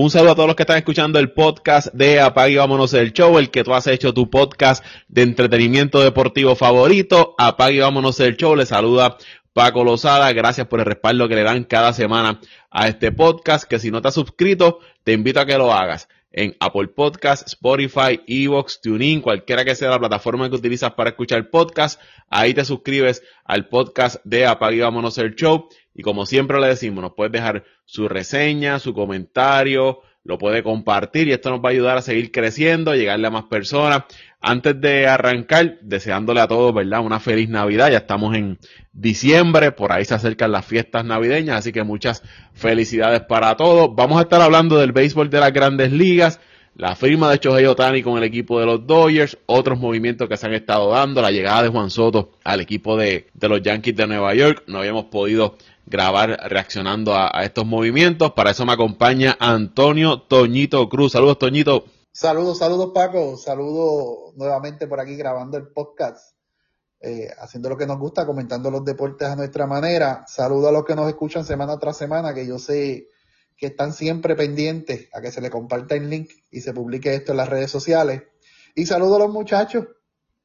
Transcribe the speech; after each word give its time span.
Un 0.00 0.10
saludo 0.10 0.30
a 0.30 0.34
todos 0.36 0.46
los 0.46 0.54
que 0.54 0.62
están 0.62 0.76
escuchando 0.76 1.18
el 1.18 1.32
podcast 1.32 1.92
de 1.92 2.20
Apague 2.20 2.56
Vámonos 2.56 2.94
el 2.94 3.12
Show, 3.12 3.36
el 3.36 3.50
que 3.50 3.64
tú 3.64 3.74
has 3.74 3.88
hecho 3.88 4.14
tu 4.14 4.30
podcast 4.30 4.84
de 5.08 5.22
entretenimiento 5.22 5.98
deportivo 5.98 6.54
favorito. 6.54 7.34
Apague 7.36 7.80
Vámonos 7.80 8.20
el 8.20 8.36
Show. 8.36 8.54
Les 8.54 8.68
saluda 8.68 9.18
Paco 9.52 9.82
Lozada. 9.82 10.32
Gracias 10.32 10.68
por 10.68 10.78
el 10.78 10.86
respaldo 10.86 11.26
que 11.26 11.34
le 11.34 11.42
dan 11.42 11.64
cada 11.64 11.92
semana 11.92 12.38
a 12.70 12.86
este 12.86 13.10
podcast. 13.10 13.64
Que 13.68 13.80
si 13.80 13.90
no 13.90 14.00
te 14.00 14.06
has 14.06 14.14
suscrito, 14.14 14.78
te 15.02 15.14
invito 15.14 15.40
a 15.40 15.46
que 15.46 15.58
lo 15.58 15.72
hagas 15.72 16.08
en 16.30 16.54
Apple 16.60 16.86
Podcast, 16.94 17.48
Spotify, 17.48 18.20
Evox, 18.28 18.80
TuneIn, 18.80 19.20
cualquiera 19.20 19.64
que 19.64 19.74
sea 19.74 19.90
la 19.90 19.98
plataforma 19.98 20.48
que 20.48 20.54
utilizas 20.54 20.92
para 20.92 21.10
escuchar 21.10 21.50
podcast. 21.50 22.00
Ahí 22.30 22.54
te 22.54 22.64
suscribes 22.64 23.24
al 23.44 23.66
podcast 23.66 24.24
de 24.24 24.46
Apague 24.46 24.80
Vámonos 24.80 25.18
el 25.18 25.34
Show. 25.34 25.68
Y 25.98 26.02
como 26.02 26.26
siempre 26.26 26.60
le 26.60 26.68
decimos, 26.68 27.02
nos 27.02 27.14
puedes 27.14 27.32
dejar 27.32 27.64
su 27.84 28.08
reseña, 28.08 28.78
su 28.78 28.94
comentario, 28.94 30.02
lo 30.22 30.38
puede 30.38 30.62
compartir 30.62 31.26
y 31.26 31.32
esto 31.32 31.50
nos 31.50 31.58
va 31.58 31.70
a 31.70 31.72
ayudar 31.72 31.98
a 31.98 32.02
seguir 32.02 32.30
creciendo, 32.30 32.92
a 32.92 32.96
llegarle 32.96 33.26
a 33.26 33.30
más 33.30 33.46
personas. 33.46 34.04
Antes 34.40 34.80
de 34.80 35.08
arrancar, 35.08 35.78
deseándole 35.82 36.40
a 36.40 36.46
todos, 36.46 36.72
¿verdad? 36.72 37.00
Una 37.00 37.18
feliz 37.18 37.48
Navidad. 37.48 37.90
Ya 37.90 37.98
estamos 37.98 38.36
en 38.36 38.58
diciembre, 38.92 39.72
por 39.72 39.90
ahí 39.90 40.04
se 40.04 40.14
acercan 40.14 40.52
las 40.52 40.64
fiestas 40.64 41.04
navideñas, 41.04 41.56
así 41.56 41.72
que 41.72 41.82
muchas 41.82 42.22
felicidades 42.52 43.22
para 43.22 43.56
todos. 43.56 43.90
Vamos 43.96 44.18
a 44.18 44.22
estar 44.22 44.40
hablando 44.40 44.78
del 44.78 44.92
béisbol 44.92 45.30
de 45.30 45.40
las 45.40 45.52
grandes 45.52 45.90
ligas, 45.90 46.38
la 46.76 46.94
firma 46.94 47.28
de 47.32 47.38
Shohei 47.38 47.66
Otani 47.66 48.04
con 48.04 48.18
el 48.18 48.22
equipo 48.22 48.60
de 48.60 48.66
los 48.66 48.86
Dodgers, 48.86 49.36
otros 49.46 49.80
movimientos 49.80 50.28
que 50.28 50.36
se 50.36 50.46
han 50.46 50.54
estado 50.54 50.92
dando, 50.92 51.20
la 51.20 51.32
llegada 51.32 51.64
de 51.64 51.70
Juan 51.70 51.90
Soto 51.90 52.38
al 52.44 52.60
equipo 52.60 52.96
de, 52.96 53.26
de 53.34 53.48
los 53.48 53.60
Yankees 53.62 53.96
de 53.96 54.06
Nueva 54.06 54.32
York. 54.36 54.62
No 54.68 54.78
habíamos 54.78 55.06
podido 55.06 55.56
grabar 55.88 56.38
reaccionando 56.48 57.14
a, 57.14 57.30
estos 57.44 57.66
movimientos. 57.66 58.32
Para 58.32 58.50
eso 58.50 58.64
me 58.64 58.72
acompaña 58.72 59.36
Antonio 59.40 60.22
Toñito 60.22 60.88
Cruz. 60.88 61.12
Saludos, 61.12 61.38
Toñito. 61.38 61.84
Saludos, 62.12 62.58
saludos, 62.58 62.90
Paco. 62.94 63.36
Saludos 63.36 64.34
nuevamente 64.36 64.86
por 64.86 65.00
aquí 65.00 65.16
grabando 65.16 65.56
el 65.56 65.68
podcast. 65.68 66.34
Eh, 67.00 67.28
haciendo 67.38 67.68
lo 67.68 67.76
que 67.76 67.86
nos 67.86 67.98
gusta, 67.98 68.26
comentando 68.26 68.70
los 68.70 68.84
deportes 68.84 69.28
a 69.28 69.36
nuestra 69.36 69.66
manera. 69.66 70.24
Saludos 70.26 70.68
a 70.68 70.72
los 70.72 70.84
que 70.84 70.96
nos 70.96 71.08
escuchan 71.08 71.44
semana 71.44 71.78
tras 71.78 71.96
semana, 71.96 72.34
que 72.34 72.46
yo 72.46 72.58
sé 72.58 73.08
que 73.56 73.66
están 73.66 73.92
siempre 73.92 74.34
pendientes 74.36 75.08
a 75.12 75.20
que 75.20 75.30
se 75.30 75.40
le 75.40 75.50
comparta 75.50 75.94
el 75.94 76.08
link 76.08 76.30
y 76.50 76.60
se 76.60 76.72
publique 76.72 77.14
esto 77.14 77.32
en 77.32 77.38
las 77.38 77.48
redes 77.48 77.70
sociales. 77.70 78.22
Y 78.74 78.86
saludo 78.86 79.16
a 79.16 79.18
los 79.20 79.30
muchachos 79.30 79.86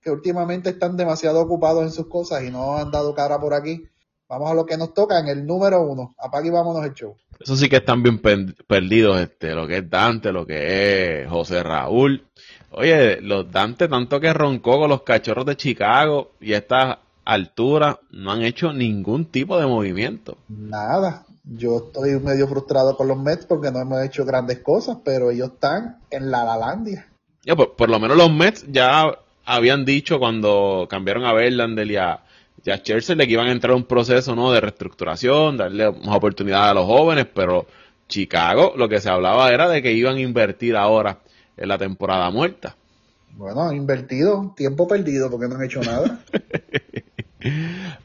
que 0.01 0.11
últimamente 0.11 0.71
están 0.71 0.97
demasiado 0.97 1.39
ocupados 1.41 1.83
en 1.83 1.91
sus 1.91 2.07
cosas 2.07 2.43
y 2.43 2.51
no 2.51 2.75
han 2.77 2.91
dado 2.91 3.15
cara 3.15 3.39
por 3.39 3.53
aquí. 3.53 3.87
Vamos 4.33 4.49
a 4.49 4.55
lo 4.55 4.65
que 4.65 4.77
nos 4.77 4.95
toca 4.95 5.19
en 5.19 5.27
el 5.27 5.45
número 5.45 5.83
uno. 5.83 6.15
Apague 6.17 6.47
y 6.47 6.51
vámonos 6.51 6.83
el 6.83 6.93
show. 6.95 7.15
Eso 7.39 7.55
sí 7.55 7.69
que 7.69 7.75
están 7.75 8.01
bien 8.01 8.19
perdidos, 8.19 9.21
este, 9.21 9.53
lo 9.53 9.67
que 9.67 9.77
es 9.77 9.89
Dante, 9.89 10.31
lo 10.31 10.47
que 10.47 11.21
es 11.21 11.29
José 11.29 11.61
Raúl. 11.61 12.25
Oye, 12.71 13.21
los 13.21 13.51
Dante, 13.51 13.87
tanto 13.87 14.19
que 14.19 14.33
roncó 14.33 14.79
con 14.79 14.89
los 14.89 15.03
cachorros 15.03 15.45
de 15.45 15.55
Chicago 15.55 16.31
y 16.41 16.53
a 16.53 16.57
esta 16.57 16.99
altura 17.25 17.99
no 18.09 18.31
han 18.31 18.41
hecho 18.41 18.73
ningún 18.73 19.25
tipo 19.25 19.59
de 19.59 19.67
movimiento. 19.67 20.37
Nada. 20.47 21.25
Yo 21.43 21.77
estoy 21.85 22.19
medio 22.19 22.47
frustrado 22.47 22.97
con 22.97 23.07
los 23.07 23.19
Mets 23.19 23.45
porque 23.45 23.69
no 23.69 23.81
hemos 23.81 24.01
hecho 24.01 24.25
grandes 24.25 24.59
cosas, 24.59 24.97
pero 25.05 25.29
ellos 25.29 25.51
están 25.53 25.99
en 26.09 26.31
la 26.31 26.43
Lalandia. 26.43 27.07
Ya, 27.43 27.55
por, 27.55 27.75
por 27.75 27.89
lo 27.89 27.99
menos 27.99 28.17
los 28.17 28.31
Mets 28.31 28.65
ya 28.71 29.15
habían 29.45 29.85
dicho 29.85 30.17
cuando 30.17 30.87
cambiaron 30.89 31.25
a 31.25 31.33
Verlander 31.33 31.91
y 31.91 31.97
a, 31.97 32.23
ya 32.63 32.81
Chelsea 32.81 33.15
le 33.15 33.25
iban 33.25 33.47
a 33.47 33.51
entrar 33.51 33.73
a 33.73 33.75
un 33.75 33.83
proceso 33.83 34.35
¿no? 34.35 34.51
de 34.51 34.61
reestructuración, 34.61 35.57
darle 35.57 35.91
más 35.91 36.15
oportunidad 36.15 36.69
a 36.69 36.73
los 36.73 36.85
jóvenes, 36.85 37.27
pero 37.33 37.67
Chicago 38.07 38.73
lo 38.75 38.87
que 38.87 39.01
se 39.01 39.09
hablaba 39.09 39.51
era 39.51 39.67
de 39.69 39.81
que 39.81 39.91
iban 39.91 40.15
a 40.15 40.21
invertir 40.21 40.75
ahora 40.75 41.19
en 41.57 41.67
la 41.67 41.77
temporada 41.77 42.29
muerta. 42.29 42.75
Bueno, 43.31 43.71
invertido, 43.73 44.53
tiempo 44.55 44.87
perdido 44.87 45.29
porque 45.29 45.47
no 45.47 45.55
han 45.55 45.63
hecho 45.63 45.81
nada. 45.81 46.19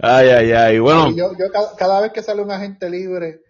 ay, 0.01 0.29
ay, 0.29 0.53
ay. 0.53 0.79
Bueno, 0.79 1.15
yo, 1.15 1.31
cada, 1.77 2.01
vez 2.01 2.13
que 2.13 2.23
sale 2.23 2.43
un 2.43 2.51
agente 2.51 2.89
libre 2.89 3.43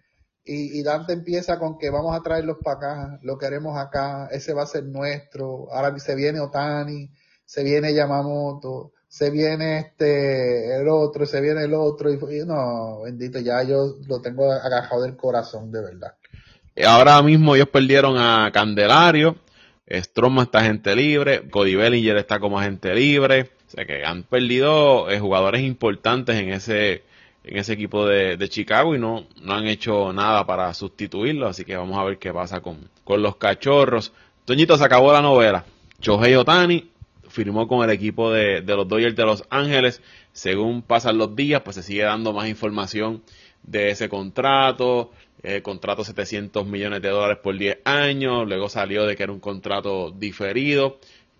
y, 0.43 0.77
y, 0.77 0.83
Dante 0.83 1.13
empieza 1.13 1.57
con 1.57 1.77
que 1.77 1.89
vamos 1.89 2.15
a 2.15 2.21
traerlos 2.21 2.57
para 2.61 2.77
acá, 2.77 3.19
lo 3.23 3.37
queremos 3.37 3.77
acá, 3.77 4.27
ese 4.31 4.53
va 4.53 4.63
a 4.63 4.67
ser 4.67 4.83
nuestro. 4.85 5.71
Ahora 5.71 5.97
se 5.99 6.15
viene 6.15 6.41
Otani, 6.41 7.09
se 7.45 7.63
viene 7.63 7.93
Yamamoto, 7.93 8.91
se 9.09 9.31
viene 9.31 9.79
este, 9.79 10.75
el 10.79 10.87
otro, 10.87 11.25
se 11.25 11.41
viene 11.41 11.63
el 11.63 11.73
otro, 11.73 12.13
y, 12.13 12.17
no, 12.45 13.01
bendito, 13.01 13.39
ya 13.39 13.63
yo 13.63 13.95
lo 14.07 14.21
tengo 14.21 14.51
agajado 14.51 15.01
del 15.01 15.17
corazón, 15.17 15.71
de 15.71 15.81
verdad. 15.81 16.13
Ahora 16.85 17.21
mismo 17.23 17.55
ellos 17.55 17.67
perdieron 17.69 18.17
a 18.17 18.51
Candelario, 18.53 19.35
Stroma 19.89 20.43
está 20.43 20.59
agente 20.59 20.95
libre, 20.95 21.49
Cody 21.49 21.75
Bellinger 21.75 22.17
está 22.17 22.39
como 22.39 22.59
agente 22.59 22.93
libre, 22.93 23.49
o 23.67 23.71
sea 23.71 23.85
que 23.85 24.05
han 24.05 24.23
perdido 24.23 25.09
eh, 25.09 25.19
jugadores 25.19 25.63
importantes 25.63 26.35
en 26.35 26.53
ese, 26.53 27.03
en 27.43 27.57
ese 27.57 27.73
equipo 27.73 28.05
de, 28.05 28.37
de, 28.37 28.47
Chicago 28.47 28.93
y 28.93 28.99
no, 28.99 29.25
no 29.41 29.53
han 29.55 29.65
hecho 29.65 30.13
nada 30.13 30.45
para 30.45 30.71
sustituirlo, 30.75 31.47
así 31.47 31.65
que 31.65 31.75
vamos 31.75 31.97
a 31.97 32.03
ver 32.03 32.19
qué 32.19 32.31
pasa 32.31 32.61
con, 32.61 32.89
con 33.03 33.23
los 33.23 33.37
cachorros. 33.37 34.13
Toñito 34.45 34.77
se 34.77 34.85
acabó 34.85 35.11
la 35.11 35.23
novela. 35.23 35.65
Chohei 35.99 36.35
Otani 36.35 36.89
firmó 37.29 37.67
con 37.67 37.83
el 37.83 37.89
equipo 37.91 38.31
de, 38.31 38.61
los 38.61 38.87
Dodgers 38.87 39.15
de 39.15 39.25
Los 39.25 39.43
Ángeles. 39.49 40.01
Según 40.33 40.81
pasan 40.81 41.17
los 41.17 41.35
días, 41.35 41.61
pues 41.61 41.75
se 41.75 41.83
sigue 41.83 42.03
dando 42.03 42.33
más 42.33 42.49
información 42.49 43.23
de 43.63 43.91
ese 43.91 44.09
contrato. 44.09 45.11
El 45.41 45.61
contrato 45.61 46.03
700 46.03 46.65
millones 46.67 47.01
de 47.01 47.09
dólares 47.09 47.37
por 47.41 47.57
10 47.57 47.79
años. 47.85 48.47
Luego 48.47 48.69
salió 48.69 49.05
de 49.05 49.15
que 49.15 49.23
era 49.23 49.31
un 49.31 49.39
contrato 49.39 50.11
diferido, 50.11 50.99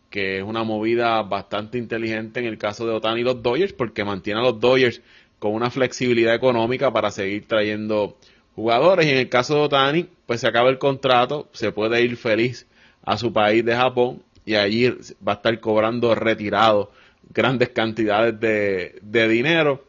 que 0.10 0.38
es 0.38 0.44
una 0.44 0.64
movida 0.64 1.22
bastante 1.24 1.78
inteligente 1.78 2.40
en 2.40 2.46
el 2.46 2.58
caso 2.58 2.86
de 2.86 2.94
Otani 2.94 3.22
y 3.22 3.24
los 3.24 3.44
Dodgers, 3.44 3.74
porque 3.74 4.06
mantiene 4.06 4.40
a 4.40 4.44
los 4.44 4.60
Dodgers 4.60 5.02
con 5.40 5.54
una 5.54 5.70
flexibilidad 5.70 6.36
económica 6.36 6.92
para 6.94 7.12
seguir 7.12 7.48
trayendo 7.48 8.18
jugadores. 8.56 9.06
Y 9.06 9.12
en 9.12 9.18
el 9.18 9.30
caso 9.30 9.56
de 9.56 9.62
Otani, 9.62 10.10
pues 10.26 10.42
se 10.42 10.48
acaba 10.48 10.70
el 10.70 10.78
contrato, 10.78 11.50
se 11.52 11.72
puede 11.72 12.02
ir 12.02 12.16
feliz 12.18 12.68
a 13.04 13.18
su 13.18 13.34
país 13.34 13.66
de 13.66 13.76
Japón 13.76 14.24
y 14.50 14.56
allí 14.56 14.90
va 15.26 15.34
a 15.34 15.36
estar 15.36 15.60
cobrando 15.60 16.16
retirado 16.16 16.92
grandes 17.32 17.70
cantidades 17.70 18.40
de, 18.40 19.28
dinero, 19.28 19.86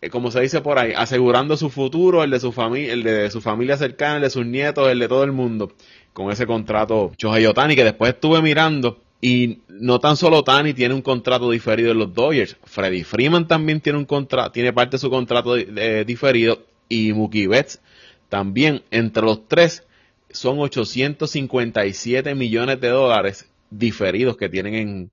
eh, 0.00 0.08
como 0.08 0.30
se 0.30 0.40
dice 0.40 0.62
por 0.62 0.78
ahí, 0.78 0.94
asegurando 0.96 1.54
su 1.54 1.68
futuro, 1.68 2.24
el 2.24 2.30
de 2.30 2.40
su 2.40 2.50
familia, 2.50 2.94
el 2.94 3.02
de 3.02 3.30
su 3.30 3.42
familia 3.42 3.76
cercana, 3.76 4.16
el 4.16 4.22
de 4.22 4.30
sus 4.30 4.46
nietos, 4.46 4.88
el 4.88 4.98
de 4.98 5.06
todo 5.06 5.22
el 5.22 5.32
mundo, 5.32 5.74
con 6.14 6.32
ese 6.32 6.46
contrato 6.46 7.12
Shohei 7.18 7.44
Otani, 7.44 7.76
que 7.76 7.84
después 7.84 8.14
estuve 8.14 8.40
mirando 8.40 9.02
y 9.20 9.58
no 9.68 9.98
tan 9.98 10.16
solo 10.16 10.38
Otani 10.38 10.72
tiene 10.72 10.94
un 10.94 11.02
contrato 11.02 11.50
diferido 11.50 11.90
en 11.90 11.98
los 11.98 12.14
Dodgers, 12.14 12.56
Freddy 12.64 13.04
Freeman 13.04 13.46
también 13.46 13.82
tiene 13.82 13.98
un 13.98 14.06
contrato, 14.06 14.50
tiene 14.52 14.72
parte 14.72 14.92
de 14.92 15.00
su 15.00 15.10
contrato 15.10 15.56
diferido 16.06 16.62
y 16.88 17.12
Mookie 17.12 17.48
Betts 17.48 17.82
también. 18.30 18.82
Entre 18.90 19.22
los 19.22 19.46
tres 19.46 19.84
son 20.30 20.58
857 20.58 22.34
millones 22.34 22.80
de 22.80 22.88
dólares 22.88 23.46
diferidos 23.70 24.36
que 24.36 24.48
tienen 24.48 24.74
en, 24.74 25.10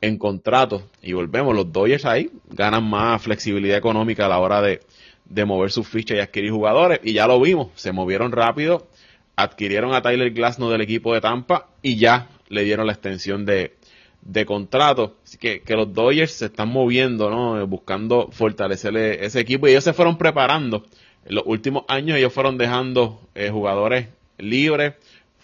en 0.00 0.18
contratos. 0.18 0.84
Y 1.02 1.12
volvemos, 1.12 1.54
los 1.54 1.72
Dodgers 1.72 2.04
ahí 2.04 2.30
ganan 2.50 2.84
más 2.88 3.22
flexibilidad 3.22 3.78
económica 3.78 4.26
a 4.26 4.28
la 4.28 4.38
hora 4.38 4.62
de, 4.62 4.80
de 5.24 5.44
mover 5.44 5.70
sus 5.70 5.86
fichas 5.86 6.16
y 6.16 6.20
adquirir 6.20 6.50
jugadores. 6.50 7.00
Y 7.02 7.12
ya 7.12 7.26
lo 7.26 7.40
vimos, 7.40 7.68
se 7.74 7.92
movieron 7.92 8.32
rápido, 8.32 8.86
adquirieron 9.36 9.94
a 9.94 10.02
Tyler 10.02 10.32
Glasnow 10.32 10.70
del 10.70 10.80
equipo 10.80 11.14
de 11.14 11.20
Tampa 11.20 11.68
y 11.82 11.96
ya 11.96 12.28
le 12.48 12.64
dieron 12.64 12.86
la 12.86 12.92
extensión 12.92 13.44
de, 13.44 13.74
de 14.22 14.46
contrato. 14.46 15.16
Así 15.24 15.38
que, 15.38 15.62
que 15.62 15.74
los 15.74 15.92
Dodgers 15.92 16.32
se 16.32 16.46
están 16.46 16.68
moviendo, 16.68 17.30
¿no? 17.30 17.66
Buscando 17.66 18.28
fortalecer 18.30 18.96
ese 18.96 19.40
equipo 19.40 19.66
y 19.66 19.70
ellos 19.70 19.84
se 19.84 19.92
fueron 19.92 20.18
preparando. 20.18 20.84
En 21.24 21.34
los 21.34 21.44
últimos 21.46 21.84
años 21.88 22.18
ellos 22.18 22.32
fueron 22.32 22.56
dejando 22.56 23.20
eh, 23.34 23.50
jugadores 23.50 24.08
libres, 24.38 24.94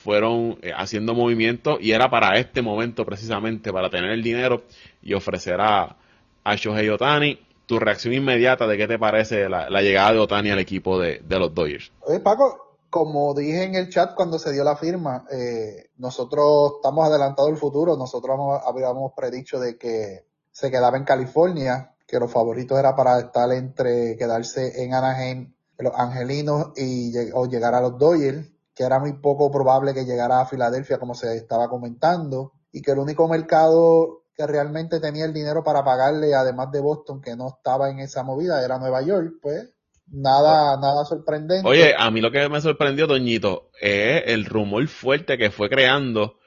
fueron 0.02 0.58
eh, 0.62 0.72
haciendo 0.76 1.14
movimientos 1.14 1.78
y 1.80 1.92
era 1.92 2.10
para 2.10 2.36
este 2.38 2.60
momento 2.60 3.06
precisamente, 3.06 3.72
para 3.72 3.88
tener 3.88 4.10
el 4.10 4.22
dinero 4.22 4.64
y 5.00 5.14
ofrecer 5.14 5.60
a, 5.60 5.96
a 6.44 6.56
Shohei 6.56 6.88
Otani. 6.88 7.38
Tu 7.66 7.78
reacción 7.78 8.12
inmediata 8.12 8.66
de 8.66 8.76
qué 8.76 8.86
te 8.88 8.98
parece 8.98 9.48
la, 9.48 9.68
llegada 9.80 10.12
de 10.12 10.18
Otani 10.18 10.50
al 10.50 10.58
equipo 10.58 10.98
de, 10.98 11.22
los 11.28 11.54
Dodgers. 11.54 11.92
Oye, 12.00 12.20
Paco, 12.20 12.76
como 12.90 13.32
dije 13.32 13.62
en 13.62 13.76
el 13.76 13.88
chat 13.88 14.14
cuando 14.14 14.38
se 14.38 14.52
dio 14.52 14.64
la 14.64 14.76
firma, 14.76 15.24
eh, 15.30 15.90
nosotros 15.96 16.74
estamos 16.76 17.06
adelantados 17.06 17.50
el 17.50 17.56
futuro. 17.56 17.96
Nosotros 17.96 18.36
habíamos 18.66 19.12
predicho 19.16 19.58
de 19.58 19.78
que 19.78 20.26
se 20.50 20.70
quedaba 20.70 20.98
en 20.98 21.04
California, 21.04 21.94
que 22.06 22.18
los 22.18 22.30
favoritos 22.30 22.78
era 22.78 22.94
para 22.94 23.20
estar 23.20 23.50
entre 23.52 24.16
quedarse 24.18 24.82
en 24.82 24.92
Anaheim, 24.92 25.54
los 25.78 25.94
Angelinos 25.96 26.72
y 26.76 27.12
o 27.32 27.46
llegar 27.46 27.74
a 27.74 27.80
los 27.80 27.96
Dodgers 27.96 28.51
que 28.74 28.84
era 28.84 28.98
muy 28.98 29.14
poco 29.14 29.50
probable 29.50 29.94
que 29.94 30.04
llegara 30.04 30.40
a 30.40 30.46
Filadelfia 30.46 30.98
como 30.98 31.14
se 31.14 31.36
estaba 31.36 31.68
comentando 31.68 32.52
y 32.72 32.80
que 32.80 32.92
el 32.92 32.98
único 32.98 33.28
mercado 33.28 34.22
que 34.34 34.46
realmente 34.46 34.98
tenía 35.00 35.26
el 35.26 35.34
dinero 35.34 35.62
para 35.62 35.84
pagarle, 35.84 36.34
además 36.34 36.70
de 36.72 36.80
Boston, 36.80 37.20
que 37.20 37.36
no 37.36 37.48
estaba 37.48 37.90
en 37.90 38.00
esa 38.00 38.22
movida, 38.22 38.64
era 38.64 38.78
Nueva 38.78 39.02
York, 39.02 39.34
pues 39.42 39.70
nada, 40.06 40.78
nada 40.80 41.04
sorprendente. 41.04 41.68
Oye, 41.68 41.94
a 41.96 42.10
mí 42.10 42.20
lo 42.20 42.30
que 42.30 42.48
me 42.48 42.60
sorprendió, 42.60 43.06
Doñito, 43.06 43.70
es 43.80 44.22
el 44.26 44.46
rumor 44.46 44.86
fuerte 44.88 45.36
que 45.36 45.50
fue 45.50 45.68
creando, 45.68 46.38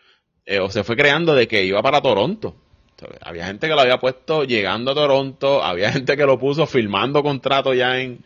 eh, 0.45 0.59
o 0.59 0.69
se 0.69 0.83
fue 0.83 0.95
creando 0.95 1.35
de 1.35 1.47
que 1.47 1.63
iba 1.63 1.81
para 1.83 2.01
Toronto. 2.01 2.55
había 3.21 3.45
gente 3.45 3.67
que 3.67 3.75
lo 3.75 3.81
había 3.81 3.99
puesto 3.99 4.43
llegando 4.45 4.91
a 4.91 4.95
Toronto, 4.95 5.63
había 5.63 5.91
gente 5.91 6.17
que 6.17 6.25
lo 6.25 6.39
puso 6.39 6.65
firmando 6.65 7.21
contrato 7.21 7.73
ya 7.75 7.99
en, 7.99 8.25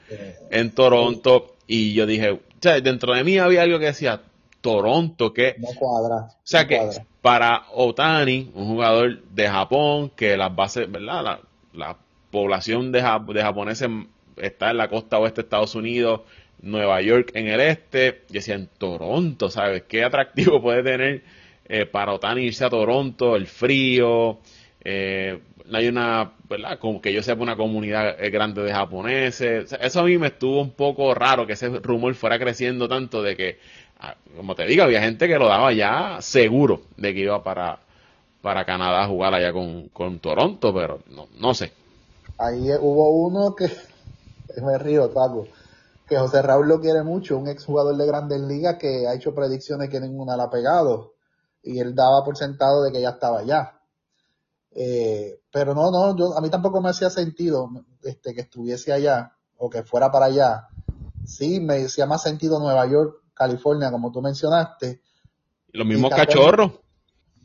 en 0.52 0.72
Toronto, 0.72 1.58
y 1.68 1.94
yo 1.94 2.06
dije, 2.06 2.40
sea, 2.62 2.80
dentro 2.82 3.14
de 3.14 3.24
mí 3.24 3.38
había 3.38 3.64
algo 3.64 3.80
que 3.80 3.86
decía, 3.86 4.22
Toronto, 4.62 5.34
que... 5.34 5.56
No 5.58 5.70
cuadra. 5.78 6.16
O 6.16 6.36
sea 6.44 6.68
que 6.68 6.82
para 7.22 7.64
Otani, 7.74 8.52
un 8.54 8.68
jugador 8.68 9.22
de 9.24 9.48
Japón, 9.48 10.12
que 10.16 10.38
las 10.38 10.56
bases, 10.56 10.90
¿verdad? 10.92 11.24
La, 11.24 11.40
la 11.74 11.98
población 12.32 12.92
de, 12.92 13.02
de 13.02 13.42
japoneses 13.42 13.90
está 14.38 14.72
en 14.72 14.78
la 14.78 14.90
costa 14.90 15.20
oeste 15.20 15.42
de 15.42 15.46
Estados 15.46 15.76
Unidos, 15.76 16.22
Nueva 16.62 17.02
York 17.02 17.32
en 17.36 17.48
el 17.48 17.62
este, 17.62 18.24
y 18.30 18.34
decía 18.34 18.56
en 18.56 18.68
Toronto, 18.78 19.50
¿sabes? 19.50 19.84
¿Qué 19.88 20.04
atractivo 20.04 20.62
puede 20.62 20.84
tener 20.84 21.24
eh, 21.68 21.86
para 21.86 22.14
Otani 22.14 22.44
irse 22.44 22.66
a 22.66 22.70
Toronto, 22.70 23.36
el 23.36 23.48
frío? 23.48 24.40
Eh, 24.84 25.40
hay 25.78 25.88
una, 25.88 26.34
¿verdad? 26.50 26.80
Como 26.80 27.02
que 27.02 27.14
yo 27.14 27.22
sepa 27.22 27.44
una 27.44 27.56
comunidad 27.56 28.22
eh, 28.24 28.30
grande 28.30 28.64
de 28.64 28.74
japoneses. 28.74 29.74
eso 29.80 30.00
a 30.00 30.04
mí 30.04 30.18
me 30.18 30.28
estuvo 30.28 30.62
un 30.62 30.72
poco 30.72 31.14
raro 31.14 31.46
que 31.46 31.54
ese 31.54 31.70
rumor 31.80 32.14
fuera 32.16 32.40
creciendo 32.40 32.88
tanto 32.88 33.22
de 33.22 33.36
que, 33.36 33.60
ah, 34.00 34.16
como 34.36 34.56
te 34.56 34.66
digo, 34.66 34.84
había 34.84 35.02
gente 35.02 35.28
que 35.28 35.38
lo 35.38 35.48
daba 35.48 35.72
ya 35.74 36.18
seguro 36.22 36.82
de 36.98 37.14
que 37.14 37.22
iba 37.22 37.44
para, 37.44 37.80
para 38.42 38.66
Canadá 38.66 39.04
a 39.04 39.08
jugar 39.08 39.34
allá 39.34 39.54
con, 39.54 39.90
con 39.90 40.20
Toronto, 40.20 40.74
pero 40.74 41.02
no, 41.10 41.28
no 41.40 41.54
sé. 41.54 41.72
Ahí 42.38 42.70
hubo 42.80 43.12
uno 43.12 43.56
que 43.56 43.70
me 44.62 44.78
río, 44.78 45.10
Taco, 45.10 45.48
que 46.08 46.18
José 46.18 46.42
Raúl 46.42 46.68
lo 46.68 46.80
quiere 46.80 47.04
mucho, 47.04 47.38
un 47.38 47.48
exjugador 47.48 47.96
de 47.96 48.08
Grandes 48.08 48.42
Ligas 48.42 48.78
que 48.80 49.08
ha 49.08 49.14
hecho 49.14 49.36
predicciones 49.36 49.90
que 49.90 50.00
ninguna 50.00 50.36
le 50.36 50.44
ha 50.44 50.50
pegado 50.50 51.14
y 51.62 51.80
él 51.80 51.94
daba 51.94 52.24
por 52.24 52.38
sentado 52.38 52.84
de 52.84 52.92
que 52.92 53.02
ya 53.02 53.10
estaba 53.10 53.40
allá. 53.40 53.79
Eh, 54.72 55.42
pero 55.52 55.74
no, 55.74 55.92
no, 55.92 56.16
yo, 56.16 56.38
a 56.38 56.42
mí 56.42 56.50
tampoco 56.50 56.82
me 56.82 56.90
hacía 56.90 57.10
sentido 57.10 57.70
este, 58.04 58.34
que 58.34 58.42
estuviese 58.42 58.94
allá 58.94 59.34
o 59.58 59.70
que 59.70 59.84
fuera 59.84 60.12
para 60.12 60.26
allá. 60.26 60.68
Sí, 61.26 61.60
me 61.60 61.86
hacía 61.86 62.06
más 62.06 62.24
sentido 62.24 62.60
Nueva 62.60 62.88
York, 62.88 63.24
California, 63.34 63.92
como 63.92 64.12
tú 64.12 64.22
mencionaste. 64.22 65.02
Los 65.72 65.86
mismos 65.86 66.12
cachorros. 66.12 66.72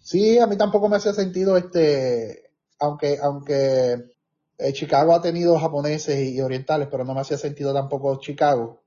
Sí, 0.00 0.38
a 0.38 0.46
mí 0.46 0.56
tampoco 0.56 0.88
me 0.88 0.96
hacía 0.96 1.14
sentido 1.14 1.56
este, 1.56 2.50
aunque, 2.78 3.18
aunque 3.22 4.14
eh, 4.58 4.72
Chicago 4.72 5.14
ha 5.14 5.22
tenido 5.22 5.58
japoneses 5.58 6.28
y, 6.28 6.40
orientales, 6.40 6.88
pero 6.90 7.04
no 7.04 7.14
me 7.14 7.20
hacía 7.20 7.38
sentido 7.38 7.72
tampoco 7.72 8.20
Chicago. 8.20 8.82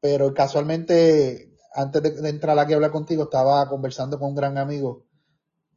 Pero 0.00 0.32
casualmente, 0.32 1.56
antes 1.74 2.02
de, 2.02 2.28
entrar 2.28 2.58
aquí 2.58 2.72
a 2.72 2.76
hablar 2.76 2.92
contigo, 2.92 3.24
estaba 3.24 3.68
conversando 3.68 4.18
con 4.18 4.28
un 4.28 4.34
gran 4.36 4.58
amigo 4.58 5.07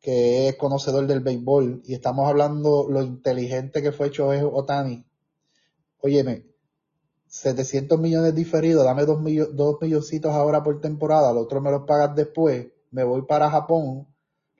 que 0.01 0.50
es 0.50 0.56
conocedor 0.56 1.06
del 1.06 1.19
béisbol 1.19 1.83
y 1.86 1.94
estamos 1.94 2.27
hablando 2.27 2.88
lo 2.89 3.03
inteligente 3.03 3.81
que 3.81 3.92
fue 3.92 4.07
hecho 4.07 4.27
Otani. 4.27 5.06
Óyeme, 6.00 6.48
700 7.27 8.00
millones 8.00 8.33
diferidos, 8.33 8.83
dame 8.83 9.06
dos, 9.06 9.19
dos 9.53 9.77
milloncitos 9.80 10.33
ahora 10.33 10.63
por 10.63 10.81
temporada, 10.81 11.31
los 11.31 11.44
otros 11.44 11.62
me 11.62 11.71
los 11.71 11.83
pagas 11.83 12.15
después, 12.15 12.68
me 12.89 13.03
voy 13.03 13.21
para 13.21 13.51
Japón, 13.51 14.07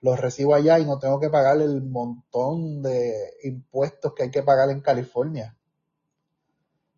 los 0.00 0.18
recibo 0.18 0.54
allá 0.54 0.78
y 0.78 0.86
no 0.86 0.98
tengo 0.98 1.18
que 1.18 1.28
pagar 1.28 1.60
el 1.60 1.82
montón 1.82 2.80
de 2.82 3.34
impuestos 3.42 4.14
que 4.14 4.22
hay 4.24 4.30
que 4.30 4.42
pagar 4.42 4.70
en 4.70 4.80
California. 4.80 5.56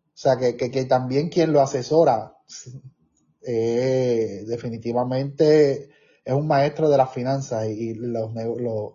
O 0.07 0.17
sea, 0.17 0.37
que, 0.37 0.55
que, 0.55 0.85
también 0.85 1.29
quien 1.29 1.51
lo 1.51 1.61
asesora 1.61 2.37
eh, 3.41 4.43
definitivamente 4.47 5.89
es 6.25 6.33
un 6.33 6.47
maestro 6.47 6.89
de 6.89 6.97
las 6.97 7.13
finanzas 7.13 7.67
y, 7.67 7.93
los, 7.93 8.33
los, 8.33 8.93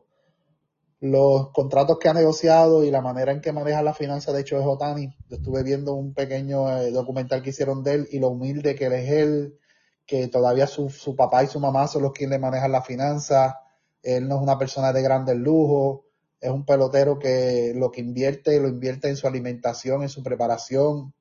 los, 1.01 1.49
contratos 1.53 1.99
que 1.99 2.09
ha 2.09 2.15
negociado 2.15 2.85
y 2.85 2.91
la 2.91 3.01
manera 3.01 3.33
en 3.33 3.41
que 3.41 3.53
maneja 3.53 3.83
las 3.83 3.97
finanzas, 3.97 4.35
de 4.35 4.43
hecho, 4.43 4.61
es 4.61 4.67
Otani. 4.67 5.15
Yo 5.29 5.37
estuve 5.37 5.63
viendo 5.63 5.95
un 5.95 6.13
pequeño 6.13 6.71
eh, 6.79 6.91
documental 6.91 7.43
que 7.43 7.51
hicieron 7.51 7.83
de 7.83 7.95
él 7.95 8.09
y 8.11 8.19
lo 8.19 8.29
humilde 8.29 8.75
que 8.75 8.87
él 8.87 8.93
es 8.93 9.11
él, 9.11 9.59
que 10.05 10.29
todavía 10.29 10.67
su, 10.67 10.91
su 10.91 11.17
papá 11.17 11.45
y 11.45 11.47
su 11.47 11.61
mamá 11.61 11.87
son 11.87 12.03
los 12.03 12.13
quienes 12.13 12.39
le 12.39 12.43
manejan 12.43 12.73
las 12.73 12.87
finanzas 12.87 13.55
él 14.03 14.29
no 14.29 14.37
es 14.37 14.43
una 14.43 14.59
persona 14.59 14.93
de 14.93 15.03
grandes 15.03 15.37
lujos, 15.37 16.01
es 16.41 16.51
un 16.51 16.65
pelotero 16.65 17.19
que 17.19 17.73
lo 17.75 17.91
que 17.91 18.01
invierte, 18.01 18.59
lo 18.61 18.69
invierte 18.69 19.09
en 19.09 19.17
su 19.17 19.27
alimentación, 19.27 20.03
en 20.03 20.09
su 20.09 20.23
preparación. 20.23 21.13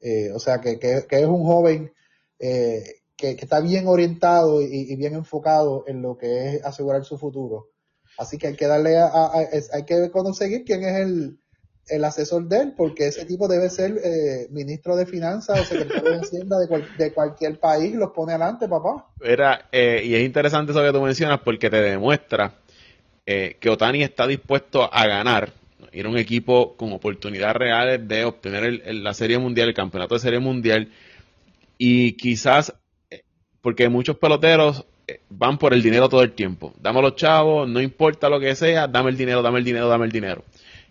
Eh, 0.00 0.32
o 0.32 0.38
sea, 0.38 0.60
que, 0.60 0.78
que, 0.78 1.06
es 1.08 1.26
un 1.26 1.44
joven 1.44 1.92
eh, 2.38 3.02
que, 3.16 3.30
está 3.32 3.60
bien 3.60 3.86
orientado 3.86 4.62
y, 4.62 4.94
bien 4.96 5.14
enfocado 5.14 5.84
en 5.86 6.02
lo 6.02 6.16
que 6.16 6.56
es 6.56 6.64
asegurar 6.64 7.04
su 7.04 7.18
futuro. 7.18 7.70
Así 8.18 8.38
que 8.38 8.48
hay 8.48 8.56
que 8.56 8.66
darle 8.66 8.96
a, 8.98 9.32
hay 9.32 9.84
que 9.84 10.10
conseguir 10.10 10.64
quién 10.64 10.84
es 10.84 10.96
el, 10.96 11.38
el 11.88 12.04
asesor 12.04 12.48
de 12.48 12.58
él, 12.58 12.74
porque 12.76 13.08
ese 13.08 13.24
tipo 13.26 13.48
debe 13.48 13.68
ser 13.68 13.98
eh, 14.02 14.48
ministro 14.50 14.96
de 14.96 15.06
Finanzas 15.06 15.60
o 15.60 15.64
secretario 15.64 16.12
de 16.12 16.20
Hacienda 16.20 16.56
de, 16.58 17.12
cualquier 17.12 17.58
país, 17.58 17.94
los 17.94 18.10
pone 18.12 18.32
adelante, 18.32 18.68
papá. 18.68 19.06
Era, 19.20 19.68
eh, 19.70 20.02
y 20.04 20.14
es 20.14 20.22
interesante 20.24 20.72
eso 20.72 20.82
que 20.82 20.92
tú 20.92 21.00
mencionas 21.00 21.40
porque 21.40 21.70
te 21.70 21.80
demuestra 21.80 22.54
eh, 23.26 23.56
que 23.60 23.70
Otani 23.70 24.02
está 24.02 24.26
dispuesto 24.26 24.88
a 24.92 25.06
ganar, 25.06 25.52
ir 25.92 26.06
a 26.06 26.08
un 26.08 26.18
equipo 26.18 26.76
con 26.76 26.92
oportunidades 26.92 27.56
reales 27.56 28.08
de 28.08 28.24
obtener 28.24 28.80
la 28.94 29.14
Serie 29.14 29.38
Mundial, 29.38 29.68
el 29.68 29.74
campeonato 29.74 30.14
de 30.14 30.20
Serie 30.20 30.40
Mundial, 30.40 30.90
y 31.76 32.12
quizás, 32.12 32.74
porque 33.64 33.88
muchos 33.88 34.16
peloteros 34.18 34.84
van 35.28 35.58
por 35.58 35.74
el 35.74 35.82
dinero 35.82 36.08
todo 36.08 36.22
el 36.22 36.32
tiempo. 36.32 36.72
Dame 36.78 37.02
los 37.02 37.16
chavos, 37.16 37.68
no 37.68 37.80
importa 37.80 38.28
lo 38.28 38.38
que 38.38 38.54
sea, 38.54 38.86
dame 38.86 39.10
el 39.10 39.16
dinero, 39.16 39.42
dame 39.42 39.58
el 39.58 39.64
dinero, 39.64 39.88
dame 39.88 40.04
el 40.04 40.12
dinero 40.12 40.44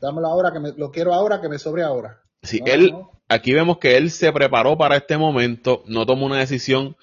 dámelo 0.03 0.27
ahora, 0.27 0.51
que 0.51 0.59
me, 0.59 0.73
lo 0.73 0.91
quiero 0.91 1.13
ahora, 1.13 1.41
que 1.41 1.49
me 1.49 1.57
sobre 1.57 1.81
ahora. 1.81 2.21
Sí, 2.43 2.61
él, 2.65 2.93
aquí 3.29 3.53
vemos 3.53 3.77
que 3.77 3.97
él 3.97 4.11
se 4.11 4.31
preparó 4.31 4.77
para 4.77 4.97
este 4.97 5.17
momento, 5.17 5.83
no 5.87 6.05
tomó 6.05 6.25
una 6.25 6.39
decisión 6.39 6.95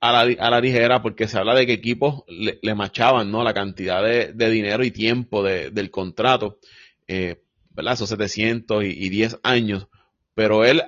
a 0.00 0.12
la, 0.12 0.46
a 0.46 0.50
la 0.50 0.60
ligera 0.60 1.00
porque 1.00 1.28
se 1.28 1.38
habla 1.38 1.54
de 1.54 1.66
que 1.66 1.72
equipos 1.72 2.24
le, 2.28 2.58
le 2.60 2.74
machaban, 2.74 3.30
¿no? 3.30 3.44
La 3.44 3.54
cantidad 3.54 4.02
de, 4.02 4.32
de 4.32 4.50
dinero 4.50 4.84
y 4.84 4.90
tiempo 4.90 5.42
de, 5.42 5.70
del 5.70 5.90
contrato, 5.90 6.58
eh, 7.06 7.42
¿verdad? 7.70 7.94
Esos 7.94 8.08
700 8.08 8.84
y, 8.84 8.88
y 8.88 9.08
10 9.08 9.38
años, 9.44 9.86
pero 10.34 10.64
él, 10.64 10.82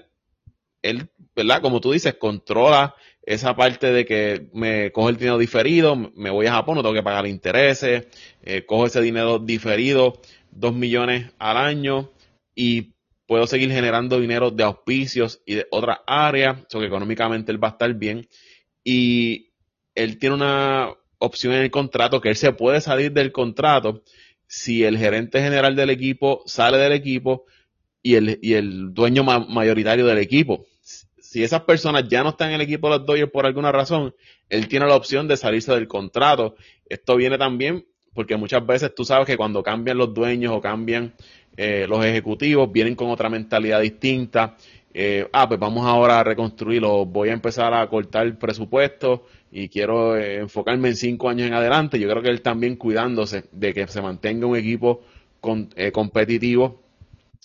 él, 0.82 1.08
¿verdad? 1.36 1.62
Como 1.62 1.80
tú 1.80 1.92
dices, 1.92 2.14
controla 2.14 2.96
esa 3.22 3.54
parte 3.54 3.92
de 3.92 4.04
que 4.04 4.48
me 4.52 4.92
cojo 4.92 5.08
el 5.10 5.16
dinero 5.16 5.38
diferido, 5.38 5.96
me 5.96 6.30
voy 6.30 6.46
a 6.46 6.52
Japón, 6.52 6.76
no 6.76 6.82
tengo 6.82 6.94
que 6.94 7.02
pagar 7.02 7.26
intereses, 7.26 8.06
eh, 8.42 8.64
cojo 8.66 8.86
ese 8.86 9.00
dinero 9.00 9.38
diferido, 9.38 10.20
2 10.52 10.74
millones 10.74 11.30
al 11.38 11.56
año 11.56 12.10
y 12.54 12.94
puedo 13.26 13.46
seguir 13.46 13.70
generando 13.70 14.18
dinero 14.18 14.50
de 14.50 14.64
auspicios 14.64 15.42
y 15.46 15.54
de 15.54 15.66
otras 15.70 15.98
áreas, 16.06 16.58
so 16.68 16.80
que 16.80 16.86
económicamente 16.86 17.52
él 17.52 17.62
va 17.62 17.68
a 17.68 17.72
estar 17.72 17.94
bien. 17.94 18.26
Y 18.82 19.52
él 19.94 20.18
tiene 20.18 20.34
una 20.34 20.88
opción 21.18 21.52
en 21.52 21.62
el 21.62 21.70
contrato 21.70 22.20
que 22.20 22.30
él 22.30 22.36
se 22.36 22.52
puede 22.52 22.80
salir 22.80 23.12
del 23.12 23.30
contrato 23.30 24.02
si 24.46 24.82
el 24.82 24.98
gerente 24.98 25.40
general 25.40 25.76
del 25.76 25.90
equipo 25.90 26.42
sale 26.46 26.78
del 26.78 26.92
equipo 26.92 27.44
y 28.02 28.14
el, 28.14 28.38
y 28.42 28.54
el 28.54 28.92
dueño 28.92 29.22
mayoritario 29.22 30.06
del 30.06 30.18
equipo. 30.18 30.66
Si 31.30 31.44
esas 31.44 31.60
personas 31.60 32.08
ya 32.08 32.24
no 32.24 32.30
están 32.30 32.48
en 32.48 32.56
el 32.56 32.62
equipo 32.62 32.90
de 32.90 32.98
los 32.98 33.06
Dodgers 33.06 33.30
por 33.30 33.46
alguna 33.46 33.70
razón, 33.70 34.12
él 34.48 34.66
tiene 34.66 34.86
la 34.86 34.96
opción 34.96 35.28
de 35.28 35.36
salirse 35.36 35.72
del 35.72 35.86
contrato. 35.86 36.56
Esto 36.88 37.14
viene 37.14 37.38
también 37.38 37.86
porque 38.12 38.36
muchas 38.36 38.66
veces 38.66 38.92
tú 38.96 39.04
sabes 39.04 39.28
que 39.28 39.36
cuando 39.36 39.62
cambian 39.62 39.96
los 39.96 40.12
dueños 40.12 40.52
o 40.52 40.60
cambian 40.60 41.14
eh, 41.56 41.86
los 41.88 42.04
ejecutivos, 42.04 42.72
vienen 42.72 42.96
con 42.96 43.10
otra 43.10 43.28
mentalidad 43.28 43.80
distinta. 43.80 44.56
Eh, 44.92 45.28
ah, 45.32 45.46
pues 45.46 45.60
vamos 45.60 45.86
ahora 45.86 46.18
a 46.18 46.24
reconstruirlo, 46.24 47.06
voy 47.06 47.28
a 47.28 47.34
empezar 47.34 47.74
a 47.74 47.88
cortar 47.88 48.26
el 48.26 48.36
presupuesto 48.36 49.28
y 49.52 49.68
quiero 49.68 50.16
eh, 50.16 50.38
enfocarme 50.38 50.88
en 50.88 50.96
cinco 50.96 51.28
años 51.28 51.46
en 51.46 51.54
adelante. 51.54 52.00
Yo 52.00 52.08
creo 52.08 52.24
que 52.24 52.30
él 52.30 52.42
también 52.42 52.74
cuidándose 52.74 53.44
de 53.52 53.72
que 53.72 53.86
se 53.86 54.02
mantenga 54.02 54.48
un 54.48 54.56
equipo 54.56 55.04
competitivo 55.92 56.82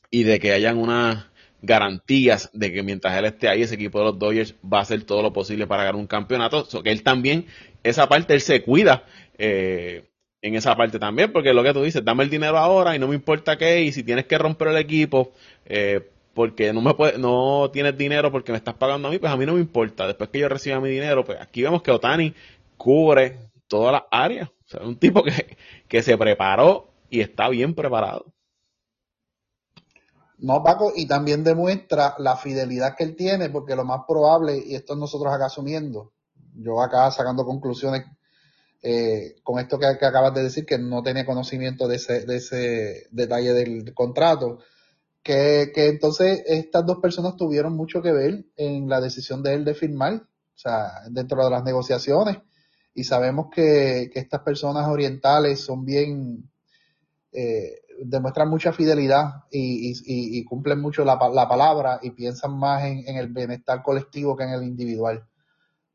y 0.09 0.23
de 0.23 0.39
que 0.39 0.53
hayan 0.53 0.79
unas 0.79 1.27
garantías 1.61 2.49
de 2.53 2.71
que 2.71 2.83
mientras 2.83 3.17
él 3.17 3.25
esté 3.25 3.47
ahí, 3.47 3.61
ese 3.63 3.75
equipo 3.75 3.99
de 3.99 4.05
los 4.05 4.19
Dodgers 4.19 4.55
va 4.63 4.79
a 4.79 4.81
hacer 4.81 5.03
todo 5.03 5.21
lo 5.21 5.33
posible 5.33 5.67
para 5.67 5.83
ganar 5.83 5.99
un 5.99 6.07
campeonato. 6.07 6.67
que 6.83 6.91
él 6.91 7.03
también, 7.03 7.45
esa 7.83 8.07
parte, 8.07 8.33
él 8.33 8.41
se 8.41 8.61
cuida. 8.63 9.03
Eh, 9.37 10.03
en 10.41 10.53
esa 10.53 10.75
parte 10.77 10.99
también, 10.99 11.31
porque 11.33 11.53
lo 11.53 11.63
que 11.63 11.73
tú 11.73 11.81
dices, 11.81 12.05
dame 12.05 12.23
el 12.23 12.29
dinero 12.29 12.59
ahora 12.59 12.95
y 12.95 12.99
no 12.99 13.07
me 13.07 13.15
importa 13.15 13.57
qué, 13.57 13.81
y 13.81 13.91
si 13.91 14.03
tienes 14.03 14.25
que 14.25 14.37
romper 14.37 14.67
el 14.67 14.77
equipo, 14.77 15.31
eh, 15.65 16.07
porque 16.35 16.71
no 16.71 16.81
me 16.81 16.93
puede, 16.93 17.17
no 17.17 17.71
tienes 17.73 17.97
dinero 17.97 18.31
porque 18.31 18.51
me 18.51 18.59
estás 18.59 18.75
pagando 18.75 19.07
a 19.07 19.11
mí, 19.11 19.17
pues 19.17 19.31
a 19.31 19.37
mí 19.37 19.45
no 19.47 19.53
me 19.53 19.61
importa. 19.61 20.05
Después 20.05 20.29
que 20.29 20.39
yo 20.39 20.47
reciba 20.47 20.79
mi 20.79 20.89
dinero, 20.89 21.25
pues 21.25 21.41
aquí 21.41 21.63
vemos 21.63 21.81
que 21.81 21.89
Otani 21.89 22.33
cubre 22.77 23.37
todas 23.67 23.93
las 23.93 24.03
áreas. 24.11 24.49
O 24.49 24.67
sea, 24.67 24.81
un 24.81 24.97
tipo 24.97 25.23
que, 25.23 25.57
que 25.87 26.03
se 26.03 26.15
preparó 26.15 26.91
y 27.09 27.21
está 27.21 27.49
bien 27.49 27.73
preparado. 27.73 28.25
No, 30.45 30.61
Paco, 30.61 30.93
y 30.95 31.07
también 31.07 31.43
demuestra 31.43 32.13
la 32.19 32.37
fidelidad 32.37 32.95
que 32.95 33.03
él 33.03 33.15
tiene, 33.15 33.49
porque 33.49 33.75
lo 33.75 33.83
más 33.83 34.01
probable, 34.07 34.55
y 34.63 34.75
esto 34.75 34.95
nosotros 34.95 35.33
acá 35.33 35.47
asumiendo, 35.47 36.13
yo 36.53 36.83
acá 36.83 37.09
sacando 37.09 37.43
conclusiones 37.43 38.05
eh, 38.83 39.37
con 39.41 39.57
esto 39.57 39.79
que, 39.79 39.87
acabas 39.87 40.35
de 40.35 40.43
decir, 40.43 40.63
que 40.63 40.77
no 40.77 41.01
tenía 41.01 41.25
conocimiento 41.25 41.87
de 41.87 41.95
ese, 41.95 42.27
de 42.27 42.35
ese 42.35 43.07
detalle 43.09 43.53
del 43.53 43.91
contrato, 43.95 44.59
que, 45.23 45.71
que, 45.73 45.87
entonces 45.87 46.43
estas 46.45 46.85
dos 46.85 46.99
personas 46.99 47.35
tuvieron 47.37 47.75
mucho 47.75 48.03
que 48.03 48.11
ver 48.11 48.45
en 48.55 48.87
la 48.87 49.01
decisión 49.01 49.41
de 49.41 49.55
él 49.55 49.65
de 49.65 49.73
firmar, 49.73 50.13
o 50.13 50.57
sea, 50.57 50.91
dentro 51.09 51.43
de 51.43 51.49
las 51.49 51.63
negociaciones, 51.63 52.37
y 52.93 53.03
sabemos 53.03 53.47
que, 53.51 54.11
que 54.13 54.19
estas 54.19 54.41
personas 54.41 54.87
orientales 54.89 55.61
son 55.61 55.83
bien, 55.83 56.51
eh, 57.37 57.81
demuestran 57.99 58.49
mucha 58.49 58.71
fidelidad 58.71 59.43
y, 59.51 59.93
y, 60.05 60.43
cumplen 60.45 60.79
mucho 60.79 61.03
la, 61.03 61.19
la, 61.33 61.49
palabra 61.49 61.99
y 62.01 62.11
piensan 62.11 62.57
más 62.57 62.83
en, 62.83 63.17
el 63.17 63.27
bienestar 63.27 63.83
colectivo 63.83 64.37
que 64.37 64.43
en 64.43 64.51
el 64.51 64.63
individual. 64.63 65.27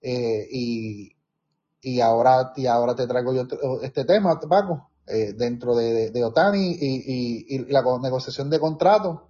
Eh, 0.02 0.47
y, 0.50 1.16
y 1.80 2.00
ahora, 2.00 2.52
y 2.56 2.66
ahora 2.66 2.94
te 2.94 3.06
traigo 3.06 3.32
yo 3.32 3.47
este 3.82 4.04
tema, 4.04 4.38
Paco, 4.38 4.90
eh, 5.06 5.32
dentro 5.35 5.75
de, 5.75 6.11
de, 6.11 6.25
Otani 6.25 6.76
y, 6.78 7.56
y, 7.56 7.59
la 7.70 7.82
negociación 8.02 8.50
de 8.50 8.61
contrato. 8.61 9.28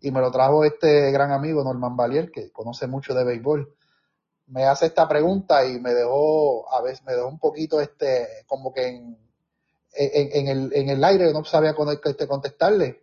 Y 0.00 0.10
me 0.10 0.20
lo 0.20 0.30
trajo 0.30 0.62
este 0.64 1.10
gran 1.10 1.32
amigo 1.32 1.64
Norman 1.64 1.96
Valier, 1.96 2.30
que 2.30 2.52
conoce 2.52 2.86
mucho 2.86 3.14
de 3.14 3.24
béisbol. 3.24 3.74
Me 4.48 4.64
hace 4.64 4.86
esta 4.86 5.08
pregunta 5.08 5.66
y 5.66 5.80
me 5.80 5.94
dejó, 5.94 6.70
a 6.72 6.82
veces 6.82 7.02
me 7.04 7.14
dejó 7.14 7.28
un 7.28 7.38
poquito 7.38 7.80
este, 7.80 8.28
como 8.46 8.72
que 8.72 8.88
en, 8.88 9.25
en, 9.96 10.28
en 10.32 10.48
el, 10.48 10.72
en 10.74 10.88
el 10.90 11.04
aire, 11.04 11.32
no 11.32 11.44
sabía 11.44 11.74
este, 12.04 12.28
contestarle. 12.28 13.02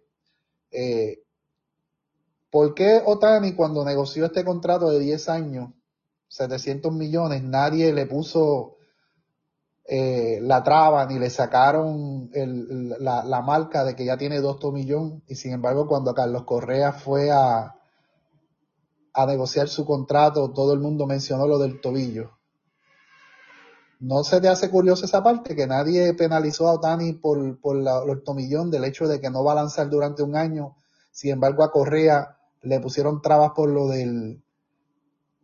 Eh, 0.72 1.24
¿Por 2.50 2.74
qué 2.74 3.02
Otani 3.04 3.54
cuando 3.54 3.84
negoció 3.84 4.26
este 4.26 4.44
contrato 4.46 4.90
de 4.90 5.00
10 5.00 5.30
años, 5.30 5.70
700 6.28 6.94
millones, 6.94 7.44
nadie 7.44 7.94
le 7.94 8.06
puso 8.06 8.78
eh, 9.86 10.40
la 10.42 10.64
traba 10.64 11.06
ni 11.06 11.20
le 11.20 11.30
sacaron 11.30 12.30
el, 12.34 12.96
la, 13.00 13.26
la, 13.26 13.42
marca 13.42 13.84
de 13.84 13.96
que 13.96 14.06
ya 14.06 14.18
tiene 14.18 14.40
dos 14.40 14.58
tomillón 14.58 15.24
y 15.28 15.36
sin 15.36 15.52
embargo 15.52 15.88
cuando 15.88 16.14
Carlos 16.14 16.46
Correa 16.46 16.94
fue 16.94 17.32
a, 17.32 17.76
a 19.14 19.26
negociar 19.26 19.68
su 19.68 19.86
contrato 19.86 20.54
todo 20.54 20.72
el 20.72 20.80
mundo 20.80 21.06
mencionó 21.06 21.48
lo 21.48 21.60
del 21.60 21.82
tobillo. 21.82 22.32
¿No 24.04 24.26
se 24.26 24.42
te 24.42 24.50
hace 24.50 24.70
curioso 24.70 25.06
esa 25.06 25.24
parte? 25.24 25.56
Que 25.56 25.66
nadie 25.66 26.14
penalizó 26.14 26.68
a 26.68 26.74
Otani 26.74 27.14
por, 27.14 27.58
por 27.62 27.78
la, 27.78 28.04
el 28.06 28.22
tomillón 28.22 28.70
del 28.70 28.84
hecho 28.84 29.08
de 29.08 29.22
que 29.22 29.30
no 29.30 29.46
va 29.46 29.54
a 29.54 29.56
lanzar 29.56 29.90
durante 29.90 30.22
un 30.24 30.36
año. 30.36 30.76
Sin 31.10 31.32
embargo, 31.32 31.64
a 31.64 31.72
Correa 31.72 32.38
le 32.64 32.82
pusieron 32.82 33.22
trabas 33.22 33.52
por 33.56 33.70
lo 33.70 33.88
del, 33.88 34.44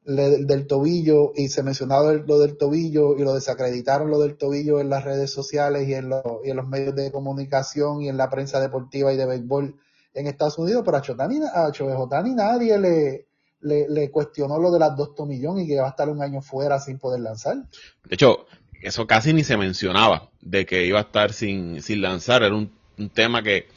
del 0.03 0.67
tobillo 0.67 1.31
y 1.35 1.47
se 1.47 1.63
mencionaba 1.63 2.11
lo 2.11 2.37
del 2.37 2.57
tobillo 2.57 3.15
y 3.15 3.23
lo 3.23 3.33
desacreditaron 3.33 4.09
lo 4.09 4.19
del 4.19 4.35
tobillo 4.35 4.81
en 4.81 4.89
las 4.89 5.05
redes 5.05 5.31
sociales 5.31 5.87
y 5.87 5.93
en, 5.93 6.11
y 6.43 6.49
en 6.49 6.57
los 6.57 6.67
medios 6.67 6.93
de 6.95 7.13
comunicación 7.13 8.01
y 8.01 8.09
en 8.09 8.17
la 8.17 8.29
prensa 8.29 8.59
deportiva 8.59 9.13
y 9.13 9.15
de 9.15 9.25
béisbol 9.25 9.79
en 10.13 10.27
Estados 10.27 10.57
Unidos, 10.57 10.81
pero 10.83 10.97
a 10.97 11.01
Chotani, 11.01 11.39
a 11.53 11.71
Chotani 11.71 12.35
nadie 12.35 12.77
le, 12.77 13.28
le, 13.61 13.89
le, 13.89 14.09
cuestionó 14.11 14.59
lo 14.59 14.71
de 14.71 14.79
las 14.79 14.95
dos 14.95 15.15
tomillón 15.15 15.59
y 15.59 15.67
que 15.67 15.79
va 15.79 15.87
a 15.87 15.89
estar 15.89 16.09
un 16.09 16.21
año 16.21 16.41
fuera 16.41 16.79
sin 16.79 16.99
poder 16.99 17.21
lanzar. 17.21 17.57
De 18.05 18.15
hecho, 18.15 18.45
eso 18.81 19.07
casi 19.07 19.33
ni 19.33 19.43
se 19.43 19.57
mencionaba, 19.57 20.29
de 20.41 20.65
que 20.65 20.85
iba 20.85 20.99
a 20.99 21.03
estar 21.03 21.33
sin, 21.33 21.81
sin 21.81 22.01
lanzar, 22.01 22.43
era 22.43 22.55
un, 22.55 22.71
tema 23.13 23.41
que, 23.41 23.67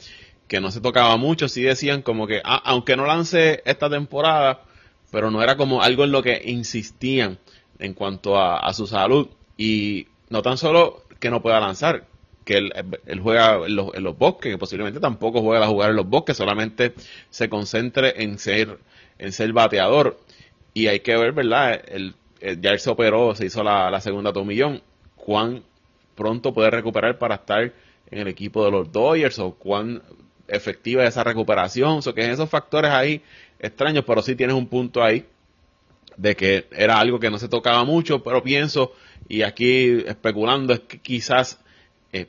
que 0.47 0.59
no 0.59 0.69
se 0.69 0.81
tocaba 0.81 1.15
mucho, 1.15 1.47
sí 1.47 1.61
decían 1.61 2.01
como 2.01 2.27
que, 2.27 2.41
ah, 2.43 2.61
aunque 2.65 2.97
no 2.97 3.05
lance 3.05 3.61
esta 3.65 3.89
temporada, 3.89 4.63
pero 5.11 5.29
no 5.31 5.41
era 5.43 5.55
como 5.55 5.81
algo 5.81 6.03
en 6.03 6.11
lo 6.11 6.23
que 6.23 6.41
insistían 6.43 7.37
en 7.77 7.93
cuanto 7.93 8.39
a, 8.39 8.73
su 8.73 8.87
salud. 8.87 9.29
Y 9.57 10.07
no 10.29 10.41
tan 10.41 10.57
solo 10.57 11.03
que 11.19 11.29
no 11.29 11.41
pueda 11.41 11.59
lanzar, 11.59 12.07
que 12.43 12.57
él, 12.57 13.19
juega 13.21 13.65
en 13.65 13.75
los, 13.75 14.17
bosques, 14.17 14.51
que 14.51 14.57
posiblemente 14.57 14.99
tampoco 14.99 15.41
juega 15.41 15.65
a 15.65 15.69
jugar 15.69 15.91
en 15.91 15.97
los 15.97 16.07
bosques, 16.07 16.35
solamente 16.35 16.95
se 17.29 17.47
concentre 17.47 18.23
en 18.23 18.39
ser, 18.39 18.79
en 19.17 19.31
ser 19.31 19.53
bateador. 19.53 20.19
Y 20.73 20.87
hay 20.87 21.01
que 21.01 21.15
ver, 21.15 21.33
¿verdad? 21.33 21.81
El, 21.87 22.15
ya 22.59 22.71
él 22.71 22.79
se 22.79 22.89
operó, 22.89 23.35
se 23.35 23.45
hizo 23.45 23.63
la, 23.63 23.99
segunda 24.01 24.33
tomillón. 24.33 24.81
¿Cuán 25.15 25.63
pronto 26.15 26.53
puede 26.53 26.69
recuperar 26.69 27.17
para 27.17 27.35
estar 27.35 27.73
en 28.11 28.19
el 28.19 28.27
equipo 28.27 28.65
de 28.65 28.71
los 28.71 28.91
Dodgers 28.91 29.39
o 29.39 29.53
cuán 29.53 30.01
efectiva 30.47 31.03
es 31.03 31.09
esa 31.09 31.23
recuperación? 31.23 31.99
O 32.05 32.13
que 32.13 32.25
en 32.25 32.31
esos 32.31 32.49
factores 32.49 32.91
ahí 32.91 33.21
extraños, 33.59 34.03
pero 34.05 34.21
sí 34.21 34.35
tienes 34.35 34.55
un 34.55 34.67
punto 34.67 35.01
ahí 35.01 35.25
de 36.17 36.35
que 36.35 36.67
era 36.71 36.99
algo 36.99 37.19
que 37.19 37.29
no 37.29 37.39
se 37.39 37.47
tocaba 37.47 37.83
mucho, 37.85 38.23
pero 38.23 38.43
pienso, 38.43 38.93
y 39.27 39.41
aquí 39.41 40.03
especulando, 40.05 40.73
es 40.73 40.81
que 40.81 40.99
quizás 40.99 41.59
eh, 42.11 42.27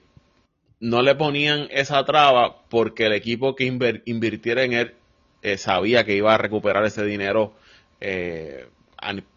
no 0.81 1.03
le 1.03 1.14
ponían 1.14 1.69
esa 1.71 2.05
traba 2.05 2.62
porque 2.69 3.07
el 3.07 3.12
equipo 3.12 3.55
que 3.55 3.64
invirtiera 4.05 4.62
en 4.62 4.73
él 4.73 4.95
eh, 5.44 5.58
sabía 5.58 6.04
que 6.04 6.16
iba 6.16 6.34
a 6.34 6.38
recuperar 6.38 6.84
ese 6.86 7.04
dinero 7.04 7.52
eh, 8.00 8.66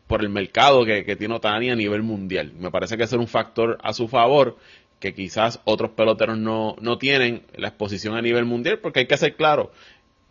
por 0.07 0.21
el 0.21 0.29
mercado 0.29 0.85
que, 0.85 1.03
tiene 1.17 1.35
Otani 1.35 1.69
a 1.69 1.75
nivel 1.75 2.01
mundial. 2.01 2.53
Me 2.57 2.71
parece 2.71 2.95
que 2.95 3.03
es 3.03 3.11
un 3.11 3.27
factor 3.27 3.77
a 3.83 3.91
su 3.91 4.07
favor 4.07 4.57
que 5.01 5.13
quizás 5.13 5.59
otros 5.65 5.91
peloteros 5.91 6.37
no, 6.37 6.77
no 6.79 6.97
tienen 6.97 7.43
la 7.57 7.67
exposición 7.67 8.15
a 8.15 8.21
nivel 8.21 8.45
mundial, 8.45 8.79
porque 8.79 9.01
hay 9.01 9.05
que 9.05 9.17
ser 9.17 9.35
claro, 9.35 9.73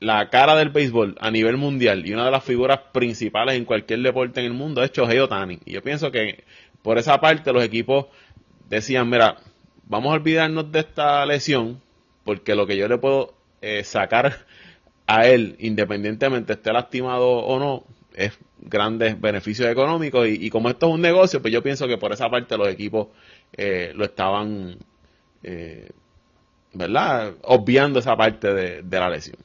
la 0.01 0.31
cara 0.31 0.57
del 0.57 0.71
béisbol 0.71 1.17
a 1.21 1.31
nivel 1.31 1.59
mundial 1.59 2.07
y 2.07 2.15
una 2.15 2.25
de 2.25 2.31
las 2.31 2.43
figuras 2.43 2.81
principales 2.93 3.57
en 3.57 3.67
cualquier 3.67 4.01
deporte 4.01 4.41
en 4.41 4.47
el 4.47 4.55
mundo 4.55 4.83
es 4.83 4.93
Shohei 4.93 5.19
Otani. 5.19 5.59
Y 5.67 5.73
yo 5.73 5.83
pienso 5.83 6.11
que 6.11 6.45
por 6.81 6.97
esa 6.97 7.21
parte 7.21 7.53
los 7.53 7.63
equipos 7.63 8.07
decían, 8.71 9.11
mira, 9.11 9.37
vamos 9.85 10.11
a 10.11 10.15
olvidarnos 10.15 10.73
de 10.73 10.81
esta 10.81 11.27
lesión 11.27 11.83
porque 12.25 12.55
lo 12.55 12.67
que 12.67 12.79
yo 12.79 12.89
le 12.89 12.97
puedo 12.97 13.35
eh, 13.61 13.85
sacar 13.85 14.47
a 15.07 15.27
él, 15.27 15.57
independientemente 15.59 16.55
esté 16.55 16.73
lastimado 16.73 17.29
o 17.29 17.59
no, 17.59 17.85
es 18.15 18.33
grandes 18.59 19.21
beneficios 19.21 19.69
económicos 19.69 20.27
y, 20.29 20.51
como 20.51 20.69
esto 20.69 20.89
es 20.89 20.95
un 20.95 21.03
negocio, 21.03 21.41
pues 21.41 21.53
yo 21.53 21.63
pienso 21.63 21.87
que 21.87 21.99
por 21.99 22.13
esa 22.13 22.29
parte 22.29 22.57
los 22.57 22.69
equipos 22.69 23.09
eh, 23.53 23.93
lo 23.95 24.05
estaban, 24.05 24.79
eh, 25.43 25.91
¿verdad? 26.73 27.35
Obviando 27.43 28.01
esa 28.01 28.17
parte 28.17 28.53
de 28.53 28.99
la 28.99 29.11
lesión. 29.11 29.37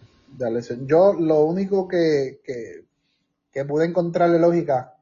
Yo 0.88 1.14
lo 1.14 1.44
único 1.44 1.88
que, 1.88 2.40
que, 2.44 2.86
que 3.52 3.66
pude 3.66 3.86
encontrarle 3.86 4.40
lógica, 4.40 4.96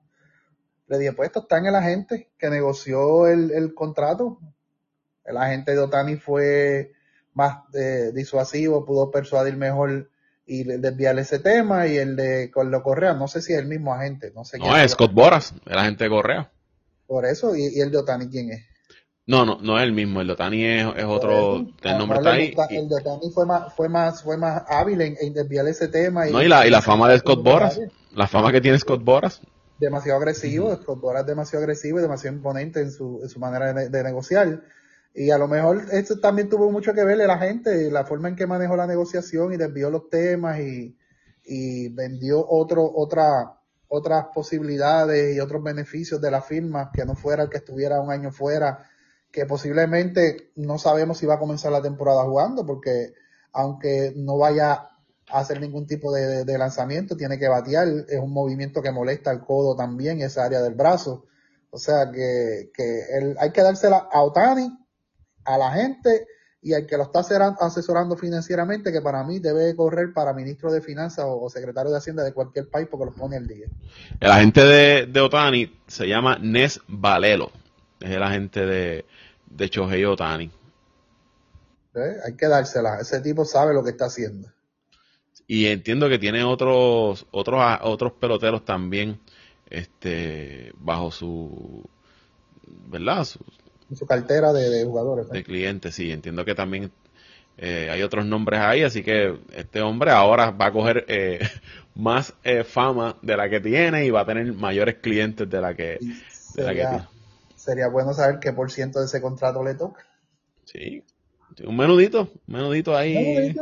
le 0.88 0.98
dije, 0.98 1.13
pues 1.13 1.28
esto 1.28 1.42
está 1.42 1.60
en 1.60 1.68
el 1.68 1.75
agente 1.75 2.30
que 2.38 2.50
negoció 2.50 3.28
el, 3.28 3.51
el 3.51 3.74
contrato. 3.74 4.39
El 5.24 5.38
agente 5.38 5.74
de 5.74 5.80
Otani 5.80 6.16
fue 6.16 6.94
más 7.34 7.63
eh, 7.74 8.12
disuasivo, 8.13 8.86
pudo 8.86 9.12
persuadir 9.12 9.56
mejor 9.56 10.10
y 10.50 10.63
desviar 10.63 11.18
ese 11.20 11.39
tema 11.39 11.86
y 11.88 11.98
el 11.98 12.15
de 12.15 12.50
Carlos 12.51 12.82
Correa, 12.82 13.13
no 13.13 13.27
sé 13.27 13.41
si 13.41 13.53
es 13.53 13.60
el 13.60 13.68
mismo 13.68 13.94
agente, 13.94 14.32
no 14.36 14.44
sé 14.44 14.58
No, 14.58 14.75
es 14.75 14.91
Scott 14.91 15.13
Boras, 15.13 15.53
el 15.65 15.77
agente 15.77 16.06
de 16.06 16.10
Correa. 16.10 16.51
Por 17.06 17.25
eso, 17.25 17.56
¿y, 17.56 17.68
y 17.77 17.82
el 17.82 17.91
de 17.91 17.98
Otani 18.00 18.27
quién 18.29 18.51
es? 18.51 18.65
No, 19.29 19.46
no, 19.46 19.60
no 19.62 19.77
es 19.77 19.84
el 19.84 19.91
mismo. 19.91 20.22
El 20.22 20.27
de 20.27 20.34
Otani 20.34 20.65
es, 20.65 20.88
es 20.98 21.03
otro. 21.03 21.58
El 21.84 21.98
nombre 22.00 22.18
está 22.18 22.32
ahí. 22.32 22.56
El 22.72 22.89
de 22.89 22.96
Otani 22.96 23.29
fue 23.32 23.46
más, 23.46 23.75
fue 23.75 23.88
más, 23.88 24.24
fue 24.24 24.38
más 24.38 24.63
hábil 24.68 25.00
en, 25.01 25.18
en 25.22 25.36
desviar 25.36 25.68
ese 25.68 25.88
tema. 25.88 26.27
Y, 26.27 26.32
no, 26.32 26.41
y 26.41 26.48
la, 26.48 26.65
y 26.65 26.72
la 26.72 26.82
fama 26.82 27.08
de 27.10 27.20
Scott 27.20 27.44
Boras. 27.44 27.79
La 28.15 28.27
fama 28.27 28.51
que 28.51 28.60
tiene 28.60 28.79
Scott 28.79 29.03
Boras. 29.03 29.39
Demasiado 29.77 30.18
agresivo. 30.18 30.75
Scott 30.77 31.00
Boras 31.00 31.27
demasiado 31.27 31.63
agresivo 31.63 32.00
y 32.00 32.01
demasiado 32.01 32.36
imponente 32.36 32.82
en 32.82 32.91
su, 32.91 33.20
en 33.22 33.29
su 33.29 33.39
manera 33.39 33.72
de, 33.72 33.89
de, 33.89 34.03
negociar. 34.03 34.63
Y 35.13 35.32
a 35.32 35.38
lo 35.38 35.48
mejor 35.48 35.86
esto 35.92 36.20
también 36.20 36.50
tuvo 36.50 36.72
mucho 36.72 36.94
que 36.94 37.04
ver 37.04 37.18
la 37.18 37.38
gente, 37.38 37.92
la 37.92 38.06
forma 38.06 38.30
en 38.30 38.36
que 38.36 38.48
manejó 38.48 38.75
la 38.75 38.88
negociación 38.88 39.54
y 39.54 39.58
desvió 39.58 39.89
los 39.89 40.10
temas 40.10 40.60
y, 40.60 40.98
y 41.44 41.89
vendió 41.89 42.46
otro, 42.48 42.89
otra, 42.96 43.60
otras 43.88 44.28
posibilidades 44.34 45.36
y 45.36 45.39
otros 45.39 45.63
beneficios 45.63 46.22
de 46.22 46.32
la 46.32 46.42
firma 46.42 46.92
que 46.94 47.06
no 47.06 47.16
fuera 47.16 47.44
el 47.44 47.50
que 47.50 47.58
estuviera 47.58 48.00
un 48.00 48.12
año 48.12 48.32
fuera 48.32 48.89
que 49.32 49.46
posiblemente 49.46 50.51
no 50.56 50.78
sabemos 50.78 51.18
si 51.18 51.25
va 51.25 51.36
a 51.36 51.39
comenzar 51.39 51.72
la 51.72 51.82
temporada 51.82 52.24
jugando, 52.24 52.66
porque 52.66 53.13
aunque 53.51 54.13
no 54.16 54.38
vaya 54.38 54.89
a 55.32 55.39
hacer 55.39 55.62
ningún 55.62 55.86
tipo 55.86 56.12
de, 56.12 56.46
de, 56.46 56.58
lanzamiento, 56.58 57.16
tiene 57.16 57.38
que 57.38 57.48
batear, 57.48 57.88
es 58.08 58.20
un 58.20 58.34
movimiento 58.34 58.82
que 58.82 58.92
molesta 58.92 59.30
al 59.30 59.46
codo 59.46 59.75
también, 59.75 60.22
esa 60.22 60.46
área 60.46 60.62
del 60.62 60.74
brazo. 60.74 61.25
O 61.70 61.78
sea 61.78 62.12
que, 62.12 62.72
que 62.74 63.01
el, 63.18 63.38
hay 63.39 63.51
que 63.51 63.62
dársela 63.62 64.10
a 64.12 64.24
Otani, 64.24 64.75
a 65.46 65.58
la 65.58 65.72
gente 65.72 66.27
y 66.62 66.74
al 66.74 66.86
que 66.86 66.98
lo 66.98 67.03
está 67.03 67.22
asesorando 67.60 68.17
financieramente, 68.17 68.91
que 68.91 69.01
para 69.01 69.24
mí 69.24 69.39
debe 69.39 69.75
correr 69.75 70.12
para 70.13 70.34
ministro 70.34 70.72
de 70.72 70.81
Finanzas 70.81 71.25
o, 71.27 71.50
secretario 71.50 71.91
de 71.91 71.98
Hacienda 71.98 72.24
de 72.24 72.34
cualquier 72.34 72.69
país 72.69 72.88
porque 72.89 73.05
lo 73.05 73.13
pone 73.13 73.38
al 73.38 73.48
día. 73.48 73.67
El 74.19 74.31
agente 74.31 74.65
de, 74.65 75.05
de 75.05 75.22
Otani 75.22 75.79
se 75.88 76.08
llama 76.08 76.38
Nes 76.41 76.81
Valelo, 76.88 77.51
es 78.01 78.12
el 78.12 78.24
agente 78.24 78.65
de, 78.65 79.05
de 79.50 80.05
Otani. 80.05 80.51
¿Eh? 81.96 82.15
Hay 82.25 82.36
que 82.36 82.48
dársela. 82.48 83.00
Ese 83.00 83.22
tipo 83.22 83.46
sabe 83.46 83.74
lo 83.74 83.84
que 83.84 83.91
está 83.91 84.05
haciendo. 84.05 84.50
y 85.48 85.67
entiendo 85.67 86.10
que 86.10 86.19
tiene 86.19 86.43
otros 86.43 87.25
otros 87.31 87.63
otros 87.81 88.13
peloteros 88.13 88.65
también 88.65 89.19
este 89.69 90.72
bajo 90.77 91.10
su 91.10 91.89
verdad 92.88 93.24
su, 93.24 93.39
su 93.96 94.05
cartera 94.05 94.53
de, 94.53 94.84
jugadores 94.86 95.29
de 95.29 95.43
clientes 95.43 95.96
sí 95.96 96.12
entiendo 96.12 96.46
que 96.46 96.55
también 96.55 96.91
eh, 97.58 97.89
hay 97.91 98.01
otros 98.03 98.25
nombres 98.25 98.60
ahí 98.60 98.84
así 98.84 99.03
que 99.03 99.39
este 99.53 99.81
hombre 99.81 100.12
ahora 100.12 100.51
va 100.51 100.67
a 100.67 100.72
coger 100.72 101.05
eh, 101.08 101.39
más 101.96 102.34
eh, 102.43 102.63
fama 102.63 103.17
de 103.22 103.38
la 103.38 103.50
que 103.50 103.60
tiene 103.60 104.05
y 104.05 104.12
va 104.12 104.22
a 104.22 104.25
tener 104.25 104.53
mayores 104.53 104.96
clientes 104.96 105.50
de 105.50 105.62
la 105.62 105.75
que, 105.75 106.00
de 106.55 106.63
la 106.63 106.74
que 106.74 106.86
tiene 106.88 107.08
sería 107.55 107.88
bueno 107.88 108.13
saber 108.13 108.39
qué 108.39 108.53
por 108.53 108.72
ciento 108.72 109.00
de 109.00 109.05
ese 109.05 109.22
contrato 109.22 109.63
le 109.63 109.75
toca 109.75 110.05
sí 110.65 111.03
un 111.65 111.75
menudito, 111.75 112.31
un 112.48 112.53
menudito 112.55 112.96
ahí. 112.96 113.53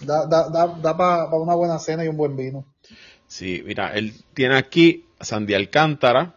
Da, 0.00 0.26
da, 0.26 0.48
da, 0.48 0.66
da 0.66 0.96
para 0.96 1.36
una 1.36 1.54
buena 1.54 1.78
cena 1.78 2.04
y 2.04 2.08
un 2.08 2.16
buen 2.16 2.36
vino. 2.36 2.64
Sí, 3.26 3.62
mira, 3.64 3.94
él 3.94 4.12
tiene 4.34 4.56
aquí 4.56 5.06
a 5.18 5.24
Sandy 5.24 5.54
Alcántara, 5.54 6.34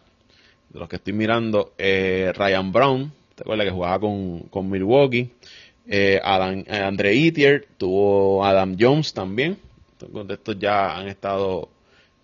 de 0.76 0.80
los 0.80 0.88
que 0.88 0.96
estoy 0.96 1.12
mirando, 1.12 1.72
eh, 1.78 2.32
Ryan 2.34 2.70
Brown, 2.70 3.12
te 3.34 3.42
acuerdas 3.42 3.66
que 3.66 3.72
jugaba 3.72 3.98
con, 3.98 4.40
con 4.50 4.70
Milwaukee, 4.70 5.30
eh, 5.86 6.20
Adam, 6.22 6.64
eh, 6.66 6.78
Andre 6.78 7.12
Etier, 7.26 7.66
tuvo 7.76 8.44
Adam 8.44 8.76
Jones 8.78 9.12
también, 9.12 9.58
estos 10.28 10.58
ya 10.58 10.96
han 10.96 11.08
estado... 11.08 11.68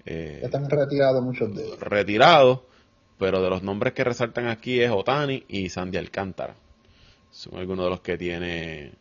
Eh, 0.04 0.40
están 0.42 0.68
retirados 0.68 1.22
muchos 1.22 1.54
de 1.54 1.64
ellos. 1.64 1.80
Retirados, 1.80 2.60
pero 3.18 3.42
de 3.42 3.50
los 3.50 3.62
nombres 3.62 3.94
que 3.94 4.04
resaltan 4.04 4.48
aquí 4.48 4.80
es 4.80 4.90
Otani 4.90 5.44
y 5.48 5.68
Sandy 5.68 5.96
Alcántara 5.96 6.54
son 7.32 7.58
algunos 7.58 7.86
de 7.86 7.90
los 7.90 8.00
que 8.00 8.18
tiene 8.18 8.92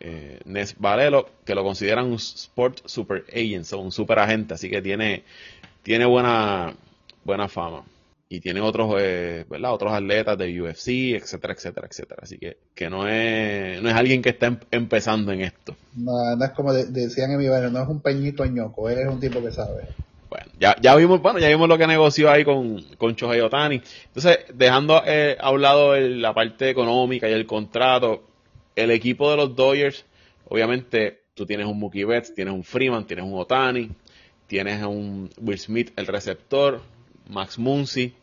eh, 0.00 0.40
Nes 0.44 0.76
Valelo, 0.78 1.28
que 1.44 1.54
lo 1.54 1.64
consideran 1.64 2.06
un 2.06 2.14
Sport 2.14 2.86
Super 2.86 3.24
Agent, 3.28 3.70
un 3.72 3.92
super 3.92 4.18
agente, 4.20 4.54
así 4.54 4.70
que 4.70 4.80
tiene, 4.80 5.24
tiene 5.82 6.06
buena, 6.06 6.74
buena 7.24 7.48
fama. 7.48 7.84
Y 8.34 8.40
tiene 8.40 8.60
otros, 8.60 8.96
eh, 8.98 9.44
¿verdad? 9.48 9.72
Otros 9.72 9.92
atletas 9.92 10.36
de 10.36 10.60
UFC, 10.60 11.14
etcétera, 11.14 11.54
etcétera, 11.54 11.86
etcétera. 11.88 12.20
Así 12.20 12.36
que, 12.36 12.56
que 12.74 12.90
no 12.90 13.06
es, 13.06 13.80
no 13.80 13.88
es 13.88 13.94
alguien 13.94 14.22
que 14.22 14.30
está 14.30 14.46
em, 14.46 14.58
empezando 14.72 15.30
en 15.30 15.42
esto. 15.42 15.76
No, 15.94 16.34
no 16.34 16.44
es 16.44 16.50
como 16.50 16.72
decían 16.72 17.30
en 17.30 17.38
mi 17.38 17.48
barrio, 17.48 17.70
no 17.70 17.80
es 17.80 17.88
un 17.88 18.00
peñito 18.00 18.44
ñoco, 18.44 18.90
él 18.90 18.98
es 18.98 19.06
un 19.06 19.20
tipo 19.20 19.40
que 19.40 19.52
sabe. 19.52 19.84
Bueno, 20.28 20.46
ya, 20.58 20.74
ya 20.80 20.96
vimos, 20.96 21.22
bueno, 21.22 21.38
ya 21.38 21.46
vimos 21.46 21.68
lo 21.68 21.78
que 21.78 21.86
negoció 21.86 22.28
ahí 22.28 22.44
con, 22.44 22.82
con 22.98 23.14
Chohei 23.14 23.40
Otani. 23.40 23.80
Entonces, 24.06 24.38
dejando 24.52 25.00
eh, 25.06 25.36
a 25.38 25.52
un 25.52 25.62
lado 25.62 25.96
la 25.96 26.34
parte 26.34 26.70
económica 26.70 27.28
y 27.28 27.32
el 27.32 27.46
contrato, 27.46 28.24
el 28.74 28.90
equipo 28.90 29.30
de 29.30 29.36
los 29.36 29.54
Dodgers, 29.54 30.04
obviamente, 30.48 31.20
tú 31.34 31.46
tienes 31.46 31.66
un 31.66 31.78
Mookie 31.78 32.02
Betts, 32.02 32.34
tienes 32.34 32.52
un 32.52 32.64
Freeman, 32.64 33.06
tienes 33.06 33.24
un 33.24 33.38
Otani, 33.38 33.90
tienes 34.48 34.82
un 34.82 35.30
Will 35.40 35.58
Smith, 35.60 35.92
el 35.94 36.08
receptor, 36.08 36.80
Max 37.28 37.58
Muncy, 37.58 38.14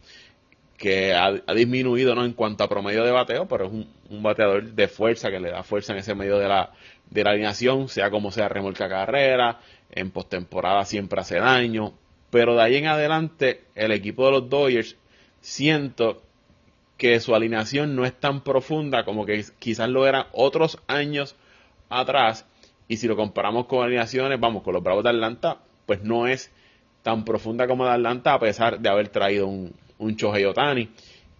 que 0.82 1.14
ha, 1.14 1.32
disminuido 1.54 2.16
¿no? 2.16 2.26
en 2.26 2.34
cuanto 2.34 2.64
a 2.64 2.68
promedio 2.68 3.04
de 3.04 3.12
bateo, 3.12 3.48
pero 3.48 3.68
es 3.68 3.72
un, 3.72 4.24
bateador 4.24 4.64
de 4.64 4.88
fuerza 4.88 5.30
que 5.30 5.40
le 5.40 5.52
da 5.52 5.62
fuerza 5.62 5.94
en 5.94 6.00
ese 6.00 6.16
medio 6.16 6.40
de 6.40 6.48
la, 6.48 6.72
de 7.08 7.24
la 7.24 7.30
alineación, 7.30 7.88
sea 7.88 8.10
como 8.10 8.32
sea 8.32 8.50
remolca 8.50 8.90
carrera, 8.90 9.60
en 9.92 10.10
postemporada 10.10 10.84
siempre 10.86 11.22
hace 11.22 11.38
daño, 11.38 11.94
pero 12.32 12.56
de 12.56 12.64
ahí 12.64 12.78
en 12.78 12.88
adelante, 12.88 13.66
el 13.76 13.92
equipo 13.92 14.26
de 14.26 14.32
los 14.32 14.50
Dodgers, 14.50 14.98
siento 15.40 16.24
que 16.98 17.20
su 17.20 17.36
alineación 17.36 17.96
no 17.96 18.04
es 18.04 18.20
tan 18.20 18.42
profunda 18.42 19.06
como 19.06 19.28
que 19.28 19.46
quizás 19.60 19.88
lo 19.88 20.08
era 20.08 20.30
otros 20.32 20.80
años 20.88 21.36
atrás. 21.90 22.48
Y 22.88 22.98
si 22.98 23.08
lo 23.08 23.16
comparamos 23.16 23.68
con 23.68 23.84
alineaciones, 23.84 24.40
vamos, 24.40 24.64
con 24.64 24.74
los 24.74 24.82
Bravos 24.82 25.04
de 25.04 25.12
Atlanta, 25.12 25.60
pues 25.86 26.02
no 26.02 26.26
es 26.26 26.52
tan 27.04 27.24
profunda 27.24 27.68
como 27.68 27.86
de 27.86 27.92
Atlanta, 27.92 28.34
a 28.34 28.40
pesar 28.40 28.80
de 28.80 28.90
haber 28.90 29.10
traído 29.10 29.46
un, 29.46 29.76
un 30.01 30.15
Shohei 30.15 30.46
Otani, 30.46 30.89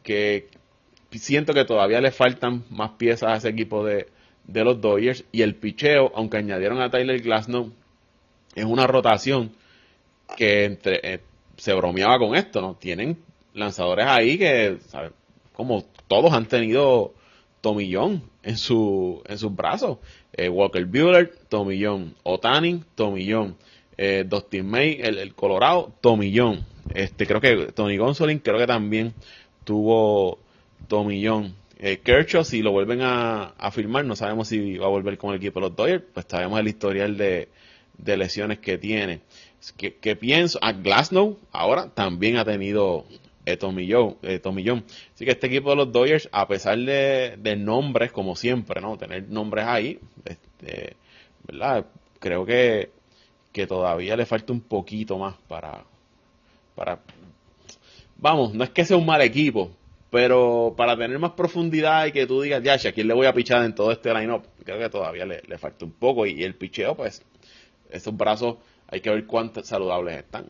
que 0.04 0.48
siento 1.12 1.54
que 1.54 1.66
todavía 1.66 2.00
le 2.00 2.12
faltan 2.12 2.64
más 2.70 2.92
piezas 2.92 3.30
a 3.30 3.36
ese 3.36 3.50
equipo 3.50 3.84
de, 3.84 4.08
de 4.46 4.64
los 4.64 4.80
Dodgers. 4.80 5.26
Y 5.32 5.42
el 5.42 5.56
picheo, 5.56 6.12
aunque 6.16 6.38
añadieron 6.38 6.80
a 6.82 6.90
Tyler 6.90 7.22
Glasnow, 7.22 7.72
es 8.56 8.66
una 8.66 8.88
rotación 8.88 9.52
que 10.38 10.66
entre, 10.66 11.00
eh, 11.04 11.20
se 11.58 11.74
bromeaba 11.74 12.18
con 12.20 12.36
esto, 12.36 12.62
¿no? 12.62 12.76
Tienen 12.76 13.18
lanzadores 13.54 14.06
ahí 14.08 14.38
que, 14.38 14.78
Como 15.54 15.84
todos 16.08 16.34
han 16.34 16.46
tenido 16.46 17.14
tomillón 17.62 18.24
en, 18.44 18.58
su, 18.58 19.22
en 19.26 19.38
sus 19.38 19.54
brazos. 19.56 19.98
Eh, 20.34 20.50
Walker 20.50 20.86
Bueller, 20.86 21.34
tomillón. 21.50 22.16
Otani, 22.24 22.84
tomillón. 22.96 23.58
Eh, 23.98 24.26
Dustin 24.28 24.68
May, 24.68 25.00
el, 25.02 25.34
Colorado, 25.36 25.94
tomillón. 26.02 26.66
Este, 26.94 27.26
creo 27.26 27.42
que 27.42 27.72
Tony 27.74 27.98
Gonsolin, 27.98 28.40
creo 28.40 28.58
que 28.58 28.68
también 28.68 29.14
tuvo 29.64 30.40
tomillón. 30.88 31.56
Eh, 31.80 32.00
Kershaw, 32.04 32.44
si 32.44 32.62
lo 32.62 32.72
vuelven 32.72 33.02
a, 33.02 33.54
firmar, 33.72 34.06
no 34.06 34.16
sabemos 34.16 34.48
si 34.48 34.78
va 34.78 34.86
a 34.86 34.90
volver 34.90 35.18
con 35.18 35.32
el 35.32 35.38
equipo 35.38 35.60
de 35.60 35.68
los 35.68 35.76
Dodgers, 35.76 36.04
pues 36.14 36.26
sabemos 36.30 36.60
el 36.60 36.68
historial 36.68 37.18
de, 37.18 37.50
de 37.98 38.18
lesiones 38.18 38.60
que 38.60 38.78
tiene 38.78 39.22
que, 39.78 40.16
pienso, 40.16 40.58
a 40.62 40.70
ah, 40.70 40.74
Glasnow 40.74 41.38
ahora 41.52 41.90
también 41.94 42.38
ha 42.38 42.46
tenido 42.46 43.06
eh, 43.46 43.58
Tomillón, 43.58 44.18
eh, 44.24 44.40
Tomillón. 44.40 44.84
Así 45.14 45.26
que 45.26 45.32
este 45.32 45.48
equipo 45.48 45.70
de 45.70 45.76
los 45.76 45.92
Dodgers, 45.92 46.30
a 46.32 46.48
pesar 46.48 46.78
de, 46.80 47.56
nombres, 47.58 48.12
como 48.12 48.36
siempre, 48.36 48.82
¿no? 48.82 48.98
Tener 48.98 49.30
nombres 49.30 49.66
ahí, 49.66 50.00
este, 50.26 50.96
¿verdad? 51.48 51.86
Creo 52.20 52.46
que, 52.46 52.90
que 53.52 53.68
todavía 53.68 54.16
le 54.16 54.26
falta 54.26 54.54
un 54.54 54.62
poquito 54.62 55.18
más 55.18 55.36
para, 55.48 55.84
para, 56.76 57.00
vamos, 58.18 58.54
no 58.54 58.64
es 58.64 58.70
que 58.70 58.86
sea 58.86 58.98
un 58.98 59.06
mal 59.06 59.22
equipo, 59.22 59.72
pero 60.10 60.74
para 60.76 60.98
tener 60.98 61.18
más 61.20 61.32
profundidad 61.32 62.06
y 62.06 62.12
que 62.12 62.28
tú 62.28 62.42
digas, 62.42 62.62
ya, 62.64 62.74
¿a 62.74 62.92
quién 62.92 63.08
le 63.08 63.14
voy 63.14 63.28
a 63.28 63.34
pichar 63.34 63.64
en 63.64 63.76
todo 63.76 63.92
este 63.92 64.14
line-up? 64.14 64.44
Creo 64.64 64.78
que 64.78 64.90
todavía 64.90 65.26
le, 65.26 65.42
le 65.48 65.58
falta 65.58 65.86
un 65.86 65.92
poco 65.92 66.26
y, 66.26 66.44
el 66.44 66.56
picheo, 66.56 66.96
pues, 66.96 67.22
esos 67.90 68.16
brazos 68.16 68.58
hay 68.88 69.02
que 69.02 69.10
ver 69.10 69.26
cuántos 69.26 69.68
saludables 69.68 70.18
están. 70.18 70.50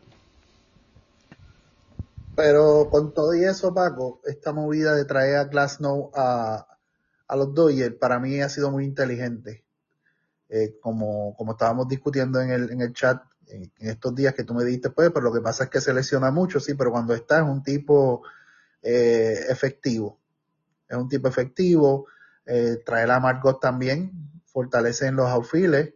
Pero 2.34 2.88
con 2.90 3.12
todo 3.12 3.34
y 3.34 3.44
eso, 3.44 3.74
Paco, 3.74 4.20
esta 4.24 4.52
movida 4.52 4.94
de 4.94 5.04
traer 5.04 5.36
a 5.36 5.44
Glasnow 5.44 6.10
a, 6.14 6.66
a 7.28 7.36
los 7.36 7.54
Dodgers 7.54 7.96
para 7.96 8.18
mí 8.18 8.40
ha 8.40 8.48
sido 8.48 8.70
muy 8.70 8.84
inteligente. 8.84 9.64
Eh, 10.54 10.78
como, 10.82 11.34
como 11.34 11.52
estábamos 11.52 11.88
discutiendo 11.88 12.38
en 12.38 12.50
el, 12.50 12.70
en 12.70 12.82
el 12.82 12.92
chat 12.92 13.22
en, 13.46 13.72
estos 13.78 14.14
días 14.14 14.34
que 14.34 14.44
tú 14.44 14.52
me 14.52 14.64
diste, 14.64 14.90
pues, 14.90 15.10
pero 15.10 15.24
lo 15.24 15.32
que 15.32 15.40
pasa 15.40 15.64
es 15.64 15.70
que 15.70 15.80
se 15.80 15.94
lesiona 15.94 16.30
mucho, 16.30 16.60
sí, 16.60 16.74
pero 16.74 16.90
cuando 16.90 17.14
está 17.14 17.38
es 17.38 17.44
un 17.44 17.62
tipo 17.62 18.22
eh, 18.82 19.46
efectivo. 19.48 20.18
Es 20.88 20.96
un 20.96 21.08
tipo 21.08 21.26
efectivo. 21.26 22.06
Eh, 22.44 22.82
traer 22.84 23.10
a 23.12 23.20
Margot 23.20 23.60
también 23.60 24.12
fortalece 24.44 25.06
en 25.06 25.16
los 25.16 25.28
outfields. 25.28 25.94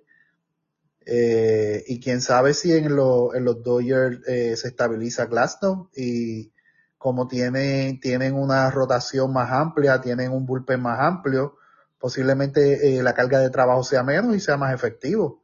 Eh, 1.04 1.84
y 1.86 2.00
quién 2.00 2.20
sabe 2.20 2.54
si 2.54 2.72
en, 2.72 2.86
en 2.86 3.44
los 3.44 3.62
Dodgers 3.62 4.26
eh, 4.26 4.56
se 4.56 4.68
estabiliza 4.68 5.26
Glasnow 5.26 5.88
y 5.94 6.50
como 6.98 7.28
tienen, 7.28 8.00
tienen 8.00 8.34
una 8.34 8.68
rotación 8.72 9.32
más 9.32 9.52
amplia, 9.52 10.00
tienen 10.00 10.32
un 10.32 10.46
bullpen 10.46 10.82
más 10.82 10.98
amplio, 10.98 11.58
posiblemente 12.06 12.98
eh, 12.98 13.02
la 13.02 13.14
carga 13.14 13.40
de 13.40 13.50
trabajo 13.50 13.82
sea 13.82 14.04
menos 14.04 14.36
y 14.36 14.38
sea 14.38 14.56
más 14.56 14.72
efectivo. 14.72 15.42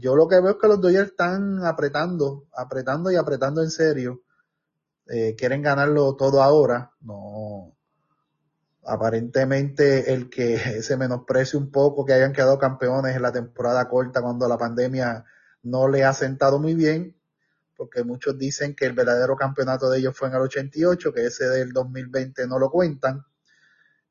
yo 0.00 0.16
lo 0.16 0.26
que 0.26 0.40
veo 0.40 0.50
es 0.50 0.56
que 0.60 0.66
los 0.66 0.80
Dodgers 0.80 1.10
están 1.10 1.64
apretando, 1.64 2.46
apretando 2.52 3.12
y 3.12 3.16
apretando 3.16 3.62
en 3.62 3.70
serio. 3.70 4.22
quieren 5.38 5.62
ganarlo 5.62 6.16
todo 6.16 6.42
ahora. 6.42 6.90
No, 7.00 7.76
aparentemente 8.84 10.12
el 10.12 10.28
que 10.28 10.58
se 10.82 10.96
menosprecie 10.96 11.58
un 11.58 11.70
poco 11.70 12.04
que 12.04 12.12
hayan 12.12 12.32
quedado 12.32 12.58
campeones 12.58 13.14
en 13.14 13.22
la 13.22 13.32
temporada 13.32 13.88
corta 13.88 14.20
cuando 14.20 14.48
la 14.48 14.58
pandemia 14.58 15.24
no 15.62 15.86
le 15.86 16.04
ha 16.04 16.12
sentado 16.12 16.58
muy 16.58 16.74
bien, 16.74 17.16
porque 17.76 18.02
muchos 18.02 18.36
dicen 18.36 18.74
que 18.74 18.86
el 18.86 18.94
verdadero 18.94 19.36
campeonato 19.36 19.88
de 19.88 20.00
ellos 20.00 20.16
fue 20.16 20.26
en 20.28 20.34
el 20.34 20.42
88, 20.42 21.12
que 21.12 21.26
ese 21.26 21.48
del 21.48 21.72
2020 21.72 22.48
no 22.48 22.58
lo 22.58 22.68
cuentan, 22.68 23.24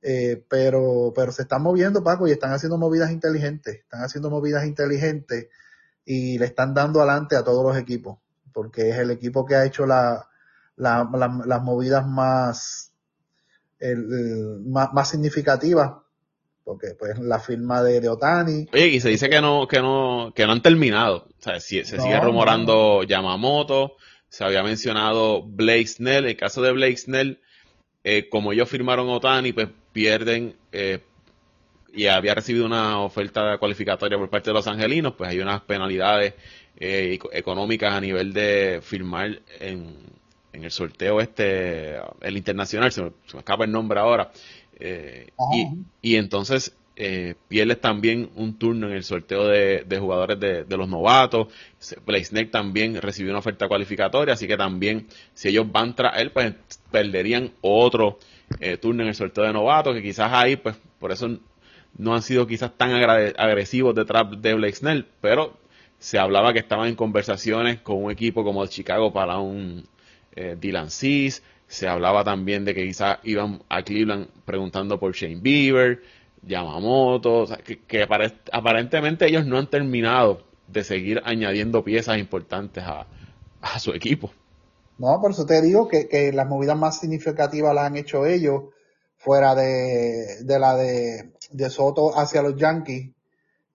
eh, 0.02 0.44
pero, 0.50 1.14
pero 1.16 1.32
se 1.32 1.44
están 1.44 1.62
moviendo, 1.62 2.04
Paco, 2.04 2.28
y 2.28 2.32
están 2.32 2.54
haciendo 2.54 2.78
movidas 2.78 3.12
inteligentes, 3.12 3.76
están 3.76 4.04
haciendo 4.04 4.30
movidas 4.30 4.66
inteligentes 4.66 5.50
y 6.06 6.40
le 6.40 6.46
están 6.46 6.74
dando 6.74 7.00
adelante 7.02 7.36
a 7.36 7.44
todos 7.44 7.64
los 7.64 7.78
equipos, 7.78 8.18
porque 8.52 8.90
es 8.90 8.98
el 8.98 9.12
equipo 9.12 9.46
que 9.46 9.56
ha 9.56 9.66
hecho 9.66 9.86
la, 9.86 10.28
las 10.76 11.62
movidas 11.62 12.08
más, 12.08 12.92
el, 13.80 14.62
más, 14.66 15.10
significativa 15.10 16.04
porque 16.64 16.90
pues 16.98 17.18
la 17.20 17.40
firma 17.40 17.82
de, 17.82 18.00
de, 18.00 18.08
Otani. 18.08 18.68
Oye, 18.72 18.88
y 18.88 19.00
se 19.00 19.10
dice 19.10 19.30
que 19.30 19.42
no, 19.42 19.68
que 19.68 19.82
no, 19.82 20.32
que 20.36 20.46
no 20.46 20.52
han 20.52 20.62
terminado. 20.62 21.28
O 21.40 21.44
sea, 21.44 21.60
se, 21.60 21.84
sigue 21.84 22.20
rumorando 22.20 23.04
Yamamoto, 23.04 23.98
se 24.30 24.44
había 24.44 24.64
mencionado 24.64 25.44
Blake 25.44 25.88
Snell. 25.88 26.26
El 26.26 26.38
caso 26.38 26.62
de 26.62 26.72
Blake 26.72 26.98
Snell, 26.98 27.42
eh, 28.04 28.28
como 28.30 28.52
ellos 28.52 28.70
firmaron 28.70 29.10
Otani, 29.10 29.54
pues 29.54 29.70
pierden 29.92 30.56
eh, 30.72 31.00
y 31.94 32.08
había 32.08 32.34
recibido 32.34 32.66
una 32.66 33.00
oferta 33.00 33.58
cualificatoria 33.58 34.18
por 34.18 34.30
parte 34.30 34.50
de 34.50 34.54
los 34.54 34.68
angelinos, 34.68 35.14
pues 35.18 35.30
hay 35.30 35.40
unas 35.40 35.62
penalidades 35.62 36.34
eh, 36.78 37.20
económicas 37.34 37.94
a 37.94 38.02
nivel 38.02 38.34
de 38.34 38.80
firmar 38.82 39.42
en, 39.60 39.96
en 40.54 40.64
el 40.64 40.72
sorteo 40.72 41.20
este, 41.20 41.98
el 42.22 42.38
internacional, 42.38 42.92
se 42.92 43.04
me, 43.04 43.12
escapa 43.38 43.66
el 43.66 43.72
nombre 43.72 44.00
ahora, 44.00 44.32
eh, 44.80 45.30
y, 45.54 45.68
y, 46.02 46.16
entonces 46.16 46.76
eh, 46.96 47.36
pierdes 47.48 47.80
también 47.80 48.30
un 48.36 48.58
turno 48.58 48.88
en 48.88 48.94
el 48.94 49.04
sorteo 49.04 49.48
de, 49.48 49.86
jugadores 50.00 50.40
de, 50.40 50.78
los 50.78 50.88
novatos. 50.90 51.48
Snake 51.80 52.52
también 52.52 53.02
recibió 53.02 53.32
una 53.32 53.40
oferta 53.40 53.68
cualificatoria, 53.68 54.34
así 54.34 54.48
que 54.48 54.58
también 54.58 55.08
si 55.34 55.50
ellos 55.50 55.72
van 55.72 55.96
tras 55.96 56.20
él, 56.20 56.32
pues 56.32 56.54
perderían 56.92 57.52
otro 57.62 58.20
eh, 58.60 58.78
turno 58.78 59.04
en 59.04 59.10
el 59.10 59.16
sorteo 59.16 59.44
de 59.46 59.54
novatos, 59.54 59.96
que 59.96 60.04
quizás 60.04 60.32
ahí, 60.34 60.58
pues 60.58 60.76
por 61.00 61.12
eso 61.12 61.40
no 61.98 62.14
han 62.14 62.22
sido 62.22 62.46
quizás 62.48 62.78
tan 62.78 62.92
agresivos 62.94 63.96
detrás 63.96 64.26
de 64.42 64.54
Blake 64.54 64.76
Snell, 64.76 65.06
pero 65.22 65.58
se 65.98 66.20
hablaba 66.20 66.54
que 66.54 66.60
estaban 66.60 66.88
en 66.88 66.96
conversaciones 66.96 67.80
con 67.82 68.04
un 68.04 68.12
equipo 68.12 68.44
como 68.44 68.64
el 68.64 68.70
Chicago 68.70 69.14
para 69.14 69.38
un 69.38 69.88
eh, 70.36 70.58
Dylan 70.60 70.90
Cease, 70.90 71.42
se 71.68 71.88
hablaba 71.88 72.24
también 72.24 72.66
de 72.66 72.74
que 72.76 72.86
quizás 72.86 73.20
iban 73.24 73.62
a 73.70 73.82
Cleveland 73.84 74.28
preguntando 74.46 75.00
por 75.00 75.14
Shane 75.14 75.40
Bieber, 75.42 76.02
Yamamoto, 76.44 77.46
que, 77.88 78.08
aparentemente 78.52 79.28
ellos 79.28 79.46
no 79.46 79.58
han 79.58 79.70
terminado 79.70 80.44
de 80.68 80.84
seguir 80.84 81.22
añadiendo 81.26 81.84
piezas 81.84 82.18
importantes 82.18 82.84
a, 82.84 83.08
su 83.80 83.92
equipo. 83.92 84.32
No, 84.98 85.20
por 85.22 85.32
eso 85.32 85.46
te 85.46 85.62
digo 85.62 85.88
que, 85.88 86.32
las 86.34 86.48
movidas 86.48 86.78
más 86.78 87.00
significativas 87.00 87.76
las 87.76 87.86
han 87.86 87.98
hecho 87.98 88.26
ellos, 88.26 88.64
fuera 89.18 89.54
de, 89.54 90.44
la 90.48 90.76
de, 90.76 91.70
Soto 91.70 92.18
hacia 92.18 92.42
los 92.42 92.56
Yankees, 92.56 93.12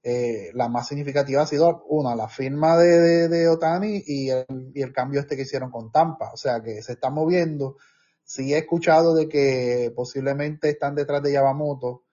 eh, 0.03 0.51
la 0.55 0.69
más 0.69 0.87
significativa 0.87 1.43
ha 1.43 1.47
sido 1.47 1.85
una, 1.89 2.15
la 2.15 2.29
firma 2.29 2.77
de, 2.77 3.29
de, 3.29 3.49
Otani 3.49 4.05
y 4.07 4.31
el, 4.31 4.47
y 4.73 4.83
el, 4.83 4.93
cambio 4.93 5.19
este 5.19 5.35
que 5.35 5.43
hicieron 5.43 5.73
con 5.73 5.91
Tampa. 5.91 6.31
O 6.33 6.37
sea 6.37 6.63
que 6.63 6.81
se 6.81 6.93
está 6.93 7.11
moviendo. 7.11 7.77
Sí 8.23 8.55
he 8.55 8.59
escuchado 8.59 9.17
de 9.17 9.29
que 9.29 9.93
posiblemente 9.97 10.69
están 10.69 10.95
detrás 10.95 11.25
de 11.25 11.33
Yamamoto, 11.33 12.06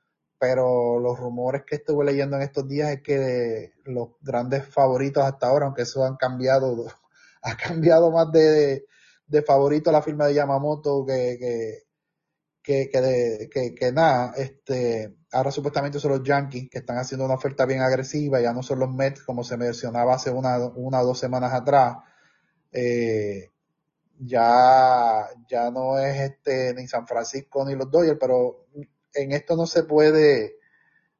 pero 0.43 0.99
los 0.99 1.17
rumores 1.17 1.63
que 1.65 1.77
estuve 1.77 2.03
leyendo 2.03 2.35
en 2.35 2.41
estos 2.41 2.67
días 2.67 2.91
es 2.91 3.01
que 3.01 3.71
los 3.85 4.09
grandes 4.19 4.65
favoritos 4.65 5.23
hasta 5.23 5.47
ahora, 5.47 5.67
aunque 5.67 5.83
eso 5.83 6.03
han 6.03 6.17
cambiado, 6.17 6.85
ha 7.41 7.55
cambiado 7.55 8.11
más 8.11 8.29
de, 8.33 8.85
de, 9.25 9.41
favorito 9.41 9.89
la 9.89 10.01
firma 10.01 10.27
de 10.27 10.33
Yamamoto 10.33 11.05
que, 11.05 11.37
que, 12.61 12.89
que, 12.89 13.49
que, 13.49 13.73
que, 13.73 13.91
nada, 13.93 14.33
este, 14.35 15.15
ahora 15.31 15.49
supuestamente 15.49 15.97
son 15.97 16.11
los 16.11 16.23
Yankees 16.23 16.69
que 16.69 16.79
están 16.79 16.97
haciendo 16.97 17.23
una 17.23 17.35
oferta 17.35 17.65
bien 17.65 17.79
agresiva, 17.79 18.41
ya 18.41 18.51
no 18.51 18.63
son 18.63 18.79
los 18.79 18.93
Mets 18.93 19.23
como 19.23 19.45
se 19.45 19.55
mencionaba 19.55 20.15
hace 20.15 20.29
una, 20.29 20.57
una 20.75 20.99
o 21.03 21.05
dos 21.05 21.19
semanas 21.19 21.53
atrás. 21.53 21.99
Eh, 22.69 23.49
ya, 24.19 25.25
ya 25.47 25.71
no 25.71 25.97
es 25.99 26.19
este 26.19 26.73
ni 26.73 26.85
San 26.85 27.07
Francisco 27.07 27.63
ni 27.65 27.75
los 27.75 27.89
Dodgers, 27.89 28.17
pero 28.19 28.65
en 29.15 29.31
esto 29.31 29.55
no 29.55 29.65
se 29.65 29.83
puede, 29.83 30.57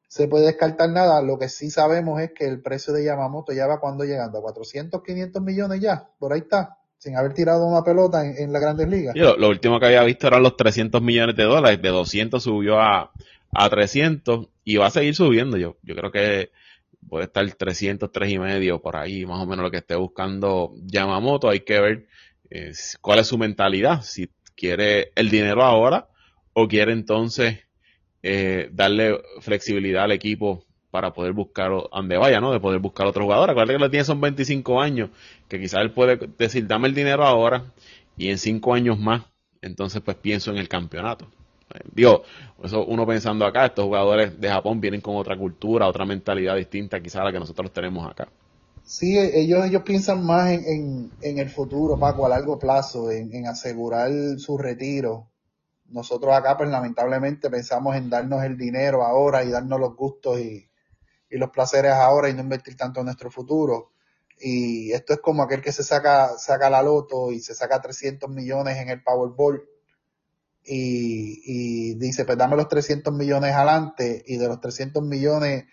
se 0.07 0.27
puede 0.27 0.47
descartar 0.47 0.89
nada. 0.89 1.21
Lo 1.21 1.37
que 1.37 1.49
sí 1.49 1.69
sabemos 1.69 2.21
es 2.21 2.31
que 2.31 2.45
el 2.45 2.61
precio 2.61 2.93
de 2.93 3.03
Yamamoto 3.03 3.53
ya 3.53 3.67
va 3.67 3.79
cuando 3.79 4.03
llegando 4.03 4.39
a 4.39 4.41
400, 4.41 5.03
500 5.03 5.41
millones 5.41 5.81
ya, 5.81 6.09
por 6.19 6.33
ahí 6.33 6.39
está 6.39 6.77
sin 7.03 7.17
haber 7.17 7.33
tirado 7.33 7.65
una 7.65 7.83
pelota 7.83 8.25
en, 8.25 8.53
la 8.53 8.59
Grandes 8.59 8.87
Ligas. 8.87 9.13
lo, 9.13 9.49
último 9.49 9.77
que 9.77 9.87
había 9.87 10.03
visto 10.03 10.27
eran 10.27 10.41
los 10.41 10.55
300 10.55 11.01
millones 11.01 11.35
de 11.35 11.43
dólares, 11.43 11.81
de 11.81 11.89
200 11.89 12.41
subió 12.41 12.79
a, 12.79 13.11
a 13.51 13.69
300 13.69 14.47
y 14.63 14.77
va 14.77 14.87
a 14.87 14.91
seguir 14.91 15.13
subiendo. 15.13 15.57
Yo, 15.57 15.75
yo 15.83 15.95
creo 15.95 16.13
que 16.13 16.51
puede 17.09 17.25
estar 17.25 17.45
300, 17.51 18.09
tres 18.09 18.31
y 18.31 18.39
medio 18.39 18.81
por 18.81 18.95
ahí, 18.95 19.25
más 19.25 19.41
o 19.41 19.45
menos 19.45 19.63
lo 19.63 19.71
que 19.71 19.77
esté 19.77 19.95
buscando 19.95 20.73
Yamamoto. 20.85 21.49
Hay 21.49 21.59
que 21.59 21.79
ver 21.81 22.07
eh, 22.49 22.71
cuál 23.01 23.19
es 23.19 23.27
su 23.27 23.37
mentalidad, 23.37 24.01
si 24.01 24.29
quiere 24.55 25.11
el 25.15 25.29
dinero 25.29 25.63
ahora 25.63 26.07
o 26.53 26.67
quiere 26.67 26.93
entonces 26.93 27.59
eh, 28.23 28.69
darle 28.71 29.21
flexibilidad 29.41 30.05
al 30.05 30.13
equipo 30.13 30.63
para 30.89 31.11
poder 31.11 31.33
buscar 31.33 31.71
donde 31.91 32.17
vaya, 32.17 32.39
¿no? 32.39 32.51
De 32.51 32.59
poder 32.59 32.79
buscar 32.79 33.05
otro 33.05 33.23
jugador. 33.23 33.49
Acuérdate 33.49 33.73
que 33.73 33.79
lo 33.79 33.89
tiene 33.89 34.05
son 34.05 34.21
25 34.21 34.81
años, 34.81 35.09
que 35.47 35.59
quizás 35.59 35.81
él 35.81 35.91
puede 35.91 36.17
decir, 36.37 36.67
dame 36.67 36.87
el 36.87 36.95
dinero 36.95 37.25
ahora 37.25 37.65
y 38.15 38.29
en 38.29 38.37
5 38.37 38.73
años 38.73 38.99
más, 38.99 39.23
entonces 39.61 40.01
pues 40.01 40.17
pienso 40.17 40.51
en 40.51 40.57
el 40.57 40.69
campeonato. 40.69 41.27
Digo, 41.91 42.23
eso 42.63 42.85
uno 42.85 43.05
pensando 43.07 43.45
acá, 43.45 43.65
estos 43.65 43.85
jugadores 43.85 44.39
de 44.39 44.49
Japón 44.49 44.79
vienen 44.79 45.01
con 45.01 45.15
otra 45.15 45.35
cultura, 45.35 45.87
otra 45.87 46.05
mentalidad 46.05 46.55
distinta 46.55 47.01
quizás 47.01 47.21
a 47.21 47.25
la 47.25 47.31
que 47.31 47.39
nosotros 47.39 47.73
tenemos 47.73 48.09
acá. 48.09 48.27
Sí, 48.85 49.17
ellos, 49.17 49.65
ellos 49.65 49.81
piensan 49.83 50.25
más 50.25 50.51
en, 50.51 51.09
en, 51.21 51.39
el 51.39 51.49
futuro, 51.49 51.97
Paco, 51.97 52.25
a 52.25 52.29
largo 52.29 52.59
plazo, 52.59 53.09
en, 53.09 53.33
en 53.33 53.47
asegurar 53.47 54.11
su 54.37 54.57
retiro. 54.57 55.29
Nosotros 55.93 56.33
acá, 56.33 56.57
pues 56.57 56.69
lamentablemente 56.69 57.51
pensamos 57.51 57.95
en 57.95 58.09
darnos 58.09 58.43
el 58.43 58.57
dinero 58.57 59.03
ahora 59.03 59.43
y 59.43 59.51
darnos 59.51 59.79
los 59.79 59.95
gustos 59.95 60.39
y, 60.39 60.67
y 61.29 61.37
los 61.37 61.51
placeres 61.51 61.93
ahora 61.93 62.29
y 62.29 62.33
no 62.33 62.41
invertir 62.41 62.75
tanto 62.75 62.99
en 62.99 63.05
nuestro 63.05 63.29
futuro. 63.29 63.91
Y 64.39 64.91
esto 64.91 65.13
es 65.13 65.19
como 65.19 65.43
aquel 65.43 65.61
que 65.61 65.71
se 65.71 65.83
saca, 65.83 66.35
saca 66.39 66.71
la 66.71 66.81
loto 66.81 67.31
y 67.31 67.39
se 67.39 67.53
saca 67.53 67.79
300 67.79 68.27
millones 68.29 68.77
en 68.77 68.89
el 68.89 69.03
Powerball 69.03 69.63
y, 70.63 71.43
y 71.45 71.93
dice, 71.95 72.25
pues 72.25 72.39
dame 72.39 72.55
los 72.55 72.67
300 72.67 73.13
millones 73.13 73.53
adelante 73.53 74.23
y 74.25 74.37
de 74.37 74.47
los 74.47 74.59
300 74.59 75.03
millones 75.03 75.65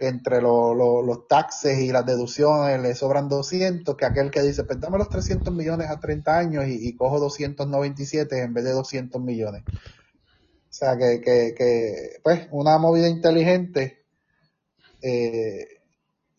entre 0.00 0.40
los 0.40 1.26
taxes 1.28 1.80
y 1.80 1.90
las 1.92 2.06
deducciones 2.06 2.80
le 2.80 2.94
sobran 2.94 3.28
200, 3.28 3.96
que 3.96 4.04
aquel 4.04 4.30
que 4.30 4.42
dice, 4.42 4.64
pues 4.64 4.80
dame 4.80 4.98
los 4.98 5.08
300 5.08 5.52
millones 5.52 5.90
a 5.90 5.98
30 5.98 6.38
años 6.38 6.66
y, 6.66 6.88
y 6.88 6.96
cojo 6.96 7.18
297 7.18 8.42
en 8.42 8.54
vez 8.54 8.64
de 8.64 8.72
200 8.72 9.20
millones. 9.20 9.64
O 9.66 10.74
sea, 10.74 10.96
que, 10.96 11.20
que, 11.20 11.54
que 11.56 12.20
pues 12.22 12.48
una 12.50 12.78
movida 12.78 13.08
inteligente 13.08 14.04
eh, 15.02 15.66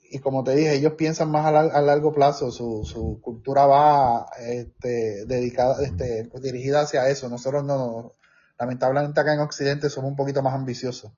y 0.10 0.20
como 0.20 0.44
te 0.44 0.56
dije, 0.56 0.76
ellos 0.76 0.94
piensan 0.94 1.32
más 1.32 1.46
a, 1.48 1.82
largo 1.82 2.14
plazo, 2.14 2.52
su, 2.52 2.86
su 2.86 3.20
cultura 3.20 3.66
va 3.66 4.28
este, 4.40 5.26
dedicada, 5.26 5.84
este, 5.84 6.30
dirigida 6.40 6.82
hacia 6.82 7.10
eso. 7.10 7.30
Nosotros 7.30 7.64
no, 7.64 8.14
lamentablemente 8.60 9.20
acá 9.20 9.34
en 9.34 9.40
Occidente 9.40 9.90
somos 9.90 10.12
un 10.12 10.16
poquito 10.16 10.44
más 10.44 10.54
ambiciosos. 10.54 11.12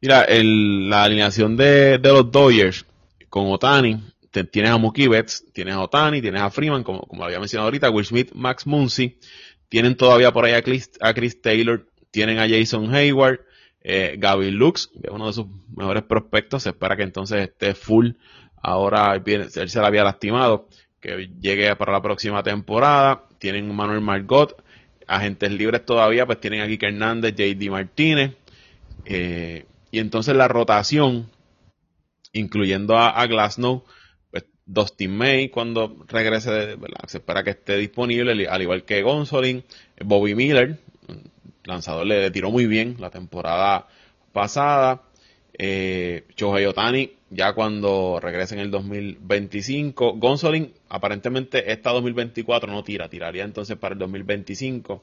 Mira, 0.00 0.22
el, 0.24 0.88
la 0.88 1.04
alineación 1.04 1.56
de, 1.56 1.98
de, 1.98 2.08
los 2.08 2.30
Dodgers 2.30 2.86
con 3.28 3.50
Otani, 3.52 4.02
tienes 4.50 4.70
a 4.70 4.78
Mookie 4.78 5.08
Betts, 5.08 5.44
tienes 5.52 5.74
a 5.74 5.80
Otani, 5.80 6.22
tienes 6.22 6.40
a 6.40 6.50
Freeman, 6.50 6.82
como, 6.82 7.00
como 7.02 7.24
había 7.24 7.38
mencionado 7.38 7.66
ahorita, 7.66 7.90
Will 7.90 8.06
Smith, 8.06 8.30
Max 8.34 8.66
Muncy, 8.66 9.18
tienen 9.68 9.96
todavía 9.96 10.32
por 10.32 10.44
ahí 10.44 10.54
a 10.54 10.62
Chris, 10.62 10.90
a 11.00 11.12
Chris 11.12 11.40
Taylor, 11.42 11.86
tienen 12.10 12.38
a 12.38 12.48
Jason 12.48 12.94
Hayward, 12.94 13.40
eh, 13.82 14.16
Gaby 14.18 14.50
Lux, 14.50 14.90
es 15.02 15.10
uno 15.10 15.26
de 15.26 15.32
sus 15.32 15.46
mejores 15.74 16.02
prospectos, 16.02 16.62
se 16.64 16.70
espera 16.70 16.96
que 16.96 17.02
entonces 17.02 17.48
esté 17.48 17.74
full. 17.74 18.12
Ahora 18.62 19.20
él 19.24 19.50
se 19.50 19.80
la 19.80 19.86
había 19.86 20.04
lastimado, 20.04 20.68
que 21.00 21.30
llegue 21.40 21.74
para 21.76 21.92
la 21.92 22.02
próxima 22.02 22.42
temporada. 22.42 23.24
Tienen 23.38 23.74
Manuel 23.74 24.02
Margot, 24.02 24.62
agentes 25.06 25.50
libres 25.50 25.84
todavía, 25.84 26.26
pues 26.26 26.40
tienen 26.40 26.60
aquí 26.60 26.78
Hernández, 26.80 27.34
JD 27.34 27.70
Martínez. 27.70 28.32
Eh, 29.06 29.64
y 29.90 29.98
entonces 29.98 30.36
la 30.36 30.48
rotación, 30.48 31.30
incluyendo 32.32 32.96
a, 32.96 33.10
a 33.10 33.26
Glasnow, 33.26 33.84
pues 34.30 34.44
Dustin 34.66 35.16
May 35.16 35.48
cuando 35.48 35.96
regrese, 36.08 36.76
se 37.06 37.18
espera 37.18 37.42
que 37.42 37.50
esté 37.50 37.76
disponible, 37.76 38.48
al 38.48 38.62
igual 38.62 38.84
que 38.84 39.02
Gonzolin, 39.02 39.64
Bobby 40.04 40.34
Miller, 40.34 40.78
lanzador 41.64 42.06
le 42.06 42.30
tiró 42.30 42.50
muy 42.50 42.66
bien 42.66 42.96
la 42.98 43.10
temporada 43.10 43.86
pasada. 44.32 45.02
Eh, 45.62 46.24
Otani 46.68 47.12
ya 47.30 47.52
cuando 47.52 48.18
regrese 48.20 48.54
en 48.54 48.60
el 48.60 48.70
2025. 48.70 50.14
Gonzolin 50.14 50.72
aparentemente 50.88 51.70
esta 51.70 51.90
2024 51.90 52.72
no 52.72 52.82
tira, 52.82 53.08
tiraría 53.08 53.44
entonces 53.44 53.76
para 53.76 53.92
el 53.92 53.98
2025. 53.98 55.02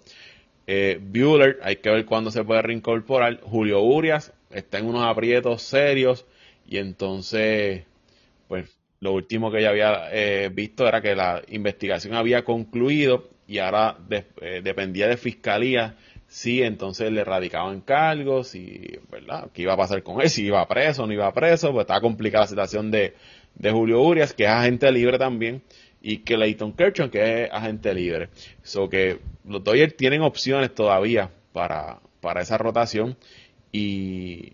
Eh, 0.65 0.99
Bueller, 1.01 1.59
hay 1.63 1.77
que 1.77 1.89
ver 1.89 2.05
cuándo 2.05 2.31
se 2.31 2.43
puede 2.43 2.61
reincorporar. 2.61 3.39
Julio 3.41 3.81
Urias 3.81 4.33
está 4.51 4.79
en 4.79 4.87
unos 4.87 5.05
aprietos 5.05 5.61
serios 5.61 6.25
y 6.67 6.77
entonces, 6.77 7.83
pues 8.47 8.77
lo 8.99 9.13
último 9.13 9.51
que 9.51 9.61
ya 9.61 9.69
había 9.69 10.09
eh, 10.11 10.49
visto 10.49 10.87
era 10.87 11.01
que 11.01 11.15
la 11.15 11.41
investigación 11.49 12.15
había 12.15 12.43
concluido 12.43 13.29
y 13.47 13.59
ahora 13.59 13.97
eh, 14.41 14.61
dependía 14.63 15.07
de 15.07 15.17
fiscalía 15.17 15.95
si 16.27 16.61
entonces 16.61 17.11
le 17.11 17.23
radicaban 17.23 17.81
cargos 17.81 18.53
y, 18.55 18.99
¿verdad? 19.09 19.49
¿Qué 19.53 19.61
iba 19.61 19.73
a 19.73 19.77
pasar 19.77 20.03
con 20.03 20.21
él? 20.21 20.29
Si 20.29 20.45
iba 20.45 20.67
preso 20.67 21.03
o 21.03 21.07
no 21.07 21.13
iba 21.13 21.33
preso, 21.33 21.71
pues 21.71 21.83
estaba 21.83 22.01
complicada 22.01 22.43
la 22.43 22.47
situación 22.47 22.91
de, 22.91 23.13
de 23.55 23.71
Julio 23.71 24.01
Urias, 24.01 24.33
que 24.33 24.43
es 24.43 24.49
agente 24.49 24.91
libre 24.91 25.17
también, 25.17 25.61
y 26.01 26.19
que 26.19 26.37
Leighton 26.37 26.73
Kershaw, 26.73 27.09
que 27.09 27.45
es 27.45 27.51
agente 27.51 27.93
libre. 27.93 28.29
So 28.61 28.89
que 28.89 29.19
los 29.45 29.63
Dodgers 29.63 29.95
tienen 29.95 30.21
opciones 30.21 30.73
todavía 30.75 31.31
para, 31.53 31.99
para 32.19 32.41
esa 32.41 32.57
rotación 32.57 33.15
y 33.71 34.53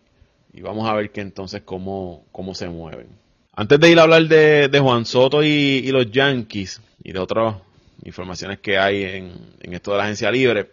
y 0.53 0.61
vamos 0.61 0.87
a 0.87 0.93
ver 0.93 1.11
que 1.11 1.21
entonces 1.21 1.63
cómo, 1.63 2.25
cómo 2.31 2.53
se 2.53 2.69
mueven. 2.69 3.07
Antes 3.53 3.79
de 3.79 3.89
ir 3.89 3.99
a 3.99 4.03
hablar 4.03 4.23
de, 4.23 4.69
de 4.69 4.79
Juan 4.79 5.05
Soto 5.05 5.43
y, 5.43 5.91
los 5.91 6.11
Yankees 6.11 6.81
y 7.03 7.11
de 7.11 7.19
otras 7.19 7.55
informaciones 8.03 8.59
que 8.59 8.77
hay 8.77 9.03
en, 9.03 9.33
en 9.59 9.73
esto 9.73 9.91
de 9.91 9.97
la 9.97 10.03
agencia 10.03 10.31
libre, 10.31 10.71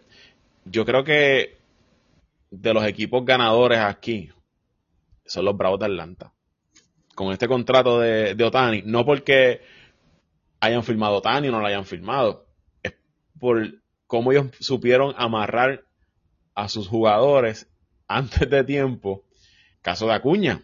yo 0.66 0.84
creo 0.84 1.02
que 1.02 1.58
de 2.50 2.74
los 2.74 2.84
equipos 2.84 3.24
ganadores 3.24 3.78
aquí 3.78 4.30
son 5.24 5.46
los 5.46 5.56
Bravos 5.56 5.80
de 5.80 5.86
Atlanta. 5.86 6.32
Con 7.14 7.32
este 7.32 7.48
contrato 7.48 8.00
de, 8.00 8.34
de 8.34 8.44
Otani, 8.44 8.82
no 8.84 9.04
porque 9.04 9.62
hayan 10.60 10.82
firmado 10.82 11.16
Otani 11.16 11.48
o 11.48 11.52
no 11.52 11.60
lo 11.60 11.66
hayan 11.66 11.86
firmado, 11.86 12.46
es 12.82 12.92
por 13.38 13.80
cómo 14.06 14.32
ellos 14.32 14.48
supieron 14.60 15.14
amarrar 15.16 15.84
a 16.54 16.68
sus 16.68 16.86
jugadores 16.88 17.70
antes 18.10 18.50
de 18.50 18.64
tiempo. 18.64 19.24
Caso 19.80 20.06
de 20.06 20.14
Acuña. 20.14 20.60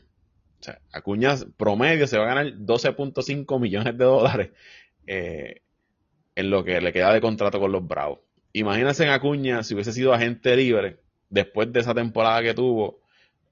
O 0.60 0.62
sea, 0.62 0.80
Acuña 0.92 1.34
promedio 1.56 2.06
se 2.06 2.18
va 2.18 2.24
a 2.24 2.34
ganar 2.34 2.46
12.5 2.46 3.60
millones 3.60 3.96
de 3.96 4.04
dólares 4.04 4.50
eh, 5.06 5.62
en 6.34 6.50
lo 6.50 6.64
que 6.64 6.80
le 6.80 6.92
queda 6.92 7.12
de 7.12 7.20
contrato 7.20 7.60
con 7.60 7.70
los 7.70 7.86
Bravos. 7.86 8.18
Imagínense 8.52 9.04
en 9.04 9.10
Acuña 9.10 9.62
si 9.62 9.74
hubiese 9.74 9.92
sido 9.92 10.12
agente 10.12 10.56
libre 10.56 10.98
después 11.30 11.72
de 11.72 11.80
esa 11.80 11.94
temporada 11.94 12.42
que 12.42 12.54
tuvo 12.54 13.00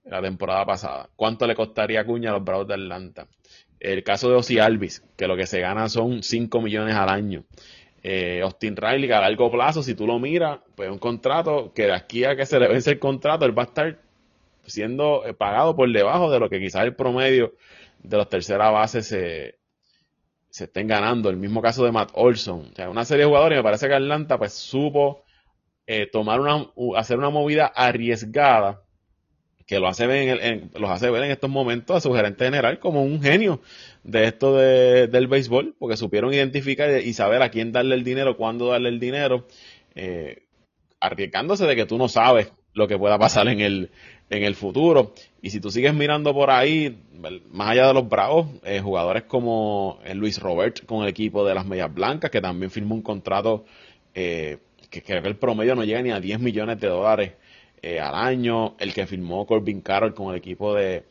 la 0.04 0.20
temporada 0.20 0.66
pasada. 0.66 1.08
¿Cuánto 1.14 1.46
le 1.46 1.54
costaría 1.54 2.00
a 2.00 2.02
Acuña 2.02 2.30
a 2.30 2.34
los 2.34 2.44
Bravos 2.44 2.66
de 2.66 2.74
Atlanta? 2.74 3.28
El 3.78 4.02
caso 4.02 4.28
de 4.28 4.36
Ozzy 4.36 4.58
Alvis, 4.58 5.04
que 5.16 5.28
lo 5.28 5.36
que 5.36 5.46
se 5.46 5.60
gana 5.60 5.88
son 5.88 6.22
5 6.22 6.60
millones 6.60 6.94
al 6.94 7.10
año. 7.10 7.44
Eh, 8.06 8.42
Austin 8.42 8.76
Riley, 8.76 9.10
a 9.12 9.20
largo 9.22 9.50
plazo, 9.50 9.82
si 9.82 9.94
tú 9.94 10.06
lo 10.06 10.18
miras, 10.18 10.58
pues 10.74 10.90
un 10.90 10.98
contrato 10.98 11.72
que 11.72 11.84
de 11.84 11.94
aquí 11.94 12.24
a 12.24 12.36
que 12.36 12.44
se 12.44 12.60
le 12.60 12.68
vence 12.68 12.90
el 12.90 12.98
contrato, 12.98 13.46
él 13.46 13.58
va 13.58 13.62
a 13.62 13.66
estar 13.66 13.98
siendo 14.66 15.24
eh, 15.24 15.32
pagado 15.32 15.74
por 15.74 15.90
debajo 15.90 16.30
de 16.30 16.38
lo 16.38 16.50
que 16.50 16.60
quizás 16.60 16.84
el 16.84 16.94
promedio 16.94 17.54
de 18.02 18.16
los 18.18 18.28
terceras 18.28 18.70
bases 18.72 19.06
se, 19.06 19.58
se 20.50 20.64
estén 20.64 20.86
ganando. 20.86 21.30
El 21.30 21.38
mismo 21.38 21.62
caso 21.62 21.82
de 21.82 21.92
Matt 21.92 22.10
Olson. 22.12 22.68
O 22.72 22.76
sea, 22.76 22.90
una 22.90 23.06
serie 23.06 23.24
de 23.24 23.28
jugadores, 23.28 23.56
me 23.56 23.62
parece 23.62 23.88
que 23.88 23.94
Atlanta 23.94 24.36
pues 24.36 24.52
supo 24.52 25.24
eh, 25.86 26.06
tomar 26.06 26.40
una, 26.40 26.66
hacer 26.96 27.16
una 27.16 27.30
movida 27.30 27.66
arriesgada 27.66 28.82
que 29.66 29.80
lo 29.80 29.88
hace 29.88 30.06
ver 30.06 30.42
en, 30.42 30.70
los 30.74 30.90
hace 30.90 31.10
ver 31.10 31.24
en 31.24 31.30
estos 31.30 31.48
momentos 31.48 31.96
a 31.96 32.00
su 32.00 32.12
gerente 32.12 32.44
general 32.44 32.78
como 32.78 33.02
un 33.02 33.22
genio 33.22 33.60
de 34.04 34.24
esto 34.24 34.56
de, 34.56 35.08
del 35.08 35.26
béisbol, 35.26 35.74
porque 35.78 35.96
supieron 35.96 36.32
identificar 36.32 37.00
y 37.00 37.12
saber 37.14 37.42
a 37.42 37.50
quién 37.50 37.72
darle 37.72 37.94
el 37.94 38.04
dinero, 38.04 38.36
cuándo 38.36 38.68
darle 38.68 38.90
el 38.90 39.00
dinero, 39.00 39.46
eh, 39.94 40.42
arriesgándose 41.00 41.66
de 41.66 41.74
que 41.74 41.86
tú 41.86 41.98
no 41.98 42.08
sabes 42.08 42.52
lo 42.74 42.86
que 42.86 42.98
pueda 42.98 43.18
pasar 43.18 43.48
en 43.48 43.60
el, 43.60 43.90
en 44.30 44.42
el 44.44 44.54
futuro. 44.54 45.14
Y 45.40 45.50
si 45.50 45.60
tú 45.60 45.70
sigues 45.70 45.94
mirando 45.94 46.32
por 46.34 46.50
ahí, 46.50 46.98
más 47.50 47.70
allá 47.70 47.88
de 47.88 47.94
los 47.94 48.08
bravos, 48.08 48.46
eh, 48.64 48.80
jugadores 48.80 49.24
como 49.24 49.98
eh, 50.04 50.14
Luis 50.14 50.38
Robert 50.38 50.84
con 50.86 51.02
el 51.02 51.08
equipo 51.08 51.46
de 51.46 51.54
las 51.54 51.66
Medias 51.66 51.92
Blancas, 51.92 52.30
que 52.30 52.40
también 52.40 52.70
firmó 52.70 52.94
un 52.94 53.02
contrato 53.02 53.64
eh, 54.14 54.58
que 54.90 55.02
creo 55.02 55.22
que 55.22 55.28
el 55.28 55.36
promedio 55.36 55.74
no 55.74 55.84
llega 55.84 56.02
ni 56.02 56.10
a 56.10 56.20
10 56.20 56.40
millones 56.40 56.78
de 56.78 56.88
dólares 56.88 57.32
eh, 57.82 58.00
al 58.00 58.14
año, 58.14 58.76
el 58.78 58.94
que 58.94 59.06
firmó 59.06 59.44
Corbin 59.46 59.80
Carroll 59.80 60.14
con 60.14 60.30
el 60.30 60.36
equipo 60.36 60.74
de, 60.74 61.04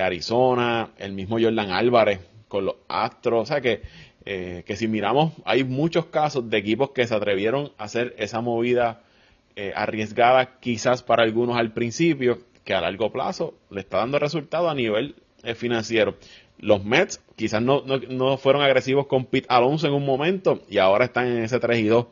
Arizona, 0.00 0.90
el 0.98 1.12
mismo 1.12 1.38
Jordan 1.40 1.70
Álvarez 1.70 2.20
con 2.48 2.64
los 2.64 2.76
Astros, 2.88 3.42
o 3.42 3.46
sea 3.46 3.60
que, 3.60 3.82
eh, 4.24 4.62
que 4.66 4.76
si 4.76 4.88
miramos, 4.88 5.32
hay 5.44 5.64
muchos 5.64 6.06
casos 6.06 6.48
de 6.48 6.58
equipos 6.58 6.90
que 6.90 7.06
se 7.06 7.14
atrevieron 7.14 7.72
a 7.78 7.84
hacer 7.84 8.14
esa 8.18 8.40
movida 8.40 9.02
eh, 9.56 9.72
arriesgada 9.74 10.58
quizás 10.60 11.02
para 11.02 11.22
algunos 11.22 11.56
al 11.56 11.72
principio, 11.72 12.38
que 12.64 12.74
a 12.74 12.80
largo 12.80 13.10
plazo 13.10 13.54
le 13.70 13.80
está 13.80 13.98
dando 13.98 14.18
resultado 14.18 14.68
a 14.68 14.74
nivel 14.74 15.16
financiero. 15.56 16.16
Los 16.58 16.84
Mets 16.84 17.22
quizás 17.36 17.62
no, 17.62 17.82
no, 17.86 17.98
no, 17.98 18.36
fueron 18.36 18.62
agresivos 18.62 19.06
con 19.06 19.24
Pete 19.24 19.46
Alonso 19.48 19.86
en 19.86 19.94
un 19.94 20.04
momento 20.04 20.62
y 20.68 20.78
ahora 20.78 21.06
están 21.06 21.28
en 21.28 21.44
ese 21.44 21.60
3 21.60 21.78
y 21.78 21.86
2 21.86 22.06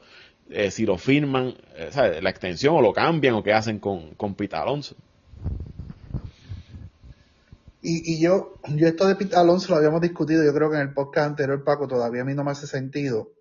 eh, 0.50 0.70
si 0.70 0.86
lo 0.86 0.96
firman, 0.96 1.54
eh, 1.74 2.20
la 2.22 2.30
extensión 2.30 2.76
o 2.76 2.80
lo 2.80 2.92
cambian 2.92 3.34
o 3.34 3.42
qué 3.42 3.52
hacen 3.52 3.80
con, 3.80 4.14
con 4.14 4.34
Pita 4.34 4.62
Alonso. 4.62 4.94
Y, 7.88 8.14
y, 8.14 8.20
yo, 8.20 8.54
yo 8.68 8.88
esto 8.88 9.06
de 9.06 9.14
Pita 9.14 9.40
Alonso 9.40 9.70
lo 9.70 9.76
habíamos 9.76 10.00
discutido, 10.00 10.42
yo 10.42 10.52
creo 10.52 10.70
que 10.70 10.76
en 10.76 10.82
el 10.82 10.94
podcast 10.94 11.28
anterior, 11.28 11.62
Paco, 11.62 11.86
todavía 11.86 12.22
a 12.22 12.24
mí 12.24 12.34
no 12.34 12.42
me 12.42 12.50
hace 12.50 12.66
sentido. 12.66 13.32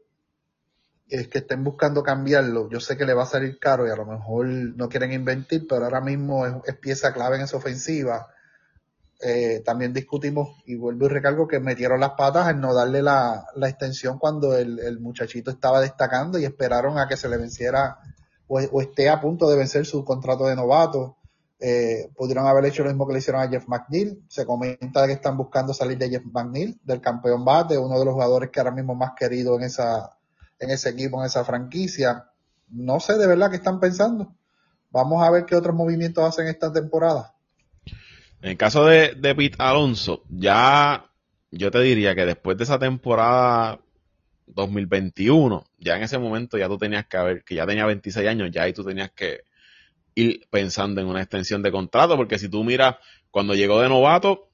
Es 1.08 1.28
que 1.28 1.40
estén 1.40 1.64
buscando 1.64 2.04
cambiarlo. 2.04 2.70
Yo 2.70 2.80
sé 2.80 2.98
que 2.98 3.06
le 3.06 3.14
va 3.14 3.24
a 3.24 3.28
salir 3.28 3.58
caro 3.60 3.88
y 3.88 3.90
a 3.90 3.96
lo 3.96 4.06
mejor 4.06 4.46
no 4.48 4.90
quieren 4.90 5.14
invertir, 5.14 5.66
pero 5.68 5.86
ahora 5.86 6.02
mismo 6.02 6.46
es 6.46 6.76
pieza 6.76 7.14
clave 7.14 7.38
en 7.38 7.44
esa 7.44 7.58
ofensiva 7.58 8.28
eh, 9.22 9.62
también 9.66 9.94
discutimos, 9.94 10.62
y 10.66 10.76
vuelvo 10.76 11.06
y 11.06 11.10
recalco, 11.10 11.48
que 11.48 11.60
metieron 11.60 12.00
las 12.00 12.12
patas 12.12 12.50
en 12.50 12.60
no 12.60 12.74
darle 12.74 13.02
la, 13.02 13.46
extensión 13.64 14.20
cuando 14.20 14.58
el, 14.58 15.00
muchachito 15.00 15.52
estaba 15.52 15.80
destacando 15.80 16.38
y 16.38 16.46
esperaron 16.46 17.00
a 17.00 17.08
que 17.08 17.16
se 17.16 17.30
le 17.30 17.38
venciera 17.38 17.98
o, 18.48 18.82
esté 18.82 19.10
a 19.10 19.22
punto 19.22 19.50
de 19.50 19.58
vencer 19.58 19.86
su 19.86 20.04
contrato 20.04 20.46
de 20.48 20.56
novato. 20.56 21.18
Eh, 21.60 22.10
pudieron 22.16 22.48
haber 22.48 22.66
hecho 22.66 22.84
lo 22.84 22.90
mismo 22.90 23.08
que 23.08 23.14
le 23.14 23.20
hicieron 23.20 23.42
a 23.42 23.48
Jeff 23.48 23.68
McNeil. 23.68 24.24
Se 24.28 24.46
comenta 24.46 25.08
que 25.08 25.14
están 25.14 25.38
buscando 25.38 25.74
salir 25.74 25.98
de 25.98 26.10
Jeff 26.10 26.24
McNeil, 26.26 26.80
del 26.84 27.02
campeón 27.02 27.46
bate, 27.46 27.78
uno 27.78 27.98
de 27.98 28.06
los 28.06 28.14
jugadores 28.14 28.50
que 28.50 28.60
ahora 28.60 28.72
mismo 28.72 28.96
más 28.96 29.12
querido 29.18 29.56
en 29.56 29.64
esa, 29.64 30.18
en 30.60 30.70
ese 30.70 30.90
equipo, 30.90 31.20
en 31.20 31.28
esa 31.28 31.46
franquicia. 31.46 32.26
No 32.70 33.00
sé 33.00 33.18
de 33.18 33.28
verdad 33.28 33.50
qué 33.50 33.58
están 33.58 33.80
pensando. 33.80 34.36
Vamos 34.92 35.24
a 35.24 35.32
ver 35.32 35.46
qué 35.46 35.56
otros 35.56 35.76
movimientos 35.76 36.24
hacen 36.24 36.48
esta 36.48 36.72
temporada. 36.72 37.34
En 38.42 38.52
el 38.52 38.58
caso 38.58 38.86
de, 38.86 39.16
de 39.16 39.34
Pete 39.34 39.56
Alonso, 39.60 40.24
ya 40.30 41.10
yo 41.52 41.72
te 41.72 41.80
diría 41.80 42.16
que 42.16 42.26
después 42.26 42.58
de 42.58 42.66
esa 42.66 42.78
temporada 42.80 43.80
2021, 44.48 45.66
ya 45.80 45.98
en 45.98 46.04
ese 46.04 46.18
momento 46.18 46.58
ya 46.58 46.68
tú 46.68 46.78
tenías 46.78 47.08
que 47.08 47.18
haber, 47.18 47.44
que 47.44 47.56
ya 47.56 47.66
tenía 47.66 47.86
26 47.86 48.28
años, 48.28 48.52
ya 48.52 48.64
ahí 48.64 48.74
tú 48.74 48.84
tenías 48.84 49.12
que 49.12 49.42
ir 50.16 50.48
pensando 50.50 51.02
en 51.02 51.08
una 51.08 51.22
extensión 51.22 51.62
de 51.62 51.72
contrato, 51.72 52.16
porque 52.18 52.40
si 52.40 52.50
tú 52.50 52.64
miras, 52.64 52.96
cuando 53.30 53.54
llegó 53.54 53.82
de 53.82 53.90
novato, 53.90 54.50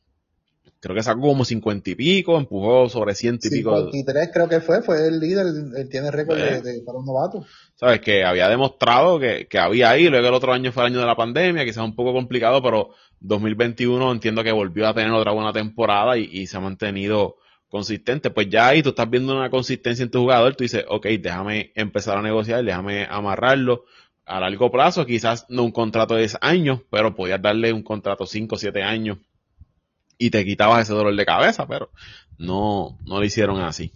creo 0.81 0.95
que 0.95 1.03
sacó 1.03 1.21
como 1.21 1.45
50 1.45 1.91
y 1.91 1.95
pico, 1.95 2.37
empujó 2.37 2.89
sobre 2.89 3.13
100 3.13 3.39
y 3.43 3.49
pico. 3.49 3.77
53 3.77 4.29
creo 4.33 4.49
que 4.49 4.59
fue, 4.59 4.81
fue 4.81 5.07
el 5.07 5.19
líder, 5.19 5.45
él 5.77 5.89
tiene 5.89 6.09
récord 6.09 6.37
de, 6.37 6.61
de, 6.61 6.81
para 6.81 6.97
un 6.97 7.05
novato. 7.05 7.45
Sabes, 7.75 8.01
que 8.01 8.25
había 8.25 8.49
demostrado 8.49 9.19
que, 9.19 9.47
que 9.47 9.59
había 9.59 9.91
ahí, 9.91 10.09
luego 10.09 10.27
el 10.27 10.33
otro 10.33 10.51
año 10.51 10.71
fue 10.71 10.83
el 10.83 10.93
año 10.93 10.99
de 10.99 11.05
la 11.05 11.15
pandemia, 11.15 11.63
quizás 11.63 11.83
un 11.83 11.95
poco 11.95 12.13
complicado, 12.13 12.61
pero 12.63 12.89
2021 13.21 14.11
entiendo 14.11 14.43
que 14.43 14.51
volvió 14.51 14.87
a 14.87 14.93
tener 14.93 15.11
otra 15.11 15.31
buena 15.31 15.53
temporada 15.53 16.17
y, 16.17 16.47
se 16.47 16.57
ha 16.57 16.59
mantenido 16.59 17.37
consistente. 17.69 18.31
Pues 18.31 18.49
ya 18.49 18.67
ahí 18.67 18.81
tú 18.81 18.89
estás 18.89 19.09
viendo 19.09 19.37
una 19.37 19.49
consistencia 19.49 20.03
en 20.03 20.09
tu 20.09 20.21
jugador, 20.21 20.55
tú 20.55 20.63
dices, 20.63 20.83
ok, 20.89 21.05
déjame 21.19 21.71
empezar 21.75 22.17
a 22.17 22.21
negociar, 22.21 22.63
déjame 22.63 23.05
amarrarlo 23.09 23.85
a 24.25 24.39
largo 24.39 24.71
plazo, 24.71 25.05
quizás 25.05 25.45
no 25.49 25.63
un 25.63 25.71
contrato 25.71 26.13
de 26.13 26.21
10 26.21 26.37
años, 26.41 26.81
pero 26.89 27.15
podías 27.15 27.41
darle 27.41 27.73
un 27.73 27.83
contrato 27.83 28.25
5 28.25 28.55
o 28.55 28.57
7 28.57 28.83
años 28.83 29.17
y 30.17 30.29
te 30.29 30.45
quitabas 30.45 30.83
ese 30.83 30.93
dolor 30.93 31.15
de 31.15 31.25
cabeza, 31.25 31.67
pero 31.67 31.89
no, 32.37 32.97
no 33.05 33.19
lo 33.19 33.25
hicieron 33.25 33.61
así. 33.61 33.91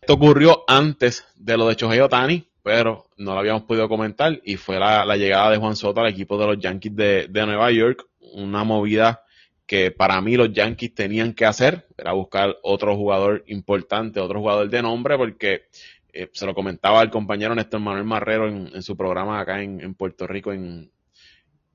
Esto 0.00 0.14
ocurrió 0.14 0.64
antes 0.66 1.26
de 1.36 1.56
lo 1.56 1.68
de 1.68 1.76
Chohei 1.76 2.00
Otani, 2.00 2.48
pero 2.62 3.06
no 3.16 3.34
lo 3.34 3.40
habíamos 3.40 3.62
podido 3.62 3.88
comentar 3.88 4.40
y 4.44 4.56
fue 4.56 4.78
la, 4.78 5.04
llegada 5.16 5.50
de 5.50 5.58
Juan 5.58 5.76
Soto 5.76 6.00
al 6.00 6.08
equipo 6.08 6.36
de 6.38 6.46
los 6.46 6.58
Yankees 6.58 6.96
de, 6.96 7.26
de 7.28 7.46
Nueva 7.46 7.70
York 7.70 8.06
una 8.32 8.64
movida 8.64 9.24
que 9.66 9.92
para 9.92 10.20
mí 10.20 10.36
los 10.36 10.52
Yankees 10.52 10.94
tenían 10.94 11.32
que 11.32 11.46
hacer, 11.46 11.86
era 11.96 12.12
buscar 12.12 12.58
otro 12.62 12.96
jugador 12.96 13.44
importante, 13.46 14.18
otro 14.18 14.40
jugador 14.40 14.68
de 14.68 14.82
nombre, 14.82 15.16
porque 15.16 15.66
eh, 16.12 16.30
se 16.32 16.46
lo 16.46 16.54
comentaba 16.54 17.02
el 17.02 17.10
compañero 17.10 17.54
Néstor 17.54 17.80
Manuel 17.80 18.04
Marrero 18.04 18.48
en, 18.48 18.82
su 18.82 18.96
programa 18.96 19.40
acá 19.40 19.62
en, 19.62 19.94
Puerto 19.94 20.26
Rico, 20.26 20.52
en, 20.52 20.90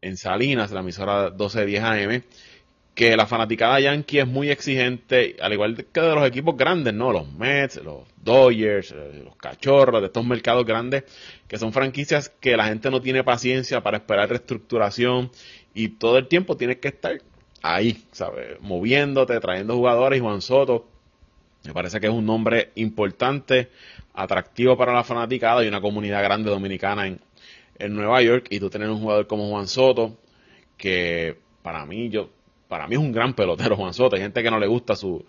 en, 0.01 0.17
Salinas, 0.17 0.71
la 0.71 0.81
emisora 0.81 1.29
1210 1.29 1.83
AM, 1.83 2.23
que 2.93 3.17
la 3.17 3.27
fanaticada 3.27 3.79
Yankee 3.79 4.19
es 4.19 4.27
muy 4.27 4.49
exigente, 4.49 5.35
al 5.41 5.53
igual 5.53 5.75
que 5.75 6.01
de 6.01 6.15
los 6.15 6.25
equipos 6.25 6.55
grandes, 6.55 6.93
¿no? 6.93 7.11
Los 7.11 7.31
Mets, 7.33 7.83
los 7.83 8.03
Dodgers, 8.15 8.91
eh, 8.91 9.21
los 9.23 9.35
Cachorros, 9.35 10.01
de 10.01 10.07
estos 10.07 10.25
mercados 10.25 10.65
grandes, 10.65 11.03
que 11.47 11.57
son 11.57 11.73
franquicias 11.73 12.29
que 12.29 12.55
la 12.55 12.65
gente 12.65 12.89
no 12.89 13.01
tiene 13.01 13.23
paciencia 13.23 13.81
para 13.81 13.97
esperar 13.97 14.29
reestructuración 14.29 15.29
y 15.73 15.89
todo 15.89 16.17
el 16.17 16.27
tiempo 16.27 16.55
tienes 16.55 16.77
que 16.77 16.87
estar 16.87 17.21
ahí, 17.61 18.05
¿sabes? 18.11 18.61
Moviéndote, 18.61 19.39
trayendo 19.39 19.75
jugadores. 19.75 20.21
Juan 20.21 20.41
Soto 20.41 20.94
me 21.65 21.73
parece 21.73 21.99
que 21.99 22.07
es 22.07 22.13
un 22.13 22.25
nombre 22.25 22.71
importante, 22.75 23.69
atractivo 24.13 24.77
para 24.77 24.93
la 24.93 25.03
fanaticada 25.03 25.63
y 25.63 25.67
una 25.67 25.81
comunidad 25.81 26.23
grande 26.23 26.49
dominicana 26.49 27.07
en, 27.07 27.19
en 27.77 27.93
Nueva 27.93 28.21
York. 28.21 28.47
Y 28.49 28.59
tú 28.59 28.69
tener 28.69 28.89
un 28.89 28.99
jugador 28.99 29.27
como 29.27 29.49
Juan 29.49 29.67
Soto, 29.67 30.17
que 30.77 31.37
para 31.61 31.85
mí, 31.85 32.09
yo, 32.09 32.29
para 32.67 32.87
mí 32.87 32.95
es 32.95 33.01
un 33.01 33.11
gran 33.11 33.33
pelotero 33.33 33.75
Juan 33.77 33.93
Soto. 33.93 34.15
Hay 34.15 34.21
gente 34.21 34.43
que 34.43 34.51
no 34.51 34.59
le 34.59 34.67
gusta 34.67 34.95
su, 34.95 35.25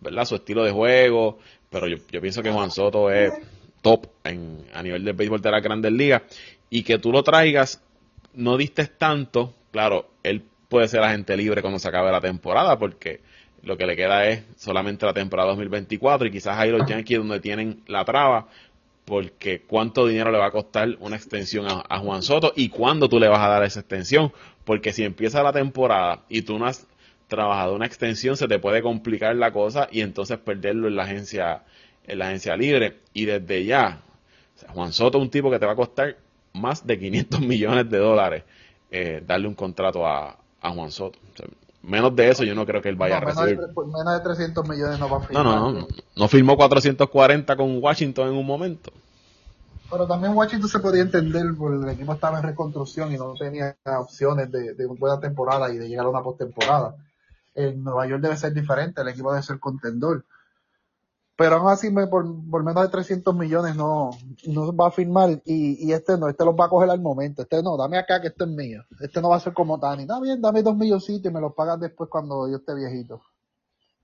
¿verdad? 0.00 0.24
Su 0.24 0.36
estilo 0.36 0.64
de 0.64 0.70
juego, 0.70 1.38
pero 1.70 1.86
yo, 1.88 1.96
yo 2.10 2.20
pienso 2.20 2.42
que 2.42 2.50
Juan 2.50 2.70
Soto 2.70 3.10
es 3.10 3.32
top 3.82 4.06
en, 4.24 4.64
a 4.74 4.82
nivel 4.82 5.04
del 5.04 5.14
béisbol 5.14 5.40
de 5.40 5.50
las 5.50 5.62
grandes 5.62 5.92
ligas 5.92 6.22
y 6.70 6.82
que 6.82 6.98
tú 6.98 7.12
lo 7.12 7.22
traigas, 7.22 7.82
no 8.34 8.56
diste 8.56 8.86
tanto, 8.86 9.54
claro, 9.70 10.10
él 10.22 10.42
puede 10.68 10.88
ser 10.88 11.02
agente 11.02 11.36
libre 11.36 11.62
cuando 11.62 11.78
se 11.78 11.88
acabe 11.88 12.12
la 12.12 12.20
temporada, 12.20 12.78
porque 12.78 13.20
lo 13.68 13.76
que 13.76 13.86
le 13.86 13.96
queda 13.96 14.26
es 14.26 14.42
solamente 14.56 15.04
la 15.04 15.12
temporada 15.12 15.50
2024 15.50 16.26
y 16.26 16.30
quizás 16.30 16.58
ahí 16.58 16.70
los 16.70 16.88
Yankees 16.88 17.18
donde 17.18 17.38
tienen 17.38 17.82
la 17.86 18.02
traba, 18.02 18.48
porque 19.04 19.60
cuánto 19.60 20.06
dinero 20.06 20.32
le 20.32 20.38
va 20.38 20.46
a 20.46 20.50
costar 20.50 20.96
una 21.00 21.16
extensión 21.16 21.66
a, 21.68 21.98
Juan 21.98 22.22
Soto 22.22 22.54
y 22.56 22.70
cuándo 22.70 23.10
tú 23.10 23.20
le 23.20 23.28
vas 23.28 23.40
a 23.40 23.48
dar 23.48 23.64
esa 23.64 23.80
extensión, 23.80 24.32
porque 24.64 24.94
si 24.94 25.04
empieza 25.04 25.42
la 25.42 25.52
temporada 25.52 26.22
y 26.30 26.42
tú 26.42 26.58
no 26.58 26.64
has 26.64 26.86
trabajado 27.26 27.74
una 27.74 27.84
extensión 27.84 28.38
se 28.38 28.48
te 28.48 28.58
puede 28.58 28.80
complicar 28.80 29.36
la 29.36 29.52
cosa 29.52 29.86
y 29.92 30.00
entonces 30.00 30.38
perderlo 30.38 30.88
en 30.88 30.96
la 30.96 31.02
agencia 31.02 31.62
en 32.06 32.18
la 32.20 32.28
agencia 32.28 32.56
libre. 32.56 33.00
Y 33.12 33.26
desde 33.26 33.66
ya 33.66 34.00
Juan 34.68 34.94
Soto 34.94 35.18
es 35.18 35.22
un 35.22 35.30
tipo 35.30 35.50
que 35.50 35.58
te 35.58 35.66
va 35.66 35.72
a 35.72 35.76
costar 35.76 36.16
más 36.54 36.86
de 36.86 36.98
500 36.98 37.40
millones 37.40 37.90
de 37.90 37.98
dólares 37.98 38.44
eh, 38.90 39.22
darle 39.26 39.46
un 39.46 39.54
contrato 39.54 40.06
a, 40.06 40.38
Juan 40.62 40.90
Soto. 40.90 41.18
Menos 41.82 42.14
de 42.14 42.30
eso 42.30 42.44
yo 42.44 42.54
no 42.54 42.66
creo 42.66 42.82
que 42.82 42.88
él 42.88 42.96
vaya 42.96 43.18
a 43.18 43.20
recibir. 43.20 43.58
Menos 43.58 44.14
de, 44.14 44.20
300 44.20 44.68
millones 44.68 44.98
no 44.98 45.08
va 45.08 45.18
a 45.18 45.20
firmar. 45.20 45.44
No, 45.44 45.54
no, 45.54 45.72
no. 45.72 45.88
No 46.16 46.28
firmó 46.28 46.56
440 46.56 47.56
con 47.56 47.82
Washington 47.82 48.28
en 48.28 48.34
un 48.34 48.46
momento. 48.46 48.92
Pero 49.90 50.06
también 50.06 50.34
Washington 50.34 50.68
se 50.68 50.80
podía 50.80 51.02
entender 51.02 51.46
porque 51.56 51.84
el 51.84 51.88
equipo 51.88 52.12
estaba 52.12 52.38
en 52.38 52.44
reconstrucción 52.44 53.12
y 53.12 53.16
no 53.16 53.32
tenía 53.34 53.74
opciones 53.98 54.50
de, 54.52 54.74
de 54.74 54.86
buena 54.86 55.18
temporada 55.18 55.72
y 55.72 55.78
de 55.78 55.88
llegar 55.88 56.06
a 56.06 56.10
una 56.10 56.22
postemporada. 56.22 56.94
En 57.54 57.82
Nueva 57.82 58.06
York 58.06 58.20
debe 58.20 58.36
ser 58.36 58.52
diferente, 58.52 59.00
el 59.00 59.08
equipo 59.08 59.32
debe 59.32 59.42
ser 59.42 59.58
contendor 59.58 60.24
pero 61.38 61.54
aún 61.54 61.70
así 61.70 61.88
me, 61.88 62.08
por, 62.08 62.26
menos 62.64 62.82
de 62.82 62.88
300 62.88 63.32
millones 63.32 63.76
no, 63.76 64.10
no 64.48 64.74
va 64.74 64.88
a 64.88 64.90
firmar 64.90 65.40
y, 65.44 65.92
este 65.92 66.18
no, 66.18 66.28
este 66.28 66.44
los 66.44 66.56
va 66.56 66.64
a 66.64 66.68
coger 66.68 66.90
al 66.90 67.00
momento, 67.00 67.42
este 67.42 67.62
no, 67.62 67.76
dame 67.76 67.96
acá 67.96 68.20
que 68.20 68.26
este 68.26 68.42
es 68.42 68.50
mío, 68.50 68.84
este 69.00 69.20
no 69.20 69.28
va 69.28 69.36
a 69.36 69.40
ser 69.40 69.52
como 69.52 69.78
Tani, 69.78 70.02
está 70.02 70.20
bien, 70.20 70.42
dame 70.42 70.64
dos 70.64 70.76
milloncitos 70.76 71.30
y 71.30 71.32
me 71.32 71.40
los 71.40 71.54
pagas 71.54 71.78
después 71.78 72.10
cuando 72.10 72.50
yo 72.50 72.56
esté 72.56 72.74
viejito. 72.74 73.22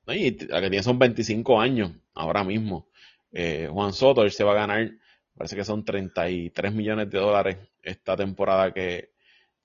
Y 0.06 0.46
la 0.46 0.60
que 0.60 0.70
tiene 0.70 0.84
son 0.84 0.96
25 0.96 1.60
años 1.60 1.90
ahora 2.14 2.44
mismo. 2.44 2.86
Eh, 3.32 3.68
Juan 3.68 3.92
Soto, 3.92 4.22
él 4.22 4.30
se 4.30 4.44
va 4.44 4.52
a 4.52 4.66
ganar, 4.66 4.92
parece 5.36 5.56
que 5.56 5.64
son 5.64 5.84
33 5.84 6.72
millones 6.72 7.10
de 7.10 7.18
dólares 7.18 7.56
esta 7.82 8.16
temporada 8.16 8.72
que, 8.72 9.10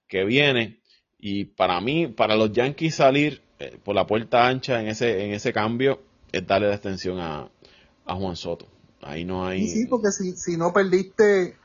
que 0.08 0.24
viene. 0.24 0.80
Y 1.20 1.46
para 1.46 1.80
mí, 1.82 2.08
para 2.08 2.36
los 2.36 2.52
Yankees 2.52 2.96
salir 2.96 3.44
eh, 3.60 3.78
por 3.84 3.94
la 3.94 4.08
puerta 4.08 4.48
ancha 4.48 4.82
en 4.82 4.88
ese, 4.88 5.24
en 5.24 5.34
ese 5.34 5.54
cambio, 5.54 6.00
es 6.32 6.48
darle 6.48 6.70
la 6.70 6.76
extensión 6.76 7.20
a, 7.20 7.50
a 8.10 8.16
Juan 8.16 8.36
Soto. 8.36 8.66
Ahí 9.02 9.24
no 9.24 9.46
hay. 9.46 9.68
sí, 9.68 9.86
porque 9.86 10.12
si, 10.12 10.36
si 10.36 10.58
no 10.58 10.74
perdiste 10.74 11.56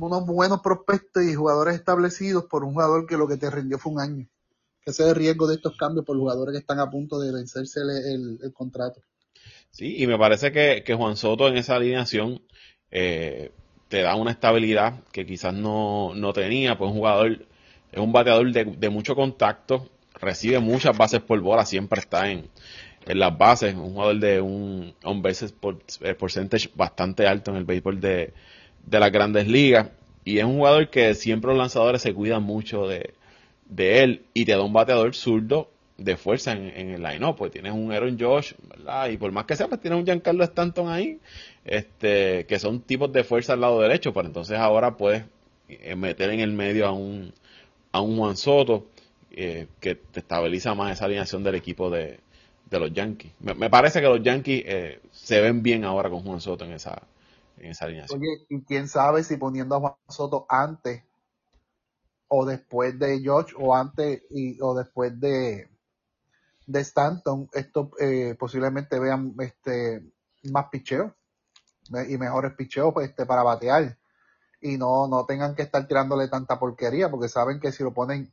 unos 0.00 0.26
buenos 0.26 0.60
prospectos 0.62 1.22
y 1.22 1.34
jugadores 1.34 1.76
establecidos 1.76 2.46
por 2.46 2.64
un 2.64 2.72
jugador 2.72 3.06
que 3.06 3.16
lo 3.16 3.28
que 3.28 3.36
te 3.36 3.50
rindió 3.50 3.78
fue 3.78 3.92
un 3.92 4.00
año. 4.00 4.26
Ese 4.84 5.02
es 5.02 5.08
el 5.10 5.14
riesgo 5.14 5.46
de 5.46 5.56
estos 5.56 5.76
cambios 5.76 6.04
por 6.04 6.16
jugadores 6.16 6.52
que 6.52 6.58
están 6.58 6.80
a 6.80 6.90
punto 6.90 7.20
de 7.20 7.32
vencerse 7.32 7.80
el, 7.80 8.52
contrato. 8.52 9.00
Sí, 9.70 9.96
y 9.98 10.06
me 10.06 10.18
parece 10.18 10.50
que, 10.50 10.94
Juan 10.94 11.16
Soto 11.16 11.48
en 11.48 11.56
esa 11.56 11.76
alineación 11.76 12.40
eh, 12.90 13.52
te 13.88 14.02
da 14.02 14.14
una 14.16 14.30
estabilidad 14.30 15.04
que 15.12 15.26
quizás 15.26 15.54
no, 15.54 16.14
no 16.14 16.32
tenía, 16.32 16.78
pues 16.78 16.90
un 16.90 16.96
jugador, 16.96 17.46
es 17.92 18.00
un 18.00 18.12
bateador 18.12 18.50
de, 18.52 18.64
de 18.64 18.88
mucho 18.88 19.14
contacto, 19.14 19.88
recibe 20.14 20.58
muchas 20.60 20.96
bases 20.96 21.20
por 21.20 21.40
bola, 21.40 21.66
siempre 21.66 22.00
está 22.00 22.30
en, 22.30 22.48
en 23.06 23.18
las 23.20 23.36
bases, 23.38 23.74
un 23.74 23.92
jugador 23.92 24.18
de 24.18 24.40
un 24.40 24.94
on 25.04 25.22
bases 25.22 25.52
por, 25.52 25.78
eh, 26.00 26.16
bastante 26.74 27.26
alto 27.26 27.52
en 27.52 27.56
el 27.58 27.64
béisbol 27.64 28.00
de, 28.00 28.32
de 28.84 29.00
las 29.00 29.12
grandes 29.12 29.46
ligas. 29.46 29.90
Y 30.24 30.38
es 30.38 30.44
un 30.44 30.56
jugador 30.56 30.90
que 30.90 31.14
siempre 31.14 31.50
los 31.50 31.58
lanzadores 31.58 32.02
se 32.02 32.12
cuidan 32.12 32.42
mucho 32.42 32.88
de, 32.88 33.14
de 33.68 34.02
él 34.02 34.22
y 34.34 34.44
te 34.44 34.52
da 34.52 34.62
un 34.62 34.72
bateador 34.72 35.14
zurdo 35.14 35.70
de 35.98 36.16
fuerza 36.16 36.52
en, 36.52 36.90
el 36.90 37.02
line-up. 37.02 37.36
Pues 37.36 37.52
tienes 37.52 37.72
un 37.72 37.92
Aaron 37.92 38.18
Josh, 38.18 38.54
¿verdad? 38.68 39.08
Y 39.08 39.18
por 39.18 39.30
más 39.30 39.44
que 39.44 39.54
sea, 39.54 39.68
pues 39.68 39.80
tienes 39.80 40.00
un 40.00 40.04
Giancarlo 40.04 40.42
Stanton 40.42 40.88
ahí, 40.88 41.20
este, 41.64 42.44
que 42.46 42.58
son 42.58 42.80
tipos 42.80 43.12
de 43.12 43.22
fuerza 43.22 43.52
al 43.52 43.60
lado 43.60 43.80
derecho. 43.80 44.12
Pero 44.12 44.26
entonces 44.26 44.58
ahora 44.58 44.96
puedes 44.96 45.24
eh, 45.68 45.94
meter 45.94 46.30
en 46.30 46.40
el 46.40 46.52
medio 46.52 46.86
a 46.86 46.92
un, 46.92 47.32
a 47.92 48.00
un 48.00 48.16
Juan 48.16 48.36
Soto, 48.36 48.86
eh, 49.30 49.68
que 49.80 49.94
te 49.94 50.20
estabiliza 50.20 50.74
más 50.74 50.92
esa 50.92 51.04
alineación 51.04 51.44
del 51.44 51.54
equipo 51.54 51.88
de, 51.90 52.18
de 52.66 52.80
los 52.80 52.92
Yankees. 52.92 53.32
Me, 53.40 53.70
parece 53.70 54.00
que 54.00 54.08
los 54.08 54.22
Yankees 54.22 54.62
eh, 54.66 55.00
se 55.12 55.40
ven 55.40 55.62
bien 55.62 55.84
ahora 55.84 56.10
con 56.10 56.22
Juan 56.22 56.40
Soto 56.40 56.64
en 56.64 56.72
esa, 56.72 57.02
en 57.58 57.70
esa. 57.70 57.86
Oye, 57.86 58.46
y 58.48 58.60
quién 58.62 58.88
sabe 58.88 59.22
si 59.22 59.36
poniendo 59.36 59.76
a 59.76 59.80
Juan 59.80 59.94
Soto 60.08 60.46
antes 60.48 61.02
o 62.28 62.44
después 62.44 62.98
de 62.98 63.20
George 63.20 63.54
o 63.56 63.74
antes 63.74 64.22
y, 64.30 64.60
o 64.60 64.74
después 64.74 65.18
de, 65.20 65.68
de 66.66 66.80
Stanton, 66.80 67.48
esto 67.52 67.92
eh, 68.00 68.34
posiblemente 68.38 68.98
vean 68.98 69.34
este 69.38 70.02
más 70.50 70.66
picheo 70.70 71.14
y 72.08 72.18
mejores 72.18 72.52
picheos 72.54 72.92
pues, 72.92 73.10
este, 73.10 73.26
para 73.26 73.44
batear 73.44 73.96
y 74.60 74.76
no, 74.76 75.06
no 75.06 75.24
tengan 75.24 75.54
que 75.54 75.62
estar 75.62 75.86
tirándole 75.86 76.26
tanta 76.28 76.58
porquería 76.58 77.08
porque 77.10 77.28
saben 77.28 77.60
que 77.60 77.70
si 77.70 77.84
lo 77.84 77.94
ponen 77.94 78.32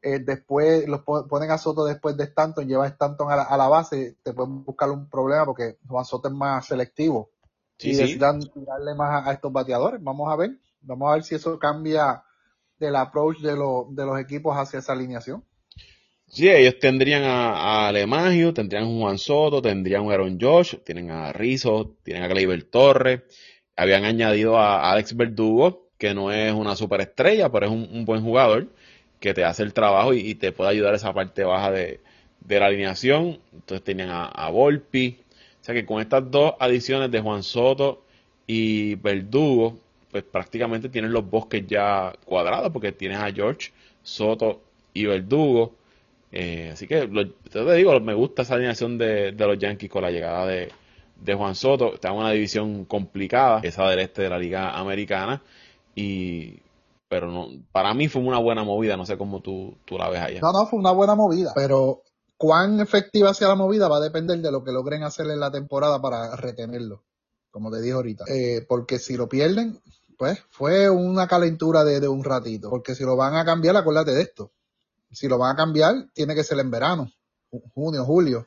eh, 0.00 0.20
después 0.20 0.86
los 0.86 1.00
ponen 1.02 1.50
a 1.50 1.58
Soto 1.58 1.84
después 1.84 2.16
de 2.16 2.24
Stanton, 2.24 2.68
lleva 2.68 2.84
a 2.84 2.88
Stanton 2.88 3.28
a 3.30 3.56
la, 3.56 3.68
base, 3.68 4.16
te 4.22 4.32
pueden 4.32 4.64
buscar 4.64 4.90
un 4.90 5.08
problema 5.08 5.44
porque 5.44 5.76
Juan 5.88 6.04
Soto 6.04 6.28
es 6.28 6.34
más 6.34 6.66
selectivo 6.66 7.30
y 7.80 7.94
decidan 7.94 8.40
darle 8.54 8.94
más 8.94 9.26
a, 9.26 9.32
estos 9.32 9.52
bateadores. 9.52 10.02
Vamos 10.02 10.30
a 10.32 10.36
ver, 10.36 10.56
vamos 10.82 11.10
a 11.10 11.14
ver 11.14 11.24
si 11.24 11.34
eso 11.34 11.58
cambia 11.58 12.22
del 12.78 12.94
approach 12.94 13.38
de, 13.38 13.50
de 13.50 14.06
los 14.06 14.20
equipos 14.20 14.56
hacia 14.56 14.78
esa 14.78 14.92
alineación. 14.92 15.44
Sí, 16.28 16.48
ellos 16.48 16.78
tendrían 16.78 17.24
a, 17.24 17.88
Alemagio, 17.88 18.54
tendrían 18.54 18.84
a 18.84 18.86
Juan 18.86 19.18
Soto, 19.18 19.60
tendrían 19.62 20.08
a 20.08 20.12
Aaron 20.12 20.38
Josh, 20.40 20.76
tienen 20.84 21.10
a 21.10 21.32
Rizzo, 21.32 21.96
tienen 22.04 22.22
a 22.22 22.28
Gleyber 22.28 22.62
Torres, 22.64 23.22
habían 23.74 24.04
añadido 24.04 24.58
a 24.58 24.92
Alex 24.92 25.16
Verdugo, 25.16 25.90
que 25.98 26.14
no 26.14 26.30
es 26.30 26.52
una 26.52 26.76
superestrella, 26.76 27.50
pero 27.50 27.66
es 27.66 27.72
un 27.72 28.04
buen 28.04 28.22
jugador 28.22 28.68
que 29.20 29.34
te 29.34 29.44
hace 29.44 29.62
el 29.62 29.72
trabajo 29.72 30.14
y, 30.14 30.34
te 30.34 30.52
puede 30.52 30.70
ayudar 30.70 30.94
esa 30.94 31.12
parte 31.12 31.44
baja 31.44 31.70
de, 31.70 32.00
la 32.48 32.66
alineación. 32.66 33.38
Entonces 33.52 33.82
tenían 33.84 34.10
a, 34.10 34.48
Volpi. 34.50 35.18
O 35.60 35.64
sea 35.64 35.74
que 35.74 35.84
con 35.84 36.00
estas 36.00 36.30
dos 36.30 36.54
adiciones 36.58 37.10
de 37.10 37.20
Juan 37.20 37.42
Soto 37.42 38.04
y 38.46 38.94
Verdugo, 38.96 39.78
pues 40.10 40.24
prácticamente 40.24 40.88
tienen 40.88 41.12
los 41.12 41.28
bosques 41.28 41.66
ya 41.66 42.14
cuadrados 42.24 42.72
porque 42.72 42.92
tienes 42.92 43.18
a 43.18 43.30
George, 43.32 43.72
Soto 44.02 44.62
y 44.94 45.04
Verdugo. 45.06 45.74
Eh, 46.30 46.70
así 46.72 46.86
que 46.86 47.08
te 47.50 47.74
digo, 47.74 47.98
me 48.00 48.14
gusta 48.14 48.42
esa 48.42 48.54
alineación 48.54 48.98
de, 48.98 49.32
los 49.32 49.58
Yankees 49.58 49.90
con 49.90 50.02
la 50.02 50.10
llegada 50.10 50.46
de, 50.46 50.70
de 51.20 51.34
Juan 51.34 51.54
Soto. 51.54 51.94
Está 51.94 52.08
en 52.08 52.14
una 52.14 52.30
división 52.30 52.84
complicada, 52.84 53.60
esa 53.62 53.88
del 53.88 54.00
este 54.00 54.22
de 54.22 54.30
la 54.30 54.38
Liga 54.38 54.78
Americana. 54.78 55.42
Y 55.94 56.60
pero 57.08 57.30
no, 57.30 57.48
para 57.72 57.94
mí 57.94 58.08
fue 58.08 58.22
una 58.22 58.38
buena 58.38 58.64
movida, 58.64 58.96
no 58.96 59.06
sé 59.06 59.16
cómo 59.16 59.40
tú, 59.40 59.78
tú 59.84 59.96
la 59.96 60.08
ves 60.10 60.20
allá. 60.20 60.40
No, 60.40 60.52
no, 60.52 60.66
fue 60.66 60.78
una 60.78 60.92
buena 60.92 61.14
movida, 61.14 61.52
pero 61.54 62.02
cuán 62.36 62.80
efectiva 62.80 63.32
sea 63.34 63.48
la 63.48 63.54
movida 63.54 63.88
va 63.88 63.96
a 63.96 64.00
depender 64.00 64.38
de 64.40 64.52
lo 64.52 64.62
que 64.62 64.72
logren 64.72 65.02
hacer 65.02 65.26
en 65.26 65.40
la 65.40 65.50
temporada 65.50 66.00
para 66.00 66.36
retenerlo, 66.36 67.04
como 67.50 67.70
te 67.70 67.80
dije 67.80 67.94
ahorita. 67.94 68.24
Eh, 68.28 68.64
porque 68.68 68.98
si 68.98 69.16
lo 69.16 69.28
pierden, 69.28 69.80
pues 70.18 70.38
fue 70.50 70.90
una 70.90 71.26
calentura 71.26 71.84
de, 71.84 72.00
de, 72.00 72.08
un 72.08 72.24
ratito, 72.24 72.68
porque 72.68 72.94
si 72.94 73.04
lo 73.04 73.16
van 73.16 73.36
a 73.36 73.44
cambiar, 73.44 73.76
acuérdate 73.76 74.12
de 74.12 74.22
esto. 74.22 74.52
Si 75.10 75.26
lo 75.26 75.38
van 75.38 75.54
a 75.54 75.56
cambiar, 75.56 76.10
tiene 76.12 76.34
que 76.34 76.44
ser 76.44 76.58
en 76.58 76.70
verano, 76.70 77.10
junio, 77.74 78.04
julio, 78.04 78.46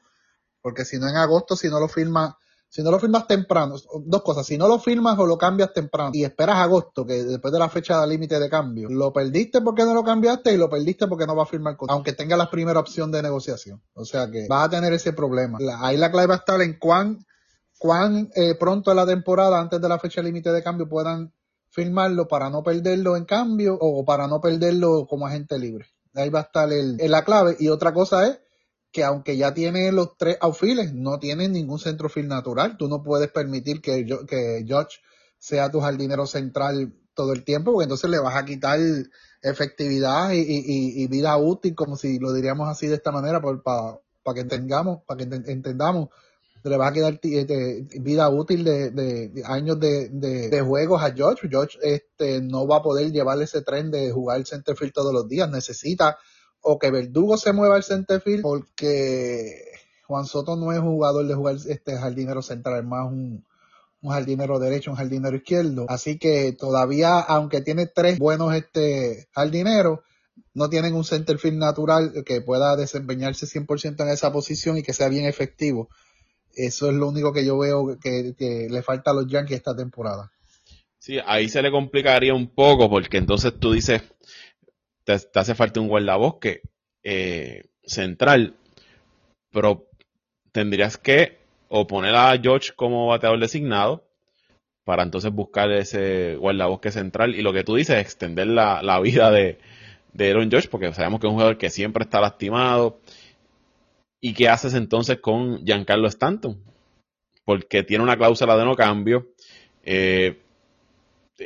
porque 0.61 0.85
si 0.85 0.99
no 0.99 1.09
en 1.09 1.15
agosto, 1.15 1.55
si 1.55 1.69
no 1.69 1.79
lo 1.79 1.87
firma 1.87 2.37
si 2.71 2.81
no 2.83 2.89
lo 2.89 2.99
firmas 2.99 3.27
temprano, 3.27 3.75
dos 4.05 4.21
cosas, 4.21 4.45
si 4.45 4.57
no 4.57 4.65
lo 4.65 4.79
firmas 4.79 5.19
o 5.19 5.25
lo 5.25 5.37
cambias 5.37 5.73
temprano 5.73 6.11
y 6.13 6.23
esperas 6.23 6.55
agosto, 6.55 7.05
que 7.05 7.21
después 7.21 7.51
de 7.51 7.59
la 7.59 7.67
fecha 7.67 7.99
de 7.99 8.07
límite 8.07 8.39
de 8.39 8.49
cambio, 8.49 8.87
lo 8.89 9.11
perdiste 9.11 9.59
porque 9.59 9.83
no 9.83 9.93
lo 9.93 10.05
cambiaste 10.05 10.53
y 10.53 10.57
lo 10.57 10.69
perdiste 10.69 11.05
porque 11.07 11.27
no 11.27 11.35
va 11.35 11.43
a 11.43 11.47
firmar 11.47 11.75
con, 11.75 11.91
aunque 11.91 12.13
tenga 12.13 12.37
la 12.37 12.49
primera 12.49 12.79
opción 12.79 13.11
de 13.11 13.21
negociación. 13.21 13.83
O 13.93 14.05
sea 14.05 14.31
que 14.31 14.47
vas 14.47 14.67
a 14.67 14.69
tener 14.69 14.93
ese 14.93 15.11
problema. 15.11 15.59
ahí 15.81 15.97
la 15.97 16.11
clave 16.11 16.27
va 16.27 16.35
a 16.35 16.37
estar 16.37 16.61
en 16.61 16.79
cuán, 16.79 17.25
cuán 17.77 18.29
eh, 18.35 18.55
pronto 18.55 18.91
en 18.91 18.97
la 18.97 19.05
temporada, 19.05 19.59
antes 19.59 19.81
de 19.81 19.89
la 19.89 19.99
fecha 19.99 20.21
límite 20.21 20.53
de 20.53 20.63
cambio, 20.63 20.87
puedan 20.87 21.33
firmarlo 21.71 22.29
para 22.29 22.49
no 22.49 22.63
perderlo 22.63 23.17
en 23.17 23.25
cambio 23.25 23.77
o 23.81 24.05
para 24.05 24.27
no 24.27 24.39
perderlo 24.39 25.07
como 25.07 25.27
agente 25.27 25.59
libre. 25.59 25.87
Ahí 26.13 26.29
va 26.29 26.39
a 26.39 26.43
estar 26.43 26.71
el, 26.71 26.95
la 26.97 27.25
clave. 27.25 27.57
Y 27.59 27.67
otra 27.67 27.93
cosa 27.93 28.27
es 28.27 28.39
que 28.91 29.03
aunque 29.03 29.37
ya 29.37 29.53
tiene 29.53 29.91
los 29.91 30.17
tres 30.17 30.37
outfields, 30.41 30.93
no 30.93 31.19
tiene 31.19 31.47
ningún 31.47 31.79
centrofield 31.79 32.27
natural. 32.27 32.77
Tú 32.77 32.87
no 32.87 33.01
puedes 33.01 33.31
permitir 33.31 33.81
que, 33.81 34.05
que 34.27 34.65
George 34.67 34.99
sea 35.39 35.71
tu 35.71 35.79
jardinero 35.79 36.27
central 36.27 36.93
todo 37.13 37.33
el 37.33 37.43
tiempo, 37.43 37.71
porque 37.71 37.83
entonces 37.83 38.09
le 38.09 38.19
vas 38.19 38.35
a 38.35 38.45
quitar 38.45 38.79
efectividad 39.41 40.31
y, 40.33 41.07
vida 41.07 41.35
útil, 41.37 41.75
como 41.75 41.95
si 41.95 42.19
lo 42.19 42.33
diríamos 42.33 42.69
así 42.69 42.87
de 42.87 42.95
esta 42.95 43.11
manera, 43.11 43.41
para 43.41 44.35
que 44.35 44.43
tengamos, 44.45 45.03
para 45.05 45.17
que 45.17 45.35
entendamos, 45.51 46.09
le 46.63 46.77
vas 46.77 46.91
a 46.91 46.93
quedar 46.93 47.19
este, 47.23 47.87
vida 48.01 48.29
útil 48.29 48.63
de, 48.63 49.43
años 49.45 49.79
de, 49.79 50.63
juegos 50.65 51.01
a 51.01 51.11
George. 51.11 51.49
George 51.49 51.77
este, 51.81 52.41
no 52.41 52.67
va 52.67 52.77
a 52.77 52.83
poder 52.83 53.11
llevar 53.11 53.41
ese 53.41 53.61
tren 53.61 53.89
de 53.89 54.11
jugar 54.11 54.37
el 54.37 54.45
centerfield 54.45 54.93
todos 54.93 55.13
los 55.13 55.27
días, 55.27 55.49
necesita 55.49 56.17
o 56.61 56.79
que 56.79 56.91
Verdugo 56.91 57.37
se 57.37 57.53
mueva 57.53 57.75
al 57.75 57.83
centerfield 57.83 58.41
porque 58.41 59.71
Juan 60.11 60.25
Soto 60.25 60.55
no 60.55 60.71
es 60.73 60.79
jugador 60.79 61.25
de 61.25 61.35
jugar 61.35 61.55
este 61.67 61.97
jardinero 61.97 62.41
central, 62.41 62.83
más 62.83 63.07
un, 63.07 63.45
jardinero 64.03 64.59
derecho, 64.59 64.91
un 64.91 64.97
jardinero 64.97 65.37
izquierdo. 65.37 65.85
Así 65.87 66.17
que 66.17 66.51
todavía, 66.51 67.19
aunque 67.19 67.61
tiene 67.61 67.85
tres 67.85 68.19
buenos 68.19 68.53
este 68.53 69.27
jardineros, 69.31 69.99
no 70.53 70.69
tienen 70.69 70.95
un 70.95 71.05
centerfield 71.05 71.57
natural 71.57 72.23
que 72.25 72.41
pueda 72.41 72.75
desempeñarse 72.75 73.45
100% 73.45 74.01
en 74.03 74.09
esa 74.09 74.33
posición 74.33 74.77
y 74.77 74.83
que 74.83 74.93
sea 74.93 75.07
bien 75.07 75.25
efectivo. 75.25 75.87
Eso 76.53 76.89
es 76.89 76.93
lo 76.93 77.07
único 77.07 77.31
que 77.31 77.45
yo 77.45 77.57
veo 77.57 77.97
que, 77.99 78.67
le 78.69 78.81
falta 78.81 79.11
a 79.11 79.13
los 79.13 79.27
Yankees 79.27 79.57
esta 79.57 79.75
temporada. 79.75 80.31
Sí, 80.97 81.17
ahí 81.25 81.49
se 81.49 81.61
le 81.61 81.71
complicaría 81.71 82.33
un 82.33 82.53
poco 82.53 82.89
porque 82.89 83.17
entonces 83.17 83.53
tú 83.59 83.71
dices, 83.71 84.01
te, 85.17 85.39
hace 85.39 85.55
falta 85.55 85.79
un 85.79 85.87
guardabosque 85.87 86.61
eh, 87.03 87.65
central, 87.83 88.55
pero 89.51 89.87
tendrías 90.51 90.97
que 90.97 91.39
o 91.69 91.87
poner 91.87 92.15
a 92.15 92.37
George 92.37 92.71
como 92.75 93.07
bateador 93.07 93.39
designado 93.39 94.03
para 94.83 95.03
entonces 95.03 95.31
buscar 95.31 95.71
ese 95.71 96.35
guardabosque 96.35 96.91
central 96.91 97.35
y 97.35 97.41
lo 97.41 97.53
que 97.53 97.63
tú 97.63 97.75
dices, 97.75 97.97
extender 97.99 98.47
la, 98.47 98.81
la 98.83 98.99
vida 98.99 99.31
de, 99.31 99.57
de 100.13 100.29
Aaron 100.29 100.49
George 100.49 100.67
porque 100.69 100.93
sabemos 100.93 101.19
que 101.19 101.27
es 101.27 101.29
un 101.29 101.35
jugador 101.35 101.57
que 101.57 101.69
siempre 101.69 102.03
está 102.03 102.19
lastimado. 102.19 102.99
¿Y 104.19 104.33
qué 104.33 104.49
haces 104.49 104.73
entonces 104.73 105.19
con 105.19 105.65
Giancarlo 105.65 106.07
Stanton? 106.07 106.61
Porque 107.43 107.83
tiene 107.83 108.03
una 108.03 108.17
cláusula 108.17 108.55
de 108.55 108.65
no 108.65 108.75
cambio. 108.75 109.29
Eh, 109.83 110.39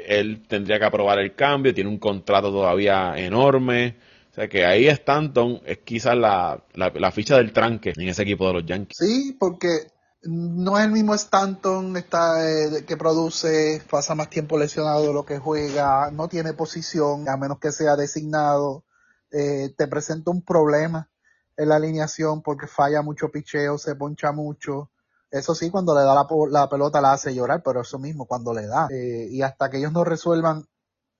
él 0.05 0.43
tendría 0.47 0.79
que 0.79 0.85
aprobar 0.85 1.19
el 1.19 1.35
cambio, 1.35 1.73
tiene 1.73 1.89
un 1.89 1.99
contrato 1.99 2.51
todavía 2.51 3.13
enorme. 3.17 3.97
O 4.31 4.35
sea 4.35 4.49
que 4.49 4.65
ahí 4.65 4.87
Stanton 4.87 5.61
es 5.65 5.77
quizás 5.79 6.17
la, 6.17 6.61
la, 6.73 7.11
ficha 7.11 7.37
del 7.37 7.53
tranque 7.53 7.93
en 7.95 8.09
ese 8.09 8.23
equipo 8.23 8.47
de 8.47 8.53
los 8.53 8.65
Yankees. 8.65 8.97
Sí, 8.97 9.37
porque 9.39 9.87
no 10.23 10.77
es 10.77 10.85
el 10.85 10.91
mismo 10.91 11.15
Stanton 11.15 11.95
está, 11.95 12.45
eh, 12.45 12.83
que 12.85 12.97
produce, 12.97 13.81
pasa 13.89 14.13
más 14.13 14.29
tiempo 14.29 14.57
lesionado 14.57 15.07
de 15.07 15.13
lo 15.13 15.25
que 15.25 15.37
juega, 15.37 16.11
no 16.11 16.27
tiene 16.27 16.53
posición, 16.53 17.29
a 17.29 17.37
menos 17.37 17.59
que 17.59 17.71
sea 17.71 17.95
designado, 17.95 18.83
eh, 19.31 19.73
te 19.77 19.87
presenta 19.87 20.31
un 20.31 20.43
problema 20.43 21.09
en 21.55 21.69
la 21.69 21.77
alineación 21.77 22.41
porque 22.41 22.67
falla 22.67 23.01
mucho 23.01 23.29
picheo, 23.29 23.77
se 23.77 23.95
poncha 23.95 24.31
mucho. 24.31 24.91
Eso 25.35 25.53
sí, 25.53 25.69
cuando 25.69 25.93
le 25.93 26.01
da 26.01 26.15
la, 26.15 26.27
la 26.49 26.69
pelota 26.69 27.01
la 27.01 27.11
hace 27.11 27.35
llorar, 27.35 27.61
pero 27.61 27.81
eso 27.81 27.99
mismo 27.99 28.25
cuando 28.25 28.53
le 28.53 28.67
da. 28.67 28.87
Eh, 28.89 29.27
y 29.29 29.41
hasta 29.41 29.69
que 29.69 29.77
ellos 29.77 29.91
no 29.91 30.05
resuelvan 30.05 30.65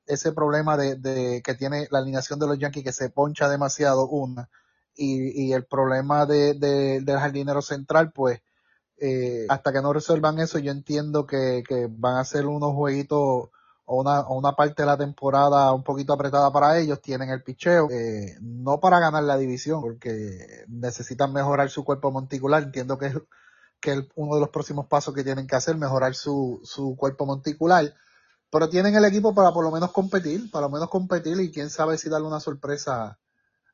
ese 0.06 0.32
problema 0.32 0.78
de, 0.78 1.42
que 1.44 1.54
tiene 1.56 1.88
la 1.92 2.00
alineación 2.00 2.40
de 2.40 2.48
los 2.48 2.58
Yankees 2.58 2.84
que 2.84 2.94
se 2.94 3.10
poncha 3.10 3.50
demasiado 3.50 4.08
una 4.08 4.50
y, 4.96 5.52
el 5.52 5.66
problema 5.66 6.26
de, 6.26 6.54
de, 6.54 7.02
del 7.02 7.20
jardinero 7.20 7.62
central, 7.62 8.14
pues 8.14 8.42
eh, 8.98 9.46
hasta 9.50 9.74
que 9.74 9.82
no 9.82 9.92
resuelvan 9.92 10.40
eso, 10.40 10.60
yo 10.60 10.72
entiendo 10.72 11.26
que, 11.26 11.64
que 11.68 11.88
van 11.90 12.16
a 12.16 12.24
ser 12.24 12.46
unos 12.46 12.74
jueguitos 12.74 13.50
o 13.86 14.00
una, 14.00 14.22
o 14.22 14.38
una 14.38 14.54
parte 14.54 14.84
de 14.84 14.88
la 14.88 14.98
temporada 14.98 15.74
un 15.74 15.84
poquito 15.84 16.14
apretada 16.14 16.54
para 16.54 16.80
ellos, 16.80 17.02
tienen 17.02 17.30
el 17.30 17.44
picheo, 17.44 17.90
eh, 17.92 18.38
no 18.40 18.80
para 18.80 19.00
ganar 19.00 19.24
la 19.24 19.36
división, 19.38 19.82
porque 19.82 20.64
necesitan 20.70 21.34
mejorar 21.34 21.70
su 21.70 21.84
cuerpo 21.84 22.12
monticular, 22.12 22.64
entiendo 22.64 22.98
que 22.98 23.08
es, 23.08 23.16
que 23.86 23.92
es 23.92 24.00
uno 24.16 24.34
de 24.34 24.42
los 24.42 24.50
próximos 24.50 24.88
pasos 24.88 25.14
que 25.14 25.24
tienen 25.24 25.46
que 25.46 25.56
hacer, 25.56 25.78
mejorar 25.78 26.16
su, 26.16 26.60
su 26.64 26.96
cuerpo 26.98 27.28
monticular, 27.28 27.94
pero 28.50 28.68
tienen 28.68 28.96
el 28.96 29.06
equipo 29.06 29.36
para 29.36 29.52
por 29.52 29.64
lo 29.64 29.72
menos 29.72 29.92
competir, 29.92 30.50
para 30.50 30.66
lo 30.66 30.72
menos 30.72 30.90
competir 30.90 31.40
y 31.40 31.52
quién 31.52 31.70
sabe 31.70 32.00
si 32.00 32.10
darle 32.10 32.28
una 32.28 32.40
sorpresa 32.40 33.20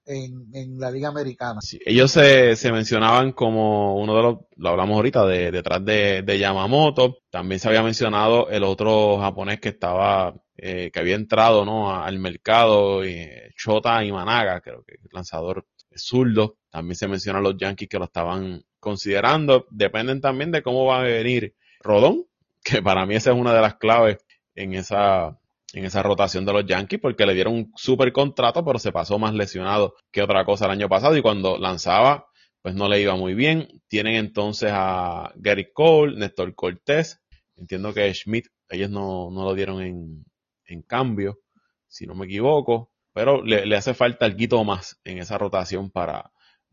en, 0.06 0.78
la 0.80 0.92
Liga 0.92 1.08
Americana. 1.08 1.62
ellos 1.86 2.12
se, 2.12 2.58
se, 2.58 2.72
mencionaban 2.74 3.32
como 3.32 3.96
uno 3.96 4.16
de 4.16 4.22
los, 4.22 4.38
lo 4.58 4.70
hablamos 4.70 4.96
ahorita, 4.96 5.26
de, 5.26 5.52
detrás 5.52 5.86
de, 5.86 6.24
de 6.24 6.40
Yamamoto. 6.40 7.20
También 7.30 7.60
se 7.60 7.70
había 7.70 7.84
mencionado 7.84 8.50
el 8.50 8.64
otro 8.64 9.20
japonés 9.20 9.62
que 9.62 9.70
estaba, 9.70 10.34
eh, 10.58 10.92
que 10.92 11.00
había 11.00 11.16
entrado 11.16 11.64
¿no? 11.64 11.96
al 11.96 12.20
mercado, 12.20 13.04
eh, 13.04 13.54
Chota 13.56 14.04
Imanaga, 14.04 14.60
creo 14.60 14.84
que 14.84 14.96
el 14.96 15.10
lanzador 15.14 15.66
zurdo. 15.96 16.58
También 16.72 16.96
se 16.96 17.08
mencionan 17.08 17.44
los 17.44 17.58
Yankees 17.58 17.90
que 17.90 18.00
lo 18.00 18.06
estaban 18.06 18.64
considerando. 18.80 19.68
Dependen 19.70 20.22
también 20.22 20.52
de 20.52 20.64
cómo 20.64 20.86
va 20.86 21.02
a 21.02 21.04
venir 21.04 21.54
Rodón, 21.82 22.26
que 22.64 22.82
para 22.82 23.06
mí 23.06 23.16
esa 23.16 23.32
es 23.32 23.38
una 23.38 23.54
de 23.54 23.62
las 23.62 23.76
claves 23.76 24.18
en 24.56 24.74
esa 24.74 25.38
en 25.74 25.86
esa 25.86 26.04
rotación 26.04 26.46
de 26.46 26.54
los 26.54 26.66
Yankees 26.66 27.00
porque 27.00 27.26
le 27.26 27.34
dieron 27.34 27.54
un 27.54 27.72
super 27.76 28.12
contrato, 28.12 28.64
pero 28.66 28.80
se 28.80 28.92
pasó 28.92 29.18
más 29.18 29.34
lesionado 29.34 29.96
que 30.12 30.22
otra 30.22 30.44
cosa 30.44 30.66
el 30.66 30.72
año 30.72 30.90
pasado 30.90 31.16
y 31.16 31.22
cuando 31.22 31.58
lanzaba, 31.58 32.28
pues 32.62 32.76
no 32.76 32.90
le 32.90 33.02
iba 33.02 33.16
muy 33.16 33.34
bien. 33.34 33.82
Tienen 33.88 34.16
entonces 34.16 34.72
a 34.74 35.32
Gary 35.36 35.72
Cole, 35.72 36.18
Néstor 36.18 36.54
Cortés, 36.56 37.22
entiendo 37.56 37.94
que 37.94 38.14
Schmidt, 38.14 38.48
ellos 38.70 38.90
no, 38.90 39.30
no 39.32 39.46
lo 39.46 39.54
dieron 39.54 39.82
en, 39.82 40.26
en, 40.66 40.82
cambio, 40.82 41.40
si 41.88 42.06
no 42.06 42.16
me 42.16 42.26
equivoco, 42.26 42.92
pero 43.14 43.44
le, 43.44 43.66
le 43.66 43.76
hace 43.76 43.94
falta 43.94 44.26
algo 44.26 44.64
más 44.64 45.00
en 45.04 45.20
esa 45.20 45.38
rotación 45.38 45.90
para 45.90 46.31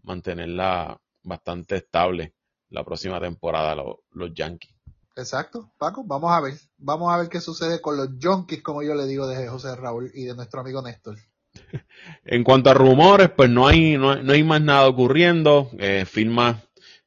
mantenerla 0.09 1.01
bastante 1.23 1.77
estable 1.77 2.35
la 2.71 2.83
próxima 2.85 3.21
temporada 3.21 3.77
los 4.11 4.35
Yankees. 4.35 4.75
Exacto, 5.15 5.73
Paco, 5.79 6.05
vamos 6.05 6.33
a 6.33 6.41
ver, 6.41 6.55
vamos 6.77 7.13
a 7.13 7.19
ver 7.19 7.29
qué 7.29 7.41
sucede 7.41 7.81
con 7.81 7.97
los 7.97 8.09
junkies, 8.21 8.63
como 8.63 8.83
yo 8.83 8.95
le 8.95 9.07
digo, 9.07 9.27
de 9.27 9.49
José 9.49 9.75
Raúl 9.77 10.11
y 10.15 10.25
de 10.25 10.35
nuestro 10.35 10.61
amigo 10.61 10.83
Néstor. 10.83 11.17
En 12.25 12.45
cuanto 12.45 12.71
a 12.71 12.75
rumores, 12.75 13.31
pues 13.31 13.51
no 13.51 13.67
hay, 13.67 13.99
no, 13.99 14.11
hay 14.11 14.45
más 14.45 14.61
nada 14.61 14.87
ocurriendo, 14.87 15.71
eh, 15.79 16.05
firmas 16.07 16.57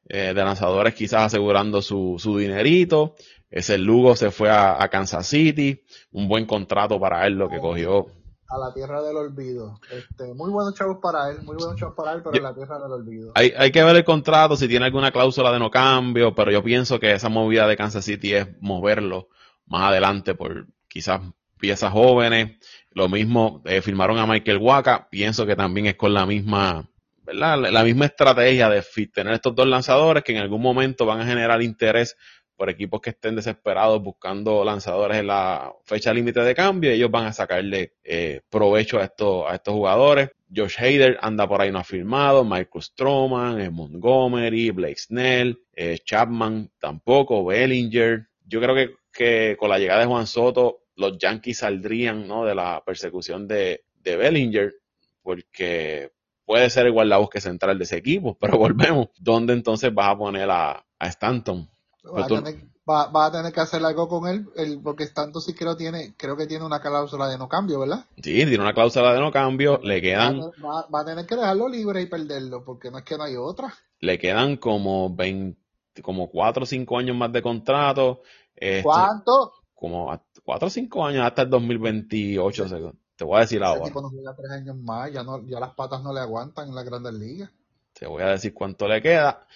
eh, 0.08 0.34
de 0.34 0.44
lanzadores 0.44 0.94
quizás 0.94 1.22
asegurando 1.22 1.80
su, 1.80 2.16
su 2.18 2.36
dinerito, 2.36 3.14
ese 3.50 3.78
Lugo 3.78 4.14
se 4.14 4.30
fue 4.30 4.50
a, 4.50 4.82
a 4.82 4.88
Kansas 4.88 5.26
City, 5.26 5.82
un 6.10 6.28
buen 6.28 6.46
contrato 6.46 7.00
para 7.00 7.26
él 7.26 7.34
lo 7.34 7.48
que 7.48 7.60
cogió 7.60 8.08
a 8.52 8.58
la 8.58 8.74
tierra 8.74 9.02
del 9.02 9.16
olvido. 9.16 9.80
Este, 9.90 10.34
muy 10.34 10.50
buenos 10.50 10.74
chavos 10.74 10.98
para 11.00 11.30
él, 11.30 11.42
muy 11.42 11.56
buenos 11.56 11.76
chavos 11.76 11.94
para 11.96 12.12
él, 12.12 12.20
pero 12.22 12.36
en 12.36 12.42
la 12.42 12.54
tierra 12.54 12.78
del 12.78 12.92
olvido. 12.92 13.32
Hay, 13.34 13.52
hay 13.56 13.72
que 13.72 13.82
ver 13.82 13.96
el 13.96 14.04
contrato, 14.04 14.56
si 14.56 14.68
tiene 14.68 14.84
alguna 14.84 15.10
cláusula 15.10 15.50
de 15.50 15.58
no 15.58 15.70
cambio, 15.70 16.34
pero 16.34 16.50
yo 16.50 16.62
pienso 16.62 17.00
que 17.00 17.12
esa 17.12 17.30
movida 17.30 17.66
de 17.66 17.78
Kansas 17.78 18.04
City 18.04 18.34
es 18.34 18.46
moverlo 18.60 19.28
más 19.66 19.84
adelante 19.84 20.34
por 20.34 20.66
quizás 20.86 21.22
piezas 21.58 21.92
jóvenes. 21.92 22.58
Lo 22.90 23.08
mismo, 23.08 23.62
eh, 23.64 23.80
firmaron 23.80 24.18
a 24.18 24.26
Michael 24.26 24.58
Waka, 24.58 25.08
pienso 25.10 25.46
que 25.46 25.56
también 25.56 25.86
es 25.86 25.94
con 25.94 26.12
la 26.12 26.26
misma, 26.26 26.86
¿verdad? 27.24 27.70
La 27.70 27.84
misma 27.84 28.04
estrategia 28.04 28.68
de 28.68 28.84
tener 29.14 29.32
estos 29.32 29.54
dos 29.54 29.66
lanzadores 29.66 30.24
que 30.24 30.32
en 30.32 30.42
algún 30.42 30.60
momento 30.60 31.06
van 31.06 31.22
a 31.22 31.26
generar 31.26 31.62
interés 31.62 32.18
por 32.62 32.70
equipos 32.70 33.00
que 33.00 33.10
estén 33.10 33.34
desesperados 33.34 34.00
buscando 34.00 34.62
lanzadores 34.62 35.18
en 35.18 35.26
la 35.26 35.74
fecha 35.82 36.14
límite 36.14 36.42
de 36.42 36.54
cambio, 36.54 36.92
ellos 36.92 37.10
van 37.10 37.26
a 37.26 37.32
sacarle 37.32 37.94
eh, 38.04 38.40
provecho 38.48 39.00
a 39.00 39.02
estos, 39.02 39.50
a 39.50 39.56
estos 39.56 39.74
jugadores. 39.74 40.30
Josh 40.54 40.76
Hader 40.78 41.18
anda 41.20 41.48
por 41.48 41.60
ahí 41.60 41.72
no 41.72 41.80
ha 41.80 41.82
firmado, 41.82 42.44
Michael 42.44 42.84
Stroman, 42.84 43.60
eh, 43.60 43.68
Montgomery, 43.68 44.70
Blake 44.70 44.96
Snell, 44.96 45.60
eh, 45.74 45.98
Chapman 46.04 46.70
tampoco, 46.78 47.44
Bellinger. 47.44 48.28
Yo 48.46 48.60
creo 48.60 48.76
que, 48.76 48.94
que, 49.12 49.56
con 49.58 49.68
la 49.68 49.80
llegada 49.80 50.02
de 50.02 50.06
Juan 50.06 50.28
Soto, 50.28 50.84
los 50.94 51.18
Yankees 51.18 51.58
saldrían 51.58 52.28
¿no? 52.28 52.44
de 52.44 52.54
la 52.54 52.80
persecución 52.86 53.48
de, 53.48 53.86
de 54.04 54.16
Bellinger, 54.16 54.72
porque 55.20 56.12
puede 56.44 56.70
ser 56.70 56.86
igual 56.86 57.08
la 57.08 57.18
búsqueda 57.18 57.40
central 57.40 57.76
de 57.76 57.82
ese 57.82 57.96
equipo, 57.96 58.36
pero 58.40 58.56
volvemos. 58.56 59.08
¿Dónde 59.18 59.52
entonces 59.52 59.92
vas 59.92 60.10
a 60.10 60.16
poner 60.16 60.48
a, 60.48 60.86
a 60.96 61.08
Stanton? 61.08 61.71
Va 62.04 62.24
a, 62.24 62.26
tener, 62.26 62.56
va, 62.88 63.26
a, 63.26 63.30
tener, 63.30 63.52
que 63.52 63.60
hacer 63.60 63.84
algo 63.84 64.08
con 64.08 64.28
él, 64.28 64.48
el, 64.56 64.80
porque 64.80 65.06
tanto 65.06 65.40
sí 65.40 65.54
creo 65.54 65.76
tiene, 65.76 66.14
creo 66.16 66.36
que 66.36 66.48
tiene 66.48 66.64
una 66.64 66.80
cláusula 66.80 67.28
de 67.28 67.38
no 67.38 67.48
cambio, 67.48 67.78
¿verdad? 67.78 68.06
Sí, 68.16 68.22
tiene 68.22 68.58
una 68.58 68.74
cláusula 68.74 69.14
de 69.14 69.20
no 69.20 69.30
cambio, 69.30 69.78
le 69.84 70.02
quedan... 70.02 70.40
Va, 70.40 71.00
a 71.00 71.04
tener 71.04 71.24
que 71.26 71.36
dejarlo 71.36 71.68
libre 71.68 72.02
y 72.02 72.06
perderlo, 72.06 72.64
porque 72.64 72.90
no 72.90 72.98
es 72.98 73.04
que 73.04 73.16
no 73.16 73.22
hay 73.22 73.36
otra. 73.36 73.72
Le 74.00 74.18
quedan 74.18 74.56
como 74.56 75.14
20, 75.14 75.56
como 76.02 76.28
4 76.28 76.64
o 76.64 76.66
5 76.66 76.98
años 76.98 77.16
más 77.16 77.32
de 77.32 77.40
contrato. 77.40 78.22
Este, 78.56 78.82
¿Cuánto? 78.82 79.52
Como 79.72 80.20
4 80.42 80.66
o 80.66 80.70
5 80.70 81.06
años 81.06 81.24
hasta 81.24 81.42
el 81.42 81.50
2028, 81.50 82.66
te 83.14 83.24
voy 83.24 83.36
a 83.36 83.40
decir 83.40 83.62
ahora. 83.62 83.84
Tipo 83.84 84.02
no 84.02 84.10
juega 84.10 84.34
3 84.34 84.50
años 84.50 84.76
más, 84.78 85.12
ya, 85.12 85.22
no, 85.22 85.46
ya 85.46 85.60
las 85.60 85.74
patas 85.74 86.02
no 86.02 86.12
le 86.12 86.18
aguantan 86.18 86.68
en 86.68 86.74
la 86.74 86.82
Grandes 86.82 87.14
Ligas. 87.14 87.50
Te 87.92 88.06
voy 88.06 88.22
a 88.22 88.30
decir 88.30 88.52
cuánto 88.52 88.88
le 88.88 89.00
queda. 89.00 89.46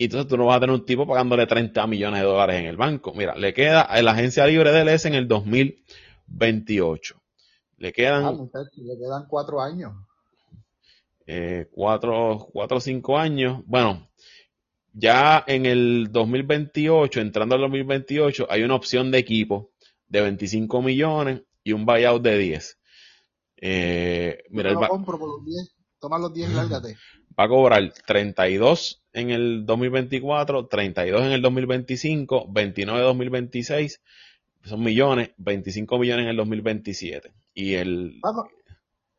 Y 0.00 0.04
entonces 0.04 0.28
tú 0.28 0.36
no 0.36 0.46
vas 0.46 0.58
a 0.58 0.60
tener 0.60 0.74
un 0.74 0.86
tipo 0.86 1.06
pagándole 1.08 1.46
30 1.46 1.84
millones 1.88 2.20
de 2.20 2.26
dólares 2.26 2.60
en 2.60 2.66
el 2.66 2.76
banco. 2.76 3.12
Mira, 3.14 3.34
le 3.34 3.52
queda 3.52 3.82
a 3.82 4.00
la 4.00 4.12
agencia 4.12 4.46
libre 4.46 4.70
de 4.70 4.84
LS 4.84 5.06
en 5.06 5.14
el 5.14 5.26
2028. 5.26 7.20
Le 7.78 7.92
quedan... 7.92 8.24
Ah, 8.24 8.32
le 8.76 8.96
quedan 8.96 9.26
cuatro 9.28 9.60
años. 9.60 9.92
Eh, 11.26 11.66
cuatro, 11.72 12.48
cuatro 12.52 12.76
o 12.76 12.80
cinco 12.80 13.18
años. 13.18 13.60
Bueno, 13.66 14.08
ya 14.92 15.42
en 15.46 15.66
el 15.66 16.08
2028, 16.12 17.20
entrando 17.20 17.56
al 17.56 17.62
2028, 17.62 18.46
hay 18.48 18.62
una 18.62 18.76
opción 18.76 19.10
de 19.10 19.18
equipo 19.18 19.72
de 20.06 20.22
25 20.22 20.80
millones 20.80 21.42
y 21.64 21.72
un 21.72 21.84
buyout 21.84 22.22
de 22.22 22.38
10. 22.38 22.78
Eh, 23.60 24.44
mira, 24.50 24.70
el 24.70 24.76
compro 24.76 25.18
por 25.18 25.28
los 25.28 25.44
10 25.44 25.74
toma 25.98 26.18
los 26.18 26.32
10 26.32 26.50
y 26.50 26.54
lárgate. 26.54 26.96
Va 27.38 27.44
a 27.44 27.48
cobrar 27.48 27.92
32 28.06 29.04
en 29.12 29.30
el 29.30 29.66
2024, 29.66 30.66
32 30.66 31.22
en 31.22 31.32
el 31.32 31.42
2025, 31.42 32.46
29 32.50 32.98
en 32.98 33.04
el 33.04 33.08
2026, 33.08 34.00
son 34.64 34.82
millones, 34.82 35.30
25 35.38 35.98
millones 35.98 36.24
en 36.24 36.30
el 36.30 36.36
2027. 36.36 37.32
Y 37.54 37.74
el... 37.74 38.20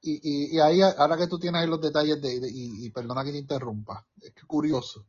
y, 0.01 0.55
y, 0.55 0.59
ahí, 0.59 0.81
ahora 0.81 1.17
que 1.17 1.27
tú 1.27 1.39
tienes 1.39 1.67
los 1.67 1.81
detalles 1.81 2.21
de, 2.21 2.39
y, 2.51 2.89
perdona 2.91 3.23
que 3.23 3.31
te 3.31 3.39
interrumpa, 3.39 4.05
es 4.21 4.31
que 4.33 4.45
curioso. 4.45 5.05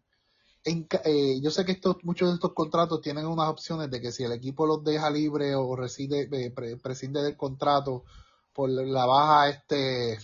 En, 0.65 0.87
eh, 1.05 1.41
yo 1.41 1.51
sé 1.51 1.65
que 1.65 1.73
estos, 1.73 1.97
muchos 2.03 2.29
de 2.29 2.35
estos 2.35 2.53
contratos 2.53 3.01
tienen 3.01 3.27
unas 3.27 3.49
opciones 3.49 3.91
de 3.91 4.01
que 4.01 4.13
si 4.13 4.25
el 4.25 4.33
equipo 4.33 4.67
los 4.67 4.85
deja 4.85 5.09
libre 5.09 5.55
o 5.55 5.75
reside, 5.75 6.29
eh, 6.31 6.53
prescinde 6.83 7.23
del 7.23 7.37
contrato 7.37 8.05
por 8.53 8.69
la 8.69 9.07
baja 9.07 9.49
este 9.49 10.19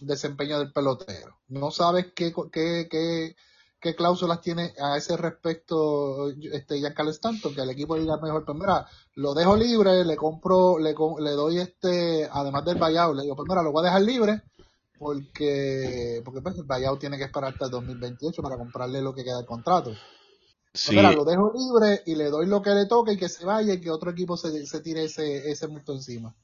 desempeño 0.00 0.58
del 0.58 0.72
pelotero. 0.72 1.40
No 1.48 1.70
sabes 1.70 2.12
qué, 2.14 2.32
qué, 2.52 2.88
qué, 2.90 3.36
qué 3.80 3.94
cláusulas 3.94 4.40
tiene 4.40 4.74
a 4.80 4.96
ese 4.96 5.16
respecto 5.16 6.30
este 6.52 6.78
Giancarlo 6.78 7.10
Stanton, 7.10 7.54
que 7.54 7.62
el 7.62 7.70
equipo 7.70 7.96
diga 7.96 8.18
mejor, 8.18 8.44
pues 8.44 8.58
mira, 8.58 8.86
lo 9.14 9.34
dejo 9.34 9.56
libre, 9.56 10.04
le 10.04 10.16
compro, 10.16 10.78
le, 10.78 10.94
le 11.20 11.30
doy 11.30 11.58
este, 11.58 12.28
además 12.30 12.64
del 12.64 12.78
buyout, 12.78 13.16
le 13.16 13.22
digo, 13.22 13.36
pues 13.36 13.48
mira, 13.48 13.62
lo 13.62 13.72
voy 13.72 13.82
a 13.82 13.86
dejar 13.86 14.02
libre, 14.02 14.42
porque, 14.98 16.20
porque 16.24 16.42
pues, 16.42 16.58
el 16.58 16.64
buyout 16.64 17.00
tiene 17.00 17.16
que 17.16 17.24
esperar 17.24 17.52
hasta 17.52 17.64
el 17.64 17.70
2028 17.70 18.42
para 18.42 18.58
comprarle 18.58 19.00
lo 19.00 19.14
que 19.14 19.24
queda 19.24 19.38
del 19.38 19.46
contrato. 19.46 19.90
Pues 19.90 20.84
sí. 20.84 20.94
mira, 20.94 21.12
lo 21.12 21.24
dejo 21.24 21.50
libre 21.54 22.02
y 22.04 22.14
le 22.14 22.30
doy 22.30 22.46
lo 22.46 22.60
que 22.60 22.70
le 22.70 22.86
toque 22.86 23.14
y 23.14 23.16
que 23.16 23.28
se 23.30 23.46
vaya 23.46 23.74
y 23.74 23.80
que 23.80 23.90
otro 23.90 24.10
equipo 24.10 24.36
se, 24.36 24.66
se 24.66 24.80
tire 24.80 25.04
ese, 25.04 25.50
ese 25.50 25.66
muerto 25.68 25.94
encima. 25.94 26.34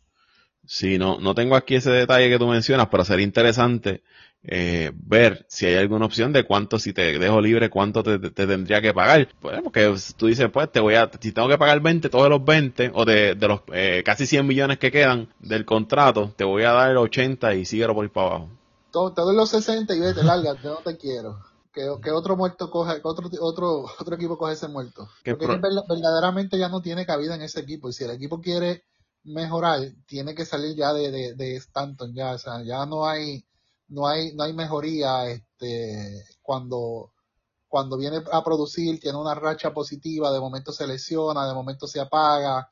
Sí, 0.67 0.99
no, 0.99 1.19
no 1.21 1.35
tengo 1.35 1.57
aquí 1.57 1.77
ese 1.77 1.91
detalle 1.91 2.29
que 2.29 2.39
tú 2.39 2.47
mencionas, 2.49 2.89
pero 2.91 3.05
sería 3.05 3.25
interesante 3.25 4.03
eh, 4.49 4.93
ver 4.95 5.45
si 5.49 5.67
hay 5.67 5.75
alguna 5.75 6.07
opción 6.07 6.33
de 6.33 6.45
cuánto, 6.45 6.79
si 6.79 6.93
te 6.93 7.19
dejo 7.19 7.41
libre, 7.41 7.69
cuánto 7.69 8.03
te, 8.03 8.19
tendría 8.19 8.81
que 8.81 8.95
pagar. 8.95 9.29
Pues, 9.41 9.61
porque 9.63 9.93
tú 10.17 10.27
dices, 10.27 10.49
pues 10.53 10.71
te 10.71 10.81
voy 10.81 10.95
a, 10.95 11.11
si 11.21 11.33
tengo 11.33 11.49
que 11.49 11.59
pagar 11.59 11.81
20, 11.81 12.09
todos 12.09 12.29
los 12.29 12.45
20, 12.45 12.93
o 12.95 13.05
de, 13.05 13.35
de 13.35 13.49
los 13.49 13.61
eh, 13.73 14.03
casi 14.05 14.27
100 14.27 14.47
millones 14.47 14.79
que 14.79 14.93
quedan 14.93 15.33
del 15.41 15.65
contrato, 15.65 16.33
te 16.37 16.45
voy 16.45 16.63
a 16.63 16.73
dar 16.73 16.91
el 16.91 16.97
80 16.97 17.55
y 17.55 17.65
síguelo 17.65 17.95
por 17.95 18.05
ir 18.05 18.13
para 18.13 18.27
abajo. 18.29 18.49
te 19.15 19.23
doy 19.23 19.37
los 19.37 19.51
60 19.51 19.95
y 19.95 20.01
vete, 20.01 20.23
larga, 20.23 20.55
yo 20.63 20.75
no 20.75 20.77
te 20.79 20.97
quiero. 20.97 21.41
Que, 21.73 21.83
que, 22.03 22.11
otro 22.11 22.37
muerto 22.37 22.71
coge, 22.71 22.95
que 22.95 23.01
otro, 23.05 23.29
otro, 23.41 23.85
otro 23.99 24.15
equipo 24.15 24.39
coge 24.39 24.55
ese 24.55 24.69
muerto. 24.69 25.09
Porque 25.25 25.47
verdaderamente 25.47 26.59
ya 26.59 26.71
no 26.71 26.81
tiene 26.81 27.05
cabida 27.05 27.35
en 27.35 27.43
ese 27.43 27.61
equipo. 27.61 27.91
Y 27.91 27.93
si 27.93 28.05
el 28.05 28.13
equipo 28.13 28.41
quiere 28.41 28.85
mejorar, 29.27 29.81
tiene 30.07 30.35
que 30.35 30.45
salir 30.45 30.77
ya 30.77 30.93
de, 30.93 31.11
de, 31.11 31.35
de 31.35 31.57
Stanton, 31.57 32.15
ya, 32.15 32.33
o 32.33 32.39
sea, 32.39 32.63
ya 32.63 32.87
no 32.87 33.07
hay, 33.07 33.45
no 33.89 34.07
hay, 34.07 34.35
no 34.35 34.45
hay 34.45 34.53
mejoría, 34.53 35.29
este, 35.29 36.25
cuando, 36.43 37.13
cuando 37.69 37.97
viene 37.99 38.23
a 38.33 38.45
producir, 38.45 39.01
tiene 39.01 39.19
una 39.19 39.35
racha 39.35 39.73
positiva, 39.75 40.33
de 40.33 40.41
momento 40.41 40.73
se 40.73 40.87
lesiona, 40.87 41.47
de 41.47 41.55
momento 41.55 41.87
se 41.87 42.01
apaga, 42.01 42.71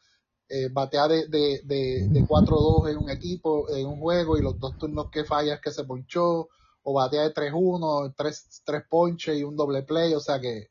eh, 0.48 0.68
batea 0.70 1.08
de, 1.08 1.28
de, 1.28 1.60
de, 1.64 2.08
de 2.08 2.26
4-2 2.26 2.90
en 2.90 2.98
un 2.98 3.10
equipo, 3.10 3.68
en 3.70 3.86
un 3.86 3.98
juego, 4.00 4.38
y 4.38 4.42
los 4.42 4.58
dos 4.58 4.78
turnos 4.78 5.10
que 5.10 5.24
fallas 5.24 5.60
que 5.60 5.72
se 5.72 5.84
ponchó, 5.84 6.48
o 6.82 6.92
batea 6.94 7.22
de 7.22 7.34
3-1, 7.34 8.14
3, 8.16 8.62
3 8.64 8.82
ponches 8.88 9.36
y 9.38 9.42
un 9.44 9.56
doble 9.56 9.82
play, 9.82 10.14
o 10.14 10.20
sea 10.20 10.40
que, 10.40 10.68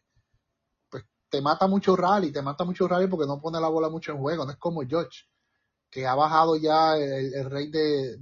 pues, 0.90 1.04
te 1.30 1.42
mata 1.42 1.68
mucho 1.68 1.96
rally, 1.96 2.32
te 2.32 2.42
mata 2.42 2.64
mucho 2.64 2.88
rally 2.88 3.08
porque 3.08 3.28
no 3.28 3.42
pone 3.42 3.60
la 3.60 3.70
bola 3.70 3.90
mucho 3.90 4.12
en 4.14 4.20
juego, 4.20 4.46
no 4.46 4.52
es 4.52 4.58
como 4.58 4.82
George 4.88 5.26
que 5.94 6.08
ha 6.08 6.16
bajado 6.16 6.56
ya 6.56 6.98
el, 6.98 7.50
rey 7.52 7.70
de, 7.70 8.18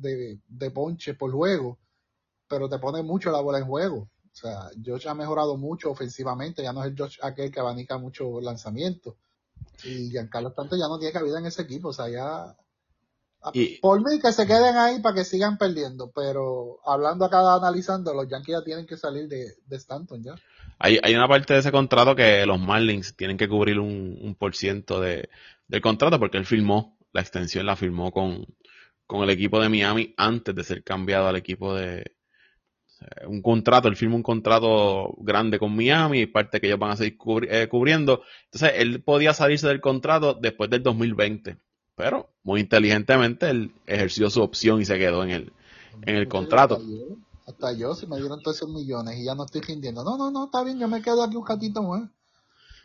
de, 0.45 0.71
ponche 0.71 1.13
por 1.13 1.31
juego, 1.31 1.79
pero 2.45 2.67
te 2.67 2.77
pone 2.79 3.01
mucho 3.01 3.31
la 3.31 3.39
bola 3.39 3.59
en 3.59 3.65
juego. 3.65 4.09
O 4.25 4.35
sea, 4.35 4.69
Josh 4.85 5.07
ha 5.07 5.13
mejorado 5.13 5.55
mucho 5.55 5.89
ofensivamente, 5.89 6.63
ya 6.63 6.73
no 6.73 6.83
es 6.83 6.91
el 6.91 6.97
Josh 6.97 7.19
aquel 7.21 7.49
que 7.49 7.61
abanica 7.61 7.97
mucho 7.97 8.41
lanzamiento. 8.41 9.15
Y 9.85 10.09
Giancarlo 10.09 10.51
Tanto 10.51 10.75
ya 10.75 10.89
no 10.89 10.99
tiene 10.99 11.13
cabida 11.13 11.39
en 11.39 11.45
ese 11.45 11.61
equipo, 11.61 11.89
o 11.89 11.93
sea, 11.93 12.09
ya... 12.09 12.57
por 13.81 14.03
mí 14.03 14.19
que 14.19 14.33
se 14.33 14.45
queden 14.45 14.75
ahí 14.75 14.99
para 14.99 15.15
que 15.15 15.23
sigan 15.23 15.57
perdiendo, 15.57 16.11
pero 16.13 16.79
hablando 16.85 17.23
acá, 17.23 17.53
analizando, 17.53 18.13
los 18.13 18.27
Yankees 18.27 18.57
ya 18.57 18.63
tienen 18.65 18.85
que 18.85 18.97
salir 18.97 19.29
de, 19.29 19.45
de 19.65 19.75
Stanton 19.77 20.21
ya. 20.21 20.35
Hay, 20.77 20.99
hay 21.01 21.15
una 21.15 21.27
parte 21.29 21.53
de 21.53 21.59
ese 21.59 21.71
contrato 21.71 22.17
que 22.17 22.45
los 22.45 22.59
Marlins 22.59 23.15
tienen 23.15 23.37
que 23.37 23.47
cubrir 23.47 23.79
un, 23.79 24.19
un 24.21 24.35
por 24.35 24.55
ciento 24.55 24.99
de, 24.99 25.29
del 25.69 25.81
contrato 25.81 26.19
porque 26.19 26.37
él 26.37 26.45
firmó 26.45 26.97
la 27.13 27.21
extensión 27.21 27.65
la 27.65 27.75
firmó 27.75 28.11
con, 28.11 28.45
con 29.05 29.23
el 29.23 29.29
equipo 29.29 29.61
de 29.61 29.69
Miami 29.69 30.13
antes 30.17 30.55
de 30.55 30.63
ser 30.63 30.83
cambiado 30.83 31.27
al 31.27 31.35
equipo 31.35 31.75
de 31.75 32.15
un 33.27 33.41
contrato, 33.41 33.87
él 33.87 33.95
firmó 33.95 34.15
un 34.15 34.23
contrato 34.23 35.15
grande 35.19 35.57
con 35.57 35.75
Miami, 35.75 36.27
parte 36.27 36.59
que 36.59 36.67
ellos 36.67 36.79
van 36.79 36.91
a 36.91 36.97
seguir 36.97 37.17
eh, 37.49 37.67
cubriendo. 37.67 38.21
Entonces, 38.45 38.73
él 38.75 39.01
podía 39.03 39.33
salirse 39.33 39.67
del 39.67 39.81
contrato 39.81 40.35
después 40.35 40.69
del 40.69 40.83
2020, 40.83 41.57
pero 41.95 42.29
muy 42.43 42.61
inteligentemente 42.61 43.49
él 43.49 43.73
ejerció 43.87 44.29
su 44.29 44.41
opción 44.41 44.81
y 44.81 44.85
se 44.85 44.99
quedó 44.99 45.23
en 45.23 45.31
el, 45.31 45.53
en 46.03 46.15
el 46.15 46.27
contrato. 46.27 46.81
Hasta 47.47 47.73
yo, 47.73 47.95
si 47.95 48.05
me 48.05 48.17
dieron 48.17 48.41
todos 48.41 48.57
esos 48.57 48.69
millones 48.69 49.17
y 49.17 49.25
ya 49.25 49.35
no 49.35 49.45
estoy 49.45 49.61
rindiendo. 49.61 50.03
No, 50.03 50.17
no, 50.17 50.29
no, 50.29 50.45
está 50.45 50.63
bien, 50.63 50.79
yo 50.79 50.87
me 50.87 51.01
quedo 51.01 51.23
aquí 51.23 51.35
un 51.35 51.47
ratito 51.47 51.81
más. 51.81 52.09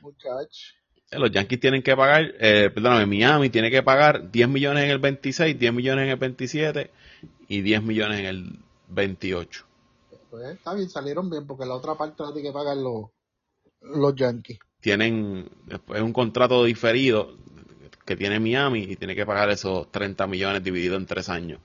Muchacho. 0.01 0.72
Eh, 1.11 1.18
los 1.18 1.30
Yankees 1.30 1.61
tienen 1.61 1.82
que 1.82 1.96
pagar, 1.96 2.34
eh, 2.40 2.70
perdóname, 2.72 3.07
Miami 3.07 3.50
tiene 3.50 3.70
que 3.70 3.82
pagar 3.82 4.30
10 4.30 4.48
millones 4.48 4.84
en 4.84 4.90
el 4.90 4.98
26, 4.98 5.59
10 5.59 5.72
millones 5.72 6.04
en 6.04 6.11
el 6.11 6.16
27 6.16 6.90
y 7.48 7.61
10 7.61 7.82
millones 7.82 8.20
en 8.20 8.26
el 8.26 8.59
28. 8.88 9.64
Pues 10.30 10.48
está 10.48 10.74
bien, 10.74 10.88
salieron 10.88 11.30
bien 11.30 11.46
porque 11.46 11.64
la 11.64 11.74
otra 11.74 11.94
parte 11.94 12.22
la 12.22 12.32
tiene 12.32 12.48
que 12.48 12.52
pagar 12.52 12.76
los, 12.76 13.07
los 13.80 14.14
Yankees. 14.14 14.59
Tienen 14.80 15.48
después 15.64 16.00
un 16.02 16.12
contrato 16.12 16.64
diferido 16.64 17.36
que 18.04 18.16
tiene 18.16 18.38
Miami 18.38 18.80
y 18.82 18.96
tiene 18.96 19.14
que 19.14 19.26
pagar 19.26 19.50
esos 19.50 19.90
30 19.90 20.26
millones 20.26 20.62
divididos 20.62 20.98
en 20.98 21.07
tres 21.07 21.28
años 21.28 21.61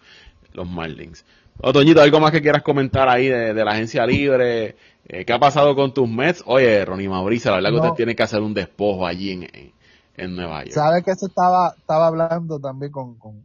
los 0.54 0.68
Marlins. 0.68 1.26
Otoñito, 1.60 2.02
¿algo 2.02 2.20
más 2.20 2.32
que 2.32 2.42
quieras 2.42 2.64
comentar 2.64 3.08
ahí 3.08 3.28
de, 3.28 3.54
la 3.54 3.72
agencia 3.72 4.06
libre? 4.06 4.76
Eh, 5.08 5.26
¿Qué 5.26 5.34
ha 5.34 5.40
pasado 5.40 5.76
con 5.76 5.94
tus 5.94 6.10
Mets? 6.10 6.44
Oye, 6.46 6.86
Ronnie 6.86 7.10
Mauricio, 7.10 7.52
la 7.52 7.58
verdad 7.58 7.72
que 7.72 7.88
usted 7.88 7.98
tiene 7.98 8.16
que 8.16 8.24
hacer 8.24 8.42
un 8.42 8.54
despojo 8.54 9.06
allí 9.06 9.32
en, 9.32 9.74
en, 10.16 10.36
Nueva 10.36 10.64
York. 10.64 10.74
¿Sabes 10.74 11.04
que 11.04 11.16
se 11.16 11.26
estaba, 11.26 11.76
estaba 11.78 12.08
hablando 12.08 12.60
también 12.60 12.92
con, 12.92 13.18
con, 13.18 13.42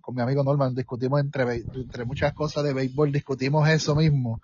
con, 0.00 0.14
mi 0.14 0.22
amigo 0.22 0.42
Norman? 0.42 0.74
Discutimos 0.74 1.20
entre, 1.20 1.64
entre 1.74 2.04
muchas 2.04 2.32
cosas 2.32 2.64
de 2.64 2.74
béisbol, 2.74 3.12
discutimos 3.12 3.68
eso 3.68 3.94
mismo. 3.94 4.40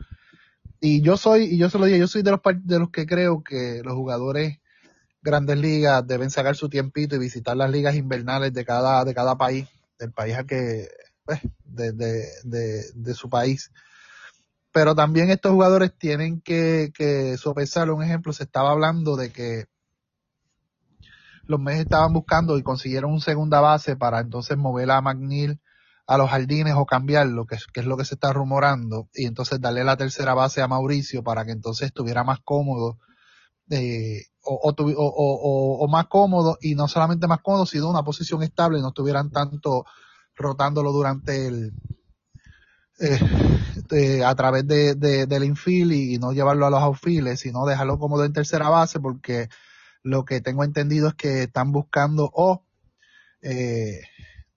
Y 0.80 1.00
yo 1.00 1.16
soy, 1.16 1.44
y 1.44 1.58
yo 1.58 1.70
se 1.70 1.78
lo 1.78 1.84
dije, 1.84 1.98
yo 1.98 2.08
soy 2.08 2.22
de 2.22 2.30
los, 2.32 2.40
de 2.64 2.78
los 2.78 2.90
que 2.90 3.06
creo 3.06 3.42
que 3.42 3.82
los 3.84 3.94
jugadores 3.94 4.58
grandes 5.22 5.56
ligas 5.56 6.06
deben 6.06 6.30
sacar 6.30 6.56
su 6.56 6.68
tiempito 6.68 7.14
y 7.14 7.20
visitar 7.20 7.56
las 7.56 7.70
ligas 7.70 7.94
invernales 7.94 8.52
de 8.52 8.64
cada, 8.64 9.04
de 9.04 9.14
cada 9.14 9.36
país, 9.36 9.68
del 9.98 10.10
país 10.12 10.34
al 10.36 10.46
que, 10.46 10.88
pues, 11.24 11.40
de, 11.64 11.92
de, 11.92 12.82
de, 12.94 13.14
su 13.14 13.30
país. 13.30 13.70
Pero 14.72 14.94
también 14.94 15.30
estos 15.30 15.52
jugadores 15.52 15.92
tienen 15.96 16.40
que, 16.40 16.92
que 16.94 17.36
sopesar, 17.36 17.90
un 17.90 18.02
ejemplo, 18.02 18.32
se 18.32 18.44
estaba 18.44 18.70
hablando 18.70 19.16
de 19.16 19.30
que 19.30 19.66
los 21.44 21.60
meses 21.60 21.82
estaban 21.82 22.12
buscando 22.12 22.56
y 22.56 22.62
consiguieron 22.62 23.12
un 23.12 23.20
segunda 23.20 23.60
base 23.60 23.96
para 23.96 24.20
entonces 24.20 24.56
mover 24.56 24.90
a 24.90 25.00
McNeil 25.00 25.60
a 26.06 26.18
los 26.18 26.30
jardines 26.30 26.74
o 26.76 26.86
cambiarlo, 26.86 27.46
que, 27.46 27.56
que 27.72 27.80
es 27.80 27.86
lo 27.86 27.96
que 27.96 28.04
se 28.04 28.14
está 28.14 28.32
rumorando, 28.32 29.08
y 29.14 29.26
entonces 29.26 29.60
darle 29.60 29.84
la 29.84 29.96
tercera 29.96 30.34
base 30.34 30.60
a 30.60 30.68
Mauricio 30.68 31.22
para 31.22 31.44
que 31.44 31.52
entonces 31.52 31.86
estuviera 31.86 32.24
más 32.24 32.40
cómodo, 32.44 32.98
eh, 33.70 34.22
o, 34.42 34.54
o, 34.54 34.74
o, 34.74 35.84
o, 35.84 35.88
más 35.88 36.06
cómodo, 36.08 36.58
y 36.60 36.74
no 36.74 36.88
solamente 36.88 37.28
más 37.28 37.40
cómodo, 37.40 37.66
sino 37.66 37.88
una 37.88 38.02
posición 38.02 38.42
estable 38.42 38.78
y 38.78 38.82
no 38.82 38.88
estuvieran 38.88 39.30
tanto 39.30 39.84
rotándolo 40.34 40.92
durante 40.92 41.46
el 41.46 41.72
eh, 42.98 44.24
a 44.24 44.34
través 44.34 44.66
de, 44.66 44.94
del 44.94 45.44
infield 45.44 45.92
y, 45.92 46.18
no 46.18 46.32
llevarlo 46.32 46.66
a 46.66 46.70
los 46.70 46.80
outfields, 46.82 47.40
sino 47.40 47.66
dejarlo 47.66 47.98
como 47.98 48.22
en 48.22 48.32
tercera 48.32 48.68
base 48.68 49.00
porque 49.00 49.48
lo 50.02 50.24
que 50.24 50.40
tengo 50.40 50.64
entendido 50.64 51.08
es 51.08 51.14
que 51.14 51.44
están 51.44 51.72
buscando 51.72 52.30
o 52.32 52.64
eh, 53.40 54.02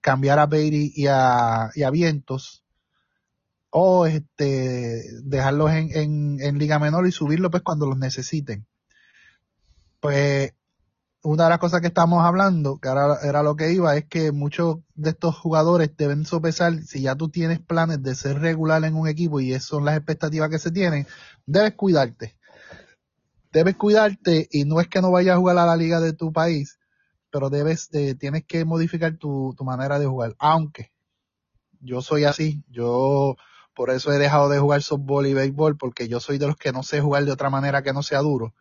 cambiar 0.00 0.38
a 0.38 0.46
Beatty 0.46 0.92
y 0.94 1.06
a, 1.08 1.70
y 1.74 1.82
a 1.82 1.90
Vientos 1.90 2.64
o 3.70 4.06
este 4.06 5.02
dejarlos 5.22 5.72
en, 5.72 5.90
en, 5.96 6.40
en 6.40 6.58
liga 6.58 6.78
menor 6.78 7.06
y 7.06 7.12
subirlo 7.12 7.50
pues 7.50 7.62
cuando 7.62 7.86
los 7.86 7.98
necesiten. 7.98 8.66
Pues 10.00 10.52
una 11.26 11.44
de 11.44 11.50
las 11.50 11.58
cosas 11.58 11.80
que 11.80 11.88
estamos 11.88 12.24
hablando, 12.24 12.78
que 12.78 12.88
ahora 12.88 13.18
era 13.24 13.42
lo 13.42 13.56
que 13.56 13.72
iba, 13.72 13.96
es 13.96 14.04
que 14.04 14.30
muchos 14.30 14.76
de 14.94 15.10
estos 15.10 15.36
jugadores 15.36 15.96
deben 15.96 16.24
sopesar, 16.24 16.82
si 16.84 17.02
ya 17.02 17.16
tú 17.16 17.28
tienes 17.28 17.58
planes 17.58 18.00
de 18.02 18.14
ser 18.14 18.38
regular 18.38 18.84
en 18.84 18.94
un 18.94 19.08
equipo 19.08 19.40
y 19.40 19.52
esas 19.52 19.64
son 19.64 19.84
las 19.84 19.96
expectativas 19.96 20.48
que 20.50 20.60
se 20.60 20.70
tienen, 20.70 21.04
debes 21.44 21.74
cuidarte. 21.74 22.36
Debes 23.52 23.74
cuidarte 23.76 24.46
y 24.52 24.64
no 24.66 24.80
es 24.80 24.86
que 24.86 25.02
no 25.02 25.10
vayas 25.10 25.34
a 25.34 25.38
jugar 25.38 25.58
a 25.58 25.66
la 25.66 25.76
liga 25.76 26.00
de 26.00 26.12
tu 26.12 26.32
país, 26.32 26.78
pero 27.30 27.50
debes, 27.50 27.90
de, 27.90 28.14
tienes 28.14 28.44
que 28.44 28.64
modificar 28.64 29.16
tu, 29.16 29.52
tu 29.58 29.64
manera 29.64 29.98
de 29.98 30.06
jugar. 30.06 30.36
Aunque 30.38 30.92
yo 31.80 32.02
soy 32.02 32.22
así, 32.22 32.62
yo 32.68 33.34
por 33.74 33.90
eso 33.90 34.12
he 34.12 34.18
dejado 34.18 34.48
de 34.48 34.60
jugar 34.60 34.80
softball 34.80 35.26
y 35.26 35.34
béisbol, 35.34 35.76
porque 35.76 36.06
yo 36.06 36.20
soy 36.20 36.38
de 36.38 36.46
los 36.46 36.56
que 36.56 36.70
no 36.70 36.84
sé 36.84 37.00
jugar 37.00 37.24
de 37.24 37.32
otra 37.32 37.50
manera 37.50 37.82
que 37.82 37.92
no 37.92 38.04
sea 38.04 38.20
duro. 38.20 38.54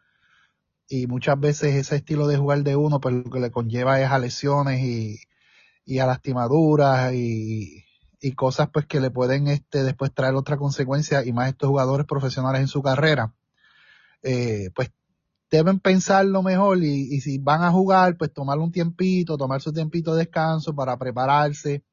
Y 0.88 1.08
muchas 1.08 1.40
veces 1.40 1.76
ese 1.76 1.98
estilo 1.98 2.28
de 2.28 2.38
jugar 2.38 2.64
de 2.64 2.76
uno, 2.76 3.00
pues 3.00 3.16
lo 3.16 3.24
que 3.32 3.40
le 3.40 3.52
conlleva 3.52 4.00
es 4.02 4.10
a 4.10 4.20
lesiones 4.20 4.82
y, 4.82 5.20
y 5.86 6.00
a 6.00 6.06
lastimaduras 6.06 7.14
y, 7.14 7.86
y 8.22 8.32
cosas 8.34 8.70
pues 8.72 8.86
que 8.86 9.00
le 9.00 9.12
pueden 9.12 9.48
este 9.48 9.84
después 9.84 10.14
traer 10.14 10.36
otra 10.36 10.58
consecuencia 10.58 11.24
y 11.26 11.34
más 11.34 11.50
estos 11.50 11.70
jugadores 11.70 12.06
profesionales 12.06 12.62
en 12.62 12.68
su 12.68 12.82
carrera. 12.82 13.34
Eh, 14.24 14.72
pues 14.76 14.92
deben 15.52 15.80
pensarlo 15.80 16.42
mejor 16.44 16.84
y, 16.84 17.16
y, 17.16 17.22
si 17.22 17.38
van 17.38 17.64
a 17.64 17.72
jugar, 17.72 18.18
pues 18.18 18.34
tomar 18.34 18.60
un 18.60 18.72
tiempito, 18.72 19.38
tomar 19.38 19.62
su 19.62 19.72
tiempito 19.74 20.14
de 20.14 20.26
descanso 20.26 20.76
para 20.76 20.98
prepararse 20.98 21.84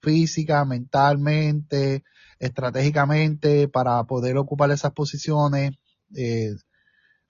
física, 0.00 0.64
mentalmente, 0.64 2.04
estratégicamente, 2.38 3.68
para 3.68 4.04
poder 4.04 4.36
ocupar 4.36 4.70
esas 4.70 4.92
posiciones 4.92 5.72
eh, 6.14 6.54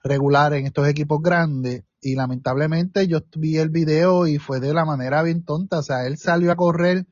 regulares 0.03 0.59
en 0.59 0.67
estos 0.67 0.87
equipos 0.87 1.21
grandes. 1.21 1.83
Y 2.01 2.15
lamentablemente 2.15 3.07
yo 3.07 3.19
vi 3.35 3.57
el 3.57 3.69
video 3.69 4.25
y 4.27 4.37
fue 4.37 4.59
de 4.59 4.73
la 4.73 4.85
manera 4.85 5.21
bien 5.21 5.43
tonta. 5.43 5.79
O 5.79 5.83
sea, 5.83 6.05
él 6.05 6.17
salió 6.17 6.51
a 6.51 6.55
correr 6.55 7.05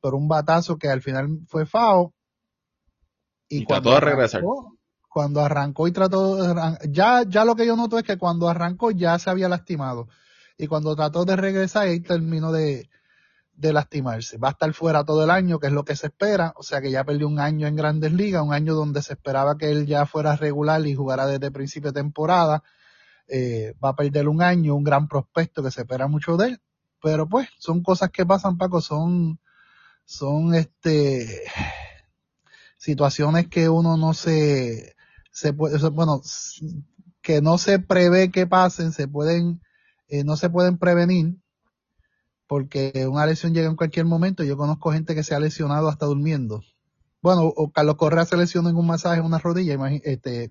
por 0.00 0.14
un 0.14 0.28
batazo 0.28 0.78
que 0.78 0.88
al 0.88 1.02
final 1.02 1.40
fue 1.48 1.66
FAO. 1.66 2.14
Y, 3.48 3.62
y 3.62 3.64
cuando 3.64 3.90
trató 3.90 4.04
de 4.04 4.10
regresar. 4.12 4.42
Cuando 5.08 5.40
arrancó 5.40 5.88
y 5.88 5.92
trató 5.92 6.36
de, 6.36 6.78
ya, 6.90 7.24
ya 7.26 7.44
lo 7.44 7.56
que 7.56 7.66
yo 7.66 7.74
noto 7.74 7.98
es 7.98 8.04
que 8.04 8.16
cuando 8.16 8.48
arrancó 8.48 8.92
ya 8.92 9.18
se 9.18 9.28
había 9.28 9.48
lastimado. 9.48 10.08
Y 10.56 10.68
cuando 10.68 10.94
trató 10.94 11.24
de 11.24 11.34
regresar, 11.34 11.88
ahí 11.88 12.00
terminó 12.00 12.52
de, 12.52 12.88
de 13.60 13.72
lastimarse. 13.72 14.38
Va 14.38 14.48
a 14.48 14.50
estar 14.52 14.72
fuera 14.72 15.04
todo 15.04 15.24
el 15.24 15.30
año, 15.30 15.58
que 15.58 15.66
es 15.66 15.72
lo 15.72 15.84
que 15.84 15.94
se 15.94 16.06
espera. 16.06 16.54
O 16.56 16.62
sea 16.62 16.80
que 16.80 16.90
ya 16.90 17.04
perdió 17.04 17.28
un 17.28 17.38
año 17.38 17.66
en 17.66 17.76
grandes 17.76 18.12
ligas, 18.12 18.42
un 18.42 18.54
año 18.54 18.74
donde 18.74 19.02
se 19.02 19.12
esperaba 19.12 19.58
que 19.58 19.70
él 19.70 19.86
ya 19.86 20.06
fuera 20.06 20.34
regular 20.36 20.86
y 20.86 20.94
jugara 20.94 21.26
desde 21.26 21.50
principio 21.50 21.92
de 21.92 22.00
temporada. 22.00 22.62
Eh, 23.28 23.74
va 23.82 23.90
a 23.90 23.96
perder 23.96 24.28
un 24.28 24.42
año, 24.42 24.74
un 24.74 24.84
gran 24.84 25.08
prospecto 25.08 25.62
que 25.62 25.70
se 25.70 25.82
espera 25.82 26.08
mucho 26.08 26.36
de 26.36 26.48
él. 26.48 26.62
Pero 27.02 27.28
pues, 27.28 27.48
son 27.58 27.82
cosas 27.82 28.10
que 28.10 28.26
pasan, 28.26 28.58
Paco, 28.58 28.80
son, 28.80 29.38
son 30.04 30.54
este, 30.54 31.42
situaciones 32.76 33.48
que 33.48 33.68
uno 33.68 33.96
no 33.96 34.14
se, 34.14 34.96
se 35.30 35.52
puede, 35.52 35.78
bueno, 35.90 36.22
que 37.22 37.40
no 37.42 37.58
se 37.58 37.78
prevé 37.78 38.30
que 38.30 38.46
pasen, 38.46 38.92
se 38.92 39.08
pueden, 39.08 39.62
eh, 40.08 40.24
no 40.24 40.36
se 40.36 40.50
pueden 40.50 40.78
prevenir 40.78 41.36
porque 42.50 43.06
una 43.08 43.26
lesión 43.26 43.54
llega 43.54 43.68
en 43.68 43.76
cualquier 43.76 44.06
momento. 44.06 44.42
Yo 44.42 44.56
conozco 44.56 44.90
gente 44.90 45.14
que 45.14 45.22
se 45.22 45.36
ha 45.36 45.38
lesionado 45.38 45.88
hasta 45.88 46.06
durmiendo. 46.06 46.64
Bueno, 47.22 47.42
o 47.44 47.70
Carlos 47.70 47.94
Correa 47.94 48.24
se 48.24 48.36
lesionó 48.36 48.68
en 48.68 48.74
un 48.74 48.88
masaje 48.88 49.20
en 49.20 49.24
una 49.24 49.38
rodilla, 49.38 49.78
este, 50.02 50.50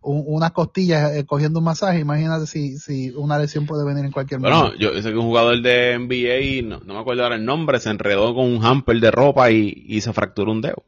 unas 0.00 0.52
costillas 0.52 1.14
eh, 1.14 1.26
cogiendo 1.26 1.58
un 1.58 1.66
masaje. 1.66 1.98
Imagínate 1.98 2.46
si, 2.46 2.78
si 2.78 3.10
una 3.10 3.38
lesión 3.38 3.66
puede 3.66 3.84
venir 3.84 4.06
en 4.06 4.12
cualquier 4.12 4.40
momento. 4.40 4.62
Bueno, 4.62 4.78
yo 4.78 5.02
sé 5.02 5.10
que 5.10 5.18
un 5.18 5.26
jugador 5.26 5.60
de 5.60 5.98
NBA, 5.98 6.66
no, 6.66 6.80
no, 6.86 6.94
me 6.94 7.00
acuerdo 7.00 7.24
ahora 7.24 7.36
el 7.36 7.44
nombre, 7.44 7.80
se 7.80 7.90
enredó 7.90 8.34
con 8.34 8.46
un 8.46 8.64
hamper 8.64 8.98
de 8.98 9.10
ropa 9.10 9.50
y, 9.50 9.84
y 9.86 10.00
se 10.00 10.14
fracturó 10.14 10.52
un 10.52 10.62
dedo. 10.62 10.84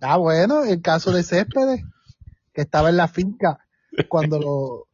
Ah, 0.00 0.18
bueno, 0.18 0.62
el 0.62 0.82
caso 0.82 1.10
de 1.10 1.24
Céspedes, 1.24 1.82
que 2.54 2.60
estaba 2.60 2.90
en 2.90 2.96
la 2.96 3.08
finca 3.08 3.58
cuando 4.08 4.38
lo, 4.38 4.88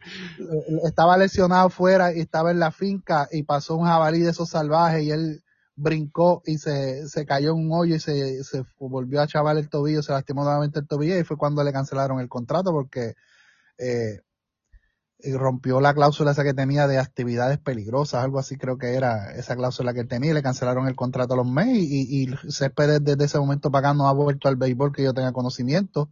estaba 0.86 1.16
lesionado 1.16 1.70
fuera 1.70 2.14
y 2.14 2.20
estaba 2.20 2.50
en 2.50 2.58
la 2.58 2.70
finca 2.72 3.28
y 3.30 3.42
pasó 3.42 3.76
un 3.76 3.86
jabalí 3.86 4.20
de 4.20 4.30
esos 4.30 4.50
salvajes 4.50 5.04
y 5.04 5.10
él 5.10 5.42
brincó 5.74 6.42
y 6.46 6.58
se, 6.58 7.06
se 7.08 7.26
cayó 7.26 7.50
en 7.50 7.66
un 7.66 7.72
hoyo 7.72 7.96
y 7.96 8.00
se, 8.00 8.42
se 8.44 8.64
volvió 8.78 9.20
a 9.20 9.26
chavar 9.26 9.58
el 9.58 9.68
tobillo, 9.68 10.02
se 10.02 10.12
lastimó 10.12 10.42
nuevamente 10.42 10.80
el 10.80 10.88
tobillo 10.88 11.18
y 11.18 11.24
fue 11.24 11.36
cuando 11.36 11.62
le 11.62 11.72
cancelaron 11.72 12.18
el 12.20 12.28
contrato 12.28 12.72
porque 12.72 13.14
eh, 13.78 14.20
rompió 15.34 15.80
la 15.80 15.94
cláusula 15.94 16.30
esa 16.30 16.44
que 16.44 16.54
tenía 16.54 16.86
de 16.86 16.98
actividades 16.98 17.58
peligrosas, 17.58 18.24
algo 18.24 18.38
así 18.38 18.56
creo 18.56 18.78
que 18.78 18.94
era 18.94 19.34
esa 19.34 19.56
cláusula 19.56 19.92
que 19.92 20.04
tenía 20.04 20.30
y 20.30 20.34
le 20.34 20.42
cancelaron 20.42 20.88
el 20.88 20.96
contrato 20.96 21.34
a 21.34 21.36
los 21.36 21.46
meses 21.46 21.76
y, 21.76 22.24
y 22.24 22.50
Céspedes 22.50 23.04
desde 23.04 23.24
ese 23.24 23.38
momento 23.38 23.70
para 23.70 23.90
acá 23.90 23.98
no 23.98 24.08
ha 24.08 24.12
vuelto 24.12 24.48
al 24.48 24.56
béisbol 24.56 24.92
que 24.92 25.02
yo 25.02 25.12
tenga 25.12 25.32
conocimiento. 25.32 26.10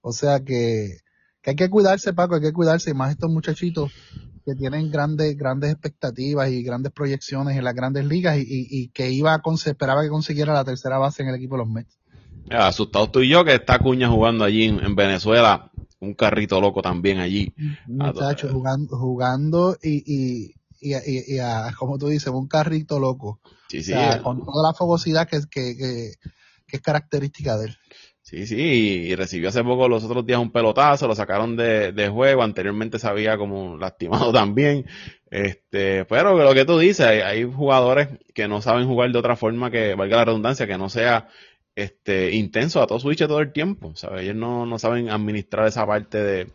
O 0.00 0.12
sea 0.12 0.40
que 0.44 0.98
que 1.46 1.50
hay 1.50 1.56
que 1.56 1.70
cuidarse, 1.70 2.12
Paco, 2.12 2.34
hay 2.34 2.40
que 2.40 2.52
cuidarse, 2.52 2.90
y 2.90 2.94
más 2.94 3.12
estos 3.12 3.30
muchachitos 3.30 3.92
que 4.44 4.56
tienen 4.56 4.90
grandes, 4.90 5.36
grandes 5.36 5.70
expectativas 5.70 6.50
y 6.50 6.64
grandes 6.64 6.90
proyecciones 6.92 7.56
en 7.56 7.62
las 7.62 7.72
grandes 7.72 8.04
ligas 8.04 8.36
y, 8.36 8.40
y, 8.40 8.66
y 8.68 8.88
que 8.88 9.12
iba 9.12 9.32
a 9.32 9.56
se 9.56 9.70
esperaba 9.70 10.02
que 10.02 10.08
consiguiera 10.08 10.52
la 10.52 10.64
tercera 10.64 10.98
base 10.98 11.22
en 11.22 11.28
el 11.28 11.36
equipo 11.36 11.54
de 11.54 11.58
los 11.58 11.68
Mets. 11.68 12.00
Ya, 12.50 12.66
asustado 12.66 13.12
tú 13.12 13.20
y 13.20 13.28
yo 13.28 13.44
que 13.44 13.54
está 13.54 13.78
Cuña 13.78 14.08
jugando 14.08 14.44
allí 14.44 14.64
en, 14.64 14.80
en 14.80 14.96
Venezuela, 14.96 15.70
un 16.00 16.14
carrito 16.14 16.60
loco 16.60 16.82
también 16.82 17.18
allí. 17.18 17.54
Muchachos, 17.86 18.50
jugando, 18.50 18.98
jugando 18.98 19.76
y, 19.80 20.02
y, 20.04 20.54
y, 20.80 21.34
y 21.34 21.38
a, 21.38 21.72
como 21.78 21.96
tú 21.96 22.08
dices, 22.08 22.28
un 22.28 22.48
carrito 22.48 22.98
loco. 22.98 23.38
Sí, 23.68 23.84
sí. 23.84 23.92
O 23.92 23.96
sea, 23.96 24.20
con 24.20 24.44
toda 24.44 24.68
la 24.68 24.74
fogosidad 24.74 25.28
que, 25.28 25.42
que, 25.48 25.76
que, 25.76 26.12
que 26.66 26.76
es 26.76 26.82
característica 26.82 27.56
de 27.56 27.66
él. 27.66 27.76
Sí, 28.26 28.44
sí, 28.44 28.56
y 28.56 29.14
recibió 29.14 29.50
hace 29.50 29.62
poco 29.62 29.88
los 29.88 30.02
otros 30.02 30.26
días 30.26 30.40
un 30.40 30.50
pelotazo, 30.50 31.06
lo 31.06 31.14
sacaron 31.14 31.56
de, 31.56 31.92
de 31.92 32.08
juego, 32.08 32.42
anteriormente 32.42 32.98
se 32.98 33.06
había 33.06 33.38
como 33.38 33.76
lastimado 33.78 34.32
también, 34.32 34.84
este, 35.30 36.04
pero 36.06 36.34
lo 36.36 36.52
que 36.52 36.64
tú 36.64 36.76
dices, 36.76 37.06
hay, 37.06 37.20
hay, 37.20 37.44
jugadores 37.44 38.08
que 38.34 38.48
no 38.48 38.60
saben 38.62 38.88
jugar 38.88 39.12
de 39.12 39.18
otra 39.20 39.36
forma 39.36 39.70
que, 39.70 39.94
valga 39.94 40.16
la 40.16 40.24
redundancia, 40.24 40.66
que 40.66 40.76
no 40.76 40.88
sea 40.88 41.28
este 41.76 42.34
intenso 42.34 42.82
a 42.82 42.88
todo 42.88 42.98
switch 42.98 43.20
todo 43.28 43.38
el 43.38 43.52
tiempo, 43.52 43.92
¿sabes? 43.94 44.22
Ellos 44.22 44.34
no, 44.34 44.66
no 44.66 44.76
saben 44.80 45.08
administrar 45.08 45.68
esa 45.68 45.86
parte 45.86 46.18
de 46.20 46.48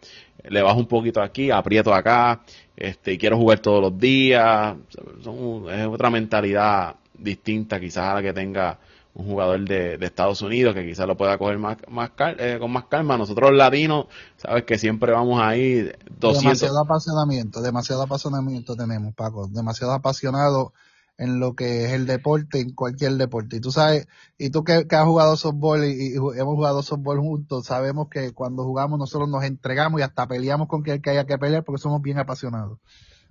le 0.44 0.62
bajo 0.62 0.78
un 0.78 0.88
poquito 0.88 1.22
aquí, 1.22 1.52
aprieto 1.52 1.94
acá, 1.94 2.44
este, 2.76 3.18
quiero 3.18 3.38
jugar 3.38 3.60
todos 3.60 3.82
los 3.82 3.98
días, 3.98 4.76
Son, 5.24 5.70
es 5.70 5.88
otra 5.88 6.10
mentalidad 6.10 6.98
distinta 7.18 7.80
quizás 7.80 8.08
a 8.08 8.16
la 8.16 8.22
que 8.22 8.34
tenga 8.34 8.78
un 9.14 9.26
jugador 9.26 9.68
de, 9.68 9.98
de, 9.98 10.06
Estados 10.06 10.42
Unidos 10.42 10.74
que 10.74 10.86
quizás 10.86 11.06
lo 11.06 11.18
pueda 11.18 11.38
coger 11.38 11.58
más, 11.58 11.78
más 11.90 12.12
eh, 12.38 12.58
con 12.60 12.72
más 12.72 12.86
calma. 12.86 13.18
Nosotros 13.18 13.52
latinos, 13.54 14.06
sabes 14.38 14.64
que 14.64 14.78
siempre 14.78 15.12
vamos 15.12 15.42
ahí 15.42 15.92
200. 16.20 16.44
Demasiado 16.44 16.80
apasionamiento, 16.80 17.62
demasiado 17.62 18.04
apasionamiento 18.04 18.76
tenemos, 18.76 19.14
Paco. 19.14 19.48
Demasiado 19.48 19.94
apasionado 19.94 20.74
en 21.18 21.40
lo 21.40 21.56
que 21.56 21.86
es 21.86 21.92
el 21.92 22.08
deporte, 22.08 22.60
en 22.60 22.74
cualquier 22.74 23.14
deporte. 23.14 23.58
Y 23.58 23.60
tú 23.60 23.72
sabes, 23.72 24.08
y 24.38 24.50
tú 24.50 24.64
que, 24.64 24.88
que 24.88 24.96
has 24.96 25.06
jugado 25.06 25.36
softball 25.36 25.84
y, 25.84 26.14
y, 26.14 26.16
hemos 26.16 26.56
jugado 26.56 26.82
softball 26.82 27.20
juntos, 27.20 27.66
sabemos 27.66 28.08
que 28.10 28.34
cuando 28.34 28.64
jugamos 28.64 28.98
nosotros 28.98 29.30
nos 29.30 29.44
entregamos 29.44 30.00
y 30.00 30.04
hasta 30.04 30.28
peleamos 30.28 30.68
con 30.68 30.82
quien 30.82 31.02
que 31.02 31.12
haya 31.12 31.26
que 31.26 31.38
pelear 31.38 31.64
porque 31.64 31.82
somos 31.82 32.02
bien 32.02 32.18
apasionados. 32.18 32.80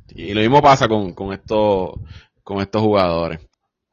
Y 0.08 0.34
lo 0.34 0.40
mismo 0.40 0.60
pasa 0.60 0.88
con, 0.88 1.14
con 1.14 1.32
estos, 1.32 1.94
con 2.44 2.60
estos 2.60 2.82
jugadores. 2.82 3.40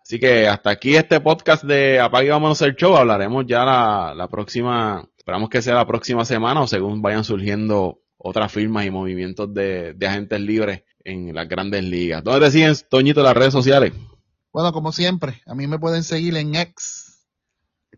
Así 0.08 0.20
que 0.20 0.48
hasta 0.48 0.70
aquí 0.70 0.96
este 0.96 1.20
podcast 1.20 1.66
de 1.66 2.00
Apague 2.00 2.30
Vámonos 2.30 2.62
el 2.62 2.78
Show. 2.78 2.96
Hablaremos 2.96 3.46
ya 3.46 3.66
la, 3.66 4.14
la, 4.16 4.30
próxima, 4.30 5.06
esperamos 5.18 5.50
que 5.50 5.62
sea 5.62 5.76
la 5.76 5.86
próxima 5.86 6.24
semana 6.24 6.62
o 6.62 6.68
según 6.68 7.02
vayan 7.02 7.26
surgiendo 7.26 8.00
otras 8.16 8.50
firmas 8.50 8.86
y 8.86 8.90
movimientos 8.90 9.54
de, 9.54 9.98
agentes 10.08 10.40
libres 10.40 10.84
en 11.04 11.36
las 11.36 11.50
grandes 11.50 11.84
ligas. 11.84 12.24
¿Dónde 12.24 12.46
te 12.46 12.52
siguen, 12.54 12.74
Toñito, 12.90 13.22
las 13.22 13.36
redes 13.36 13.52
sociales? 13.52 13.92
Bueno, 14.54 14.72
como 14.72 14.94
siempre, 14.94 15.42
a 15.46 15.54
mí 15.54 15.68
me 15.68 15.78
pueden 15.78 16.06
seguir 16.06 16.38
en 16.38 16.56
X, 16.56 17.28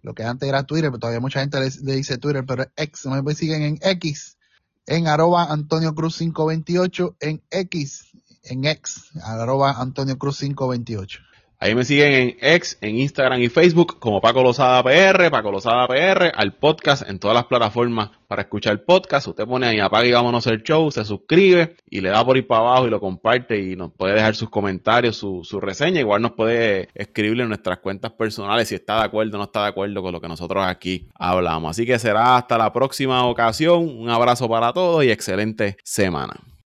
lo 0.02 0.16
que 0.16 0.24
antes 0.24 0.50
era 0.50 0.64
Twitter, 0.64 0.90
pero 0.90 0.98
todavía 0.98 1.20
mucha 1.20 1.42
gente 1.42 1.60
le, 1.60 1.70
le 1.84 1.96
dice 1.96 2.18
Twitter, 2.18 2.44
pero 2.44 2.66
X, 2.76 3.06
me 3.06 3.36
siguen 3.36 3.62
en 3.62 3.80
X, 3.84 4.40
en 4.88 5.08
arroba 5.08 5.52
Antonio 5.52 5.94
Cruz 5.94 6.18
528, 6.18 7.18
en 7.20 7.44
X, 7.52 8.06
en 8.42 8.66
X, 8.66 9.12
arroba 9.24 9.80
Antonio 9.80 10.18
Cruz 10.18 10.40
528. 10.40 11.29
Ahí 11.62 11.76
me 11.76 11.84
siguen 11.84 12.14
en 12.14 12.38
X, 12.40 12.78
en 12.80 12.98
Instagram 12.98 13.42
y 13.42 13.50
Facebook 13.50 14.00
como 14.00 14.22
Paco 14.22 14.42
Lozada 14.42 14.82
PR, 14.82 15.30
Paco 15.30 15.52
Lozada 15.52 15.86
PR, 15.90 16.32
al 16.34 16.54
podcast 16.54 17.10
en 17.10 17.20
todas 17.20 17.36
las 17.36 17.48
plataformas 17.48 18.12
para 18.30 18.44
escuchar 18.44 18.72
el 18.72 18.80
podcast. 18.80 19.28
Usted 19.28 19.46
pone 19.46 19.68
ahí 19.68 19.78
apaga 19.82 20.06
y 20.06 20.14
vámonos 20.14 20.48
el 20.48 20.64
show, 20.64 20.90
se 20.90 21.04
suscribe 21.04 21.76
y 21.90 22.00
le 22.00 22.12
da 22.12 22.24
por 22.24 22.38
ir 22.38 22.48
para 22.48 22.62
abajo 22.62 22.88
y 22.88 22.90
lo 22.90 23.02
comparte 23.02 23.60
y 23.60 23.76
nos 23.76 23.92
puede 23.92 24.14
dejar 24.14 24.36
sus 24.36 24.50
comentarios, 24.50 25.18
su, 25.18 25.42
su 25.44 25.60
reseña. 25.60 26.00
Igual 26.00 26.22
nos 26.22 26.32
puede 26.32 26.88
escribirle 26.96 27.44
en 27.44 27.50
nuestras 27.50 27.80
cuentas 27.80 28.14
personales 28.14 28.70
si 28.70 28.76
está 28.76 29.00
de 29.00 29.08
acuerdo 29.08 29.36
o 29.36 29.40
no 29.40 29.44
está 29.44 29.64
de 29.64 29.68
acuerdo 29.68 30.02
con 30.02 30.14
lo 30.14 30.22
que 30.22 30.30
nosotros 30.30 30.64
aquí 30.66 31.10
hablamos. 31.16 31.72
Así 31.72 31.86
que 31.86 32.00
será 32.00 32.38
hasta 32.38 32.58
la 32.58 32.72
próxima 32.72 33.26
ocasión. 33.26 33.86
Un 34.00 34.10
abrazo 34.10 34.48
para 34.48 34.72
todos 34.72 35.04
y 35.04 35.12
excelente 35.12 35.76
semana. 35.84 36.40